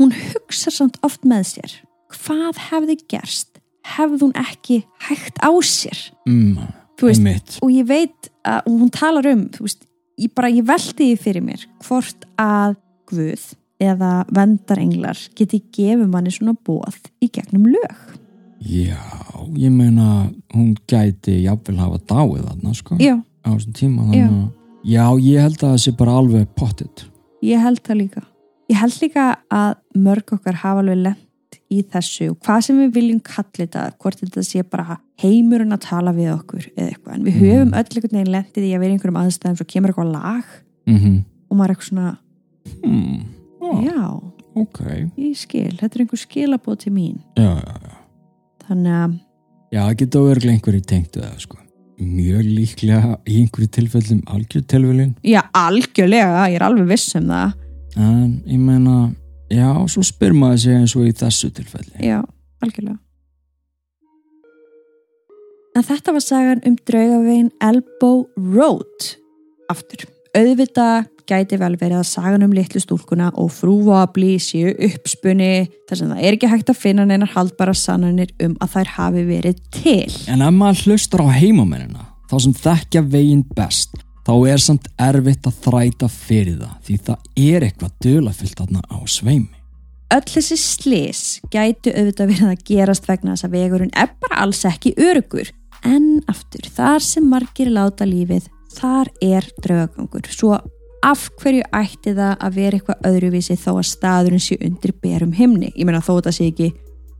hún 0.00 0.10
hugsa 0.10 0.74
samt 0.74 0.98
oft 1.06 1.22
með 1.22 1.46
sér. 1.54 1.76
Hvað 2.10 2.58
hefði 2.68 2.98
gerst? 3.14 3.60
Hefði 3.94 4.22
hún 4.24 4.36
ekki 4.40 4.82
hægt 5.06 5.38
á 5.38 5.54
sér? 5.62 5.98
Mm, 6.26 6.66
Þú 6.98 7.10
veist, 7.10 7.58
og 7.62 7.70
ég 7.74 7.86
veit 7.86 8.30
að 8.46 8.70
hún 8.70 8.90
talar 8.94 9.26
um, 9.30 9.46
þú 9.54 9.68
veist, 9.68 9.86
ég 10.18 10.34
bara, 10.34 10.50
ég 10.50 10.66
velti 10.66 11.12
því 11.12 11.20
fyrir 11.20 11.46
mér 11.46 11.68
hvort 11.86 12.26
að 12.40 12.80
Guð 13.04 13.52
eða 13.80 14.24
vendarenglar 14.34 15.18
geti 15.36 15.62
gefið 15.74 16.06
manni 16.12 16.30
svona 16.30 16.54
bóð 16.66 16.98
í 17.22 17.28
gegnum 17.34 17.66
lög. 17.66 17.96
Já, 18.64 18.96
ég 19.60 19.70
meina 19.74 20.30
hún 20.54 20.74
gæti 20.88 21.42
jafnvel 21.44 21.76
hafa 21.82 21.98
dáið 22.08 22.44
þarna 22.46 22.74
sko 22.74 22.96
Já, 23.02 23.18
á 23.44 23.48
þessum 23.52 23.74
tíma 23.76 24.06
Já. 24.14 24.28
að 24.28 24.52
Já, 24.84 25.04
ég 25.20 25.40
held 25.40 25.58
að 25.62 25.70
það 25.74 25.82
sé 25.82 25.92
bara 25.96 26.14
alveg 26.20 26.46
pottit 26.56 27.04
ég 27.44 27.60
held 27.60 27.80
það 27.84 27.96
líka. 28.00 28.22
Ég 28.72 28.78
held 28.80 28.96
líka 29.02 29.24
að 29.52 29.74
mörg 30.00 30.32
okkar 30.32 30.54
hafa 30.62 30.80
alveg 30.80 30.96
lent 31.02 31.58
í 31.72 31.82
þessu 31.82 32.30
og 32.30 32.38
hvað 32.44 32.60
sem 32.64 32.78
við 32.80 32.94
viljum 32.94 33.20
kalla 33.20 33.52
þetta, 33.58 33.82
hvort 34.00 34.20
þetta 34.20 34.42
sé 34.44 34.62
bara 34.64 34.96
heimurinn 35.20 35.72
að 35.76 35.84
tala 35.84 36.12
við 36.16 36.30
okkur 36.32 36.70
eða 36.76 36.88
eitthvað, 36.88 37.14
en 37.14 37.24
við 37.24 37.34
Mm. 37.34 37.44
höfum 37.44 37.72
öll 37.74 37.84
einhvern 37.84 38.16
veginn 38.16 38.32
lentið 38.32 38.64
í 38.64 38.72
að 38.74 38.80
vera 38.80 38.90
í 38.90 38.94
einhverjum 38.96 39.20
aðstæðum 39.20 39.56
svo 39.58 39.66
kemur 39.68 39.90
eitthvað 39.92 40.12
lag 40.12 40.44
mm 40.86 40.96
-hmm. 40.98 41.18
og 41.50 41.56
maður 41.56 41.70
er 41.70 41.74
eitthvað 41.74 41.88
svona, 41.88 42.16
hmm. 42.84 43.20
Oh, 43.64 43.82
já, 43.84 44.06
Ok. 44.54 44.80
Ég 45.18 45.34
skil, 45.38 45.72
þetta 45.80 45.98
er 45.98 46.04
einhver 46.04 46.20
skilabóð 46.20 46.76
til 46.84 46.92
mín. 46.94 47.16
Já, 47.34 47.56
já, 47.58 47.74
já. 47.88 47.94
Þannig 48.68 48.98
að 49.00 49.14
Já, 49.74 49.80
það 49.80 49.96
geta 49.98 50.20
örglega 50.30 50.54
einhverju 50.54 50.82
tengt 50.86 51.16
það 51.18 51.38
sko. 51.42 51.56
Mjög 51.98 52.46
líklega 52.46 53.16
í 53.26 53.40
einhverju 53.40 53.70
tilfellum 53.74 54.20
algjör 54.30 54.64
tilfellin 54.70 55.14
Já, 55.26 55.40
algjörlega, 55.58 56.44
ég 56.50 56.58
er 56.58 56.64
alveg 56.66 56.86
viss 56.92 57.16
um 57.18 57.26
það. 57.30 57.56
En 57.98 58.30
ég 58.50 58.60
meina, 58.62 58.94
já, 59.50 59.68
svo 59.90 60.04
spyr 60.06 60.34
maður 60.38 60.62
sig 60.62 60.78
eins 60.78 60.94
og 60.98 61.08
í 61.08 61.14
þessu 61.18 61.50
tilfelli. 61.54 61.98
Já, 62.06 62.20
algjörlega. 62.62 62.98
En 65.74 65.82
þetta 65.82 66.14
var 66.14 66.22
sagan 66.22 66.62
um 66.70 66.76
draugavegin 66.86 67.50
Elbow 67.58 68.28
Road. 68.38 69.10
Aftur, 69.72 70.06
auðvitað 70.38 71.08
gæti 71.28 71.58
vel 71.60 71.74
verið 71.80 72.00
að 72.00 72.08
sagan 72.10 72.44
um 72.46 72.54
litlu 72.54 72.82
stúlkuna 72.82 73.30
og 73.40 73.50
frúvabli 73.54 74.36
séu 74.42 74.74
uppspunni 74.88 75.66
þar 75.88 76.00
sem 76.00 76.12
það 76.12 76.22
er 76.22 76.38
ekki 76.38 76.52
hægt 76.52 76.72
að 76.72 76.80
finna 76.82 77.08
neinar 77.08 77.32
haldbara 77.34 77.74
sannanir 77.78 78.32
um 78.44 78.56
að 78.60 78.76
þær 78.76 78.94
hafi 78.98 79.26
verið 79.28 79.60
til. 79.74 80.12
En 80.28 80.44
ef 80.44 80.56
maður 80.56 80.84
hlustar 80.88 81.24
á 81.24 81.28
heimamennina 81.34 82.08
þá 82.30 82.36
sem 82.46 82.56
þekkja 82.64 83.04
veginn 83.16 83.44
best 83.56 83.98
þá 84.24 84.34
er 84.52 84.62
samt 84.62 84.88
erfitt 85.00 85.48
að 85.48 85.60
þræta 85.66 86.08
fyrir 86.12 86.56
það 86.62 86.80
því 86.86 87.02
það 87.10 87.28
er 87.50 87.68
eitthvað 87.68 88.00
dölafyllt 88.04 88.62
þarna 88.62 88.86
á 88.88 88.98
sveimi 89.04 89.64
Öll 90.14 90.26
þessi 90.30 90.56
slis 90.60 91.20
gætu 91.50 91.90
auðvitað 91.90 92.30
verið 92.30 92.50
að 92.52 92.64
gerast 92.68 93.06
vegna 93.08 93.34
þess 93.34 93.46
að 93.48 93.54
vegurinn 93.56 93.94
er 93.98 94.12
bara 94.22 94.42
alls 94.44 94.60
ekki 94.68 94.92
örugur. 95.00 95.48
En 95.84 96.20
aftur, 96.30 96.68
þar 96.70 97.02
sem 97.02 97.26
margir 97.28 97.70
láta 97.72 98.06
lífið, 98.06 98.46
þar 98.76 99.10
er 99.24 99.48
draugagangur. 99.64 100.28
Svo 100.30 100.58
af 101.04 101.26
hverju 101.40 101.64
ætti 101.74 102.14
það 102.16 102.32
að 102.34 102.56
vera 102.58 102.78
eitthvað 102.78 103.08
öðruvísi 103.10 103.56
þó 103.60 103.70
að 103.74 103.88
staðurinn 103.90 104.42
sé 104.42 104.58
undir 104.64 104.94
berum 105.02 105.34
himni? 105.36 105.72
Ég 105.76 105.88
meina 105.88 106.02
þó 106.04 106.16
það 106.16 106.36
sé 106.38 106.48
ekki 106.50 106.70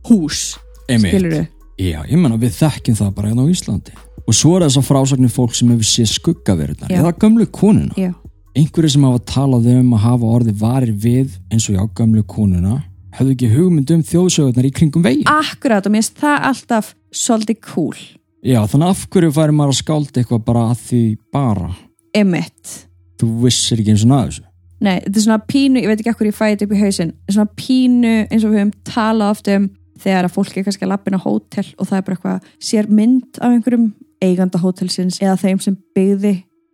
hús, 0.09 0.41
skilur 0.89 1.45
Já, 1.75 2.05
ég 2.07 2.15
menna 2.15 2.37
við 2.39 2.53
þekkjum 2.55 2.95
það 2.95 3.15
bara 3.17 3.29
hérna 3.29 3.43
á 3.43 3.51
Íslandi. 3.51 3.93
Og 4.25 4.35
svo 4.35 4.53
er 4.55 4.63
þess 4.63 4.79
að 4.79 4.85
frásagnir 4.87 5.31
fólk 5.33 5.57
sem 5.57 5.71
hefur 5.73 5.89
séð 5.89 6.11
skuggaverunar 6.13 6.93
eða 6.95 7.11
gömlu 7.19 7.47
konuna. 7.51 8.11
Einhverju 8.55 8.93
sem 8.93 9.03
hafa 9.03 9.19
talað 9.27 9.67
um 9.73 9.89
að 9.97 10.05
hafa 10.05 10.29
orðið 10.37 10.61
varir 10.61 10.93
við 10.95 11.33
eins 11.51 11.67
og 11.67 11.75
já 11.75 11.83
gömlu 11.99 12.23
konuna 12.23 12.77
hefðu 13.15 13.35
ekki 13.35 13.51
hugmynd 13.51 13.91
um 13.95 14.03
þjóðsögurnar 14.07 14.67
í 14.67 14.73
kringum 14.75 15.03
vegi 15.05 15.25
akkurat 15.29 15.85
og 15.85 15.93
mér 15.93 16.03
finnst 16.03 16.21
það 16.23 16.47
alltaf 16.49 16.93
svolítið 17.15 17.61
cool, 17.67 17.99
Já, 18.45 18.59
þannig 18.69 18.91
af 18.91 19.05
hverju 19.09 19.31
færi 19.33 19.53
maður 19.57 19.71
að 19.73 19.79
skálda 19.79 20.21
eitthvað 20.21 20.41
bara 20.45 20.65
að 20.69 20.81
því 20.85 21.03
bara? 21.33 21.69
Emitt 22.15 22.73
þú 23.21 23.29
vissir 23.45 23.79
ekki 23.81 23.91
eins 23.95 24.05
og 24.05 24.11
að 24.17 24.27
þessu 24.29 24.45
Nei, 24.85 24.99
þetta 24.99 25.17
er 25.17 25.23
svona 25.23 25.39
pínu, 25.47 25.79
ég 25.81 25.87
veit 25.87 25.99
ekki 26.03 26.11
ekkur 26.11 26.27
ég 26.27 26.35
fæði 26.35 26.55
þetta 26.57 26.65
upp 26.67 26.73
í 26.75 26.81
hausinn 26.83 27.13
svona 27.31 27.49
pínu 27.55 28.13
eins 28.29 28.43
og 28.43 28.51
við 28.51 28.59
höfum 28.59 28.73
talað 28.83 29.29
oft 29.35 29.47
um 29.55 29.69
þegar 30.03 30.27
að 30.27 30.33
fólk 30.35 30.57
er 30.59 30.65
kannski 30.67 30.83
að 30.85 30.91
lappina 30.91 31.17
á 31.17 31.25
hótel 31.25 31.67
og 31.79 31.87
það 31.87 31.97
er 31.97 32.03
bara 32.09 32.17
eitthvað, 32.17 32.49
sér 32.59 32.89
mynd 32.91 33.39
af 33.39 33.53
einhverjum 33.55 33.85
eiganda 34.21 34.59
hótelsins 34.59 35.21
eða 35.23 35.37
þeim 35.39 35.61
sem 35.63 35.77
byggði 35.95 36.33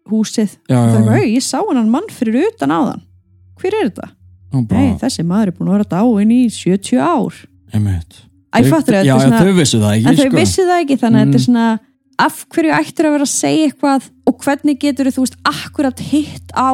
húsið 0.09 0.55
Já, 0.65 0.77
og 0.81 0.89
það 0.89 0.95
er 0.95 0.97
eitthvað, 0.97 1.21
"Au, 1.21 1.29
ég 1.29 1.43
sá 1.45 1.59
hennan 1.69 1.91
mann 1.93 2.09
fyrir 2.09 2.47
utan 2.49 2.73
áðan 2.73 3.01
hver 3.61 3.73
er 3.77 3.89
þetta? 3.91 4.09
bara, 4.67 4.81
Nei, 4.81 4.97
þessi 4.97 5.23
maður 5.23 5.47
er 5.47 5.51
búin 5.51 5.69
að 5.69 5.77
vera 5.77 5.91
dáin 5.93 6.31
í 6.33 6.41
70 6.49 6.97
ár 6.99 7.33
Æ, 8.51 8.59
fattur 8.67 8.97
þetta 8.97 9.05
já, 9.07 9.15
svona 9.21 9.39
þau 9.39 9.53
vissu 9.55 9.79
það 9.79 9.93
ekki 9.95 10.07
en 10.09 10.15
þau 10.17 10.25
sko. 10.27 10.37
vissu 10.41 10.63
það 10.67 10.81
ekki 10.83 10.97
þannig 10.99 11.19
að 11.21 11.25
Mm. 11.25 11.31
þetta 11.31 11.39
er 11.39 11.45
svona 11.45 11.79
af 12.19 12.45
hverju 12.51 12.71
ættur 12.75 13.05
að 13.07 13.13
vera 13.15 13.23
að 13.23 13.31
segja 13.31 13.67
eitthvað 13.69 14.09
og 14.31 14.45
hvernig 14.45 14.79
getur 14.79 15.11
þú 15.11 15.25
veist 15.25 15.39
akkurat 15.47 16.03
hitt 16.11 16.53
á 16.55 16.71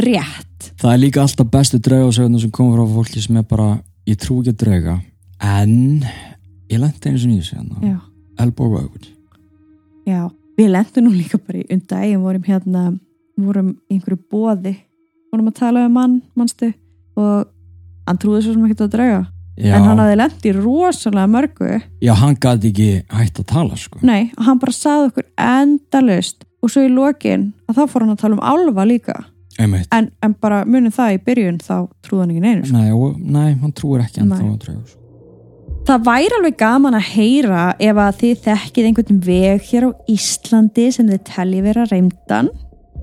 rétt? 0.00 0.72
Það 0.80 0.92
er 0.92 1.00
líka 1.00 1.22
alltaf 1.24 1.48
bestu 1.52 1.80
draugasögurnar 1.80 2.42
sem 2.42 2.52
koma 2.52 2.76
frá 2.76 2.84
fólki 2.98 3.22
sem 3.24 3.38
er 3.40 3.46
bara 3.48 3.70
ég 4.08 4.20
trú 4.20 4.40
ekki 4.42 4.52
að 4.52 4.60
drauga. 4.64 4.98
En 5.40 6.04
ég 6.68 6.78
lendi 6.82 7.16
sé 7.16 7.56
hérna. 7.56 7.80
Já, 7.80 7.96
Elbow 8.44 8.76
Road 8.76 9.08
já. 10.06 10.28
við 10.58 10.70
lendum 10.74 11.08
nú 11.08 11.14
líka 11.14 11.38
bara 11.38 11.62
í 11.62 11.66
undaginn 11.72 12.22
vorum 12.24 12.44
hérna 12.46 12.84
vorum 13.40 13.74
í 13.88 13.96
einhverju 13.96 14.20
bóði 14.30 14.74
vorum 15.30 15.48
að 15.48 15.58
tala 15.60 15.84
um 15.86 15.94
mann, 15.94 16.16
mannstu 16.36 16.72
og 17.16 17.48
hann 18.06 18.20
trúði 18.20 18.44
svo 18.44 18.54
sem 18.56 18.66
ekki 18.66 18.84
að 18.84 18.94
drauga. 18.96 19.20
Já, 19.60 19.74
en 19.76 19.84
hann 19.84 20.00
hafði 20.00 20.16
lent 20.16 20.46
í 20.48 20.52
rosalega 20.56 21.28
mörgu. 21.28 21.80
Já, 22.00 22.14
hann 22.16 22.36
gæti 22.40 22.70
ekki 22.70 22.90
hægt 23.12 23.42
að 23.42 23.48
tala 23.52 23.76
sko. 23.76 24.00
nei, 24.02 24.30
og 24.38 24.46
hann 24.46 24.60
bara 24.62 24.74
saði 24.74 25.10
okkur 25.10 25.26
endalust 25.36 26.46
og 26.60 26.72
svo 26.72 26.84
í 26.84 26.92
lokin 26.92 27.50
að 27.68 27.80
þá 27.80 27.82
fór 27.90 28.04
hann 28.04 28.14
að 28.14 28.22
tala 28.24 28.38
um 28.38 28.44
álfa 28.44 28.86
líka 28.88 29.18
en, 29.60 30.08
en 30.22 30.36
bara 30.40 30.62
munum 30.68 30.92
það 30.94 31.16
í 31.16 31.20
byrjun 31.26 31.60
þá 31.64 31.74
trúði 32.04 32.22
hann 32.22 32.32
ekki 32.34 32.46
neinu 32.46 32.64
sko. 32.64 32.78
nei, 32.78 33.28
nei, 33.36 33.52
hann 33.60 33.76
trúir 33.76 34.04
ekki 34.04 34.24
að 34.24 34.32
drauga 34.64 34.80
sko. 34.86 34.96
Það 35.88 36.02
væri 36.06 36.34
alveg 36.36 36.56
gaman 36.60 36.96
að 36.98 37.06
heyra 37.14 37.62
ef 37.80 37.98
að 37.98 38.18
þið 38.20 38.42
þekkið 38.44 38.88
einhvern 38.88 39.22
veg 39.26 39.62
hér 39.70 39.86
á 39.88 39.90
Íslandi 40.12 40.84
sem 40.94 41.08
þið 41.08 41.22
telji 41.30 41.62
vera 41.64 41.86
reymdan. 41.88 42.50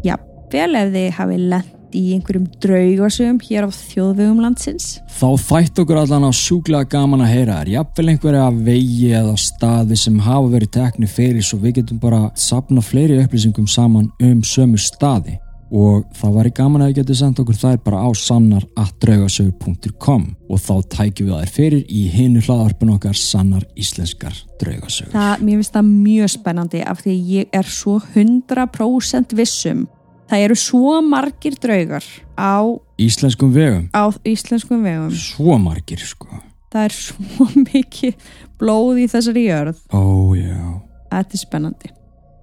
Jafnvel 0.05 0.69
ef 0.77 0.91
þið 0.93 1.07
hafi 1.17 1.39
lent 1.41 1.73
í 1.95 2.03
einhverjum 2.15 2.47
draugasögum 2.63 3.39
hér 3.45 3.67
á 3.67 3.69
þjóðvegum 3.71 4.43
landsins. 4.43 4.99
þá 5.07 5.29
þætt 5.47 5.81
okkur 5.83 6.01
allan 6.03 6.27
á 6.27 6.31
sjúklega 6.31 6.91
gaman 6.97 7.25
að 7.25 7.33
heyra 7.33 7.61
þær 7.61 7.73
jafnvel 7.77 8.07
einhverja 8.11 8.51
vegi 8.51 9.09
eða 9.21 9.35
staði 9.39 9.97
sem 9.97 10.19
hafa 10.19 10.53
verið 10.53 10.73
tekni 10.77 11.07
fyrir 11.07 11.43
svo 11.43 11.59
við 11.63 11.81
getum 11.81 11.99
bara 11.99 12.29
sapna 12.35 12.81
fleiri 12.81 13.19
upplýsingum 13.23 13.67
saman 13.67 14.11
um 14.19 14.41
sömu 14.43 14.79
staði 14.81 15.39
og 15.71 16.03
það 16.15 16.33
væri 16.38 16.51
gaman 16.55 16.81
að 16.83 16.89
þið 16.89 16.97
getur 17.01 17.17
sendt 17.19 17.39
okkur 17.43 17.57
þær 17.59 17.79
bara 17.83 17.99
á 18.07 18.09
sannar.draugasögur.com 18.21 20.23
og 20.47 20.57
þá 20.63 20.75
tækjum 20.95 21.27
við 21.27 21.35
þær 21.41 21.51
fyrir 21.57 21.83
í 21.91 22.01
hinu 22.13 22.39
hlaðarpun 22.45 22.93
okkar 22.95 23.17
sannar 23.19 23.63
íslenskar 23.75 24.35
draugasögur 24.61 25.13
Það, 25.15 25.35
mér 25.43 25.55
finnst 25.59 25.75
það 25.75 25.88
mjög 25.91 26.29
spennandi 26.38 26.79
af 26.88 26.97
því 27.03 27.13
ég 27.33 27.45
er 27.51 27.67
svo 27.67 27.95
100% 28.15 29.35
vissum. 29.38 29.79
Það 30.28 30.43
eru 30.47 30.55
svo 30.59 30.97
margir 31.07 31.55
draugar 31.63 32.03
á, 32.36 32.59
Íslenskum 32.99 33.53
vegum, 33.55 33.86
á 33.95 34.03
íslenskum 34.28 34.82
vegum. 34.84 35.11
svo 35.15 35.57
margir 35.61 36.01
sko 36.03 36.28
Það 36.73 36.84
er 36.84 36.95
svo 36.97 37.47
mikið 37.71 38.15
blóð 38.59 38.97
í 38.99 39.05
þessari 39.07 39.45
jörð. 39.47 39.78
Ó 39.95 40.36
já 40.36 40.82
Þetta 41.07 41.38
er 41.38 41.39
spennandi. 41.39 41.93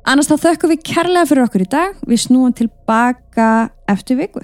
Annars 0.08 0.28
þá 0.30 0.36
þökkum 0.46 0.72
við 0.72 0.80
kærlega 0.88 1.28
fyrir 1.28 1.44
okkur 1.44 1.62
í 1.64 1.68
dag. 1.72 1.98
Við 2.08 2.20
snúum 2.24 2.54
tilbaka 2.56 3.48
eftir 3.88 4.16
viku. 4.18 4.40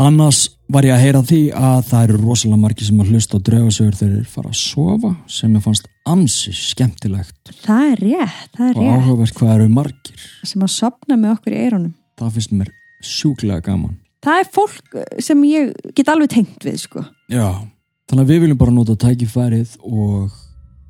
Annars 0.00 0.42
var 0.72 0.84
ég 0.84 0.92
að 0.96 1.02
heyra 1.04 1.22
því 1.28 1.40
að 1.56 1.80
það 1.88 2.04
eru 2.06 2.18
rosalega 2.26 2.60
margir 2.62 2.86
sem 2.88 3.00
að 3.00 3.10
hlusta 3.12 3.40
á 3.40 3.44
draugasögur 3.48 3.96
þegar 3.98 4.14
þeir 4.20 4.30
fara 4.34 4.52
að 4.52 4.60
sofa 4.60 5.10
sem 5.32 5.56
ég 5.56 5.64
fannst 5.64 5.88
ansi 6.08 6.52
skemmtilegt 6.56 7.52
Það 7.64 7.82
er 7.92 8.00
rétt, 8.04 8.52
það 8.56 8.68
er 8.68 8.76
og 8.76 8.84
rétt. 8.84 8.94
áhugavert 9.00 9.36
hvað 9.40 9.52
eru 9.56 9.68
margir. 9.72 10.24
Sem 10.48 10.64
að 10.64 10.72
sopna 10.76 11.16
með 11.20 11.34
okkur 11.38 11.56
í 11.56 11.60
eyrunum. 11.66 11.92
Það 12.20 12.32
finnst 12.38 12.54
mér 12.56 12.72
sjúklega 13.02 13.62
gaman. 13.66 13.98
Það 14.22 14.38
er 14.38 14.50
fólk 14.54 14.98
sem 15.22 15.40
ég 15.48 15.72
get 15.96 16.10
alveg 16.12 16.30
tengt 16.30 16.66
við, 16.66 16.78
sko. 16.84 17.02
Já. 17.32 17.48
Þannig 18.10 18.22
að 18.22 18.30
við 18.30 18.42
viljum 18.44 18.60
bara 18.60 18.74
nota 18.74 18.94
tækifærið 18.98 19.74
og 19.88 20.30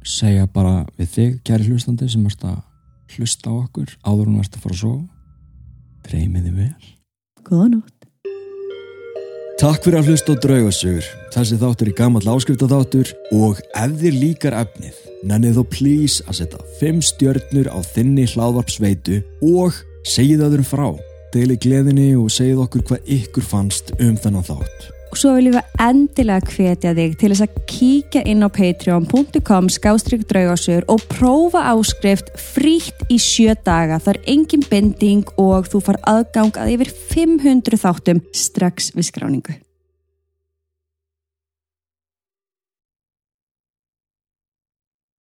segja 0.04 0.48
bara 0.50 0.82
við 0.98 1.10
þig, 1.16 1.32
kæri 1.46 1.70
hlustandi 1.70 2.08
sem 2.10 2.26
erst 2.28 2.44
að 2.44 2.60
hlusta 3.16 3.52
á 3.52 3.54
okkur 3.54 3.96
áður 4.02 4.28
en 4.28 4.38
erst 4.42 4.56
að 4.56 4.64
fara 4.66 4.76
að 4.76 4.82
sofa. 4.82 5.02
Dreymið 6.08 6.48
þið 6.48 6.62
vel. 6.62 6.94
Góða 7.46 7.68
nótt. 7.76 7.98
Takk 9.62 9.84
fyrir 9.84 10.00
að 10.00 10.08
hlusta 10.10 10.34
á 10.34 10.42
draugasögur. 10.42 11.08
Þessi 11.30 11.58
þáttur 11.60 11.92
er 11.92 11.96
gammal 12.00 12.22
áskrifta 12.26 12.66
þáttur 12.66 13.12
og 13.36 13.60
ef 13.78 13.92
þér 14.00 14.16
líkar 14.18 14.56
efnið, 14.58 14.96
nennið 15.30 15.60
þó 15.60 15.62
please 15.70 16.26
að 16.26 16.40
setja 16.40 16.64
5 16.80 17.04
stjörnur 17.12 17.70
á 17.70 17.78
þinni 17.86 18.26
hlaðvarpsveitu 18.32 19.22
og 19.52 19.78
segið 20.02 20.42
öðrum 20.48 20.66
frá. 20.66 20.88
Deili 21.32 21.54
gleðinni 21.56 22.10
og 22.20 22.26
segið 22.28 22.58
okkur 22.66 22.82
hvað 22.90 23.06
ykkur 23.14 23.44
fannst 23.48 23.94
um 23.96 24.18
þennan 24.20 24.44
þátt. 24.44 24.90
Og 25.12 25.16
svo 25.20 25.30
viljum 25.36 25.54
við 25.56 25.80
endilega 25.80 26.52
hvetja 26.52 26.92
þig 26.96 27.16
til 27.20 27.30
þess 27.32 27.44
að 27.46 27.56
kíkja 27.72 28.22
inn 28.28 28.44
á 28.44 28.48
patreon.com 28.52 29.72
skástrygg 29.72 30.26
draugasögur 30.28 30.84
og 30.92 31.08
prófa 31.08 31.64
áskrift 31.72 32.28
frítt 32.36 33.04
í 33.08 33.16
sjö 33.20 33.56
daga. 33.64 33.96
Það 33.96 34.14
er 34.14 34.22
engin 34.36 34.68
bending 34.68 35.34
og 35.40 35.72
þú 35.72 35.84
far 35.88 36.02
aðgang 36.04 36.56
að 36.60 36.76
yfir 36.76 36.94
500 37.16 37.80
þáttum 37.80 38.24
strax 38.36 38.92
við 38.96 39.08
skráningu. 39.08 39.60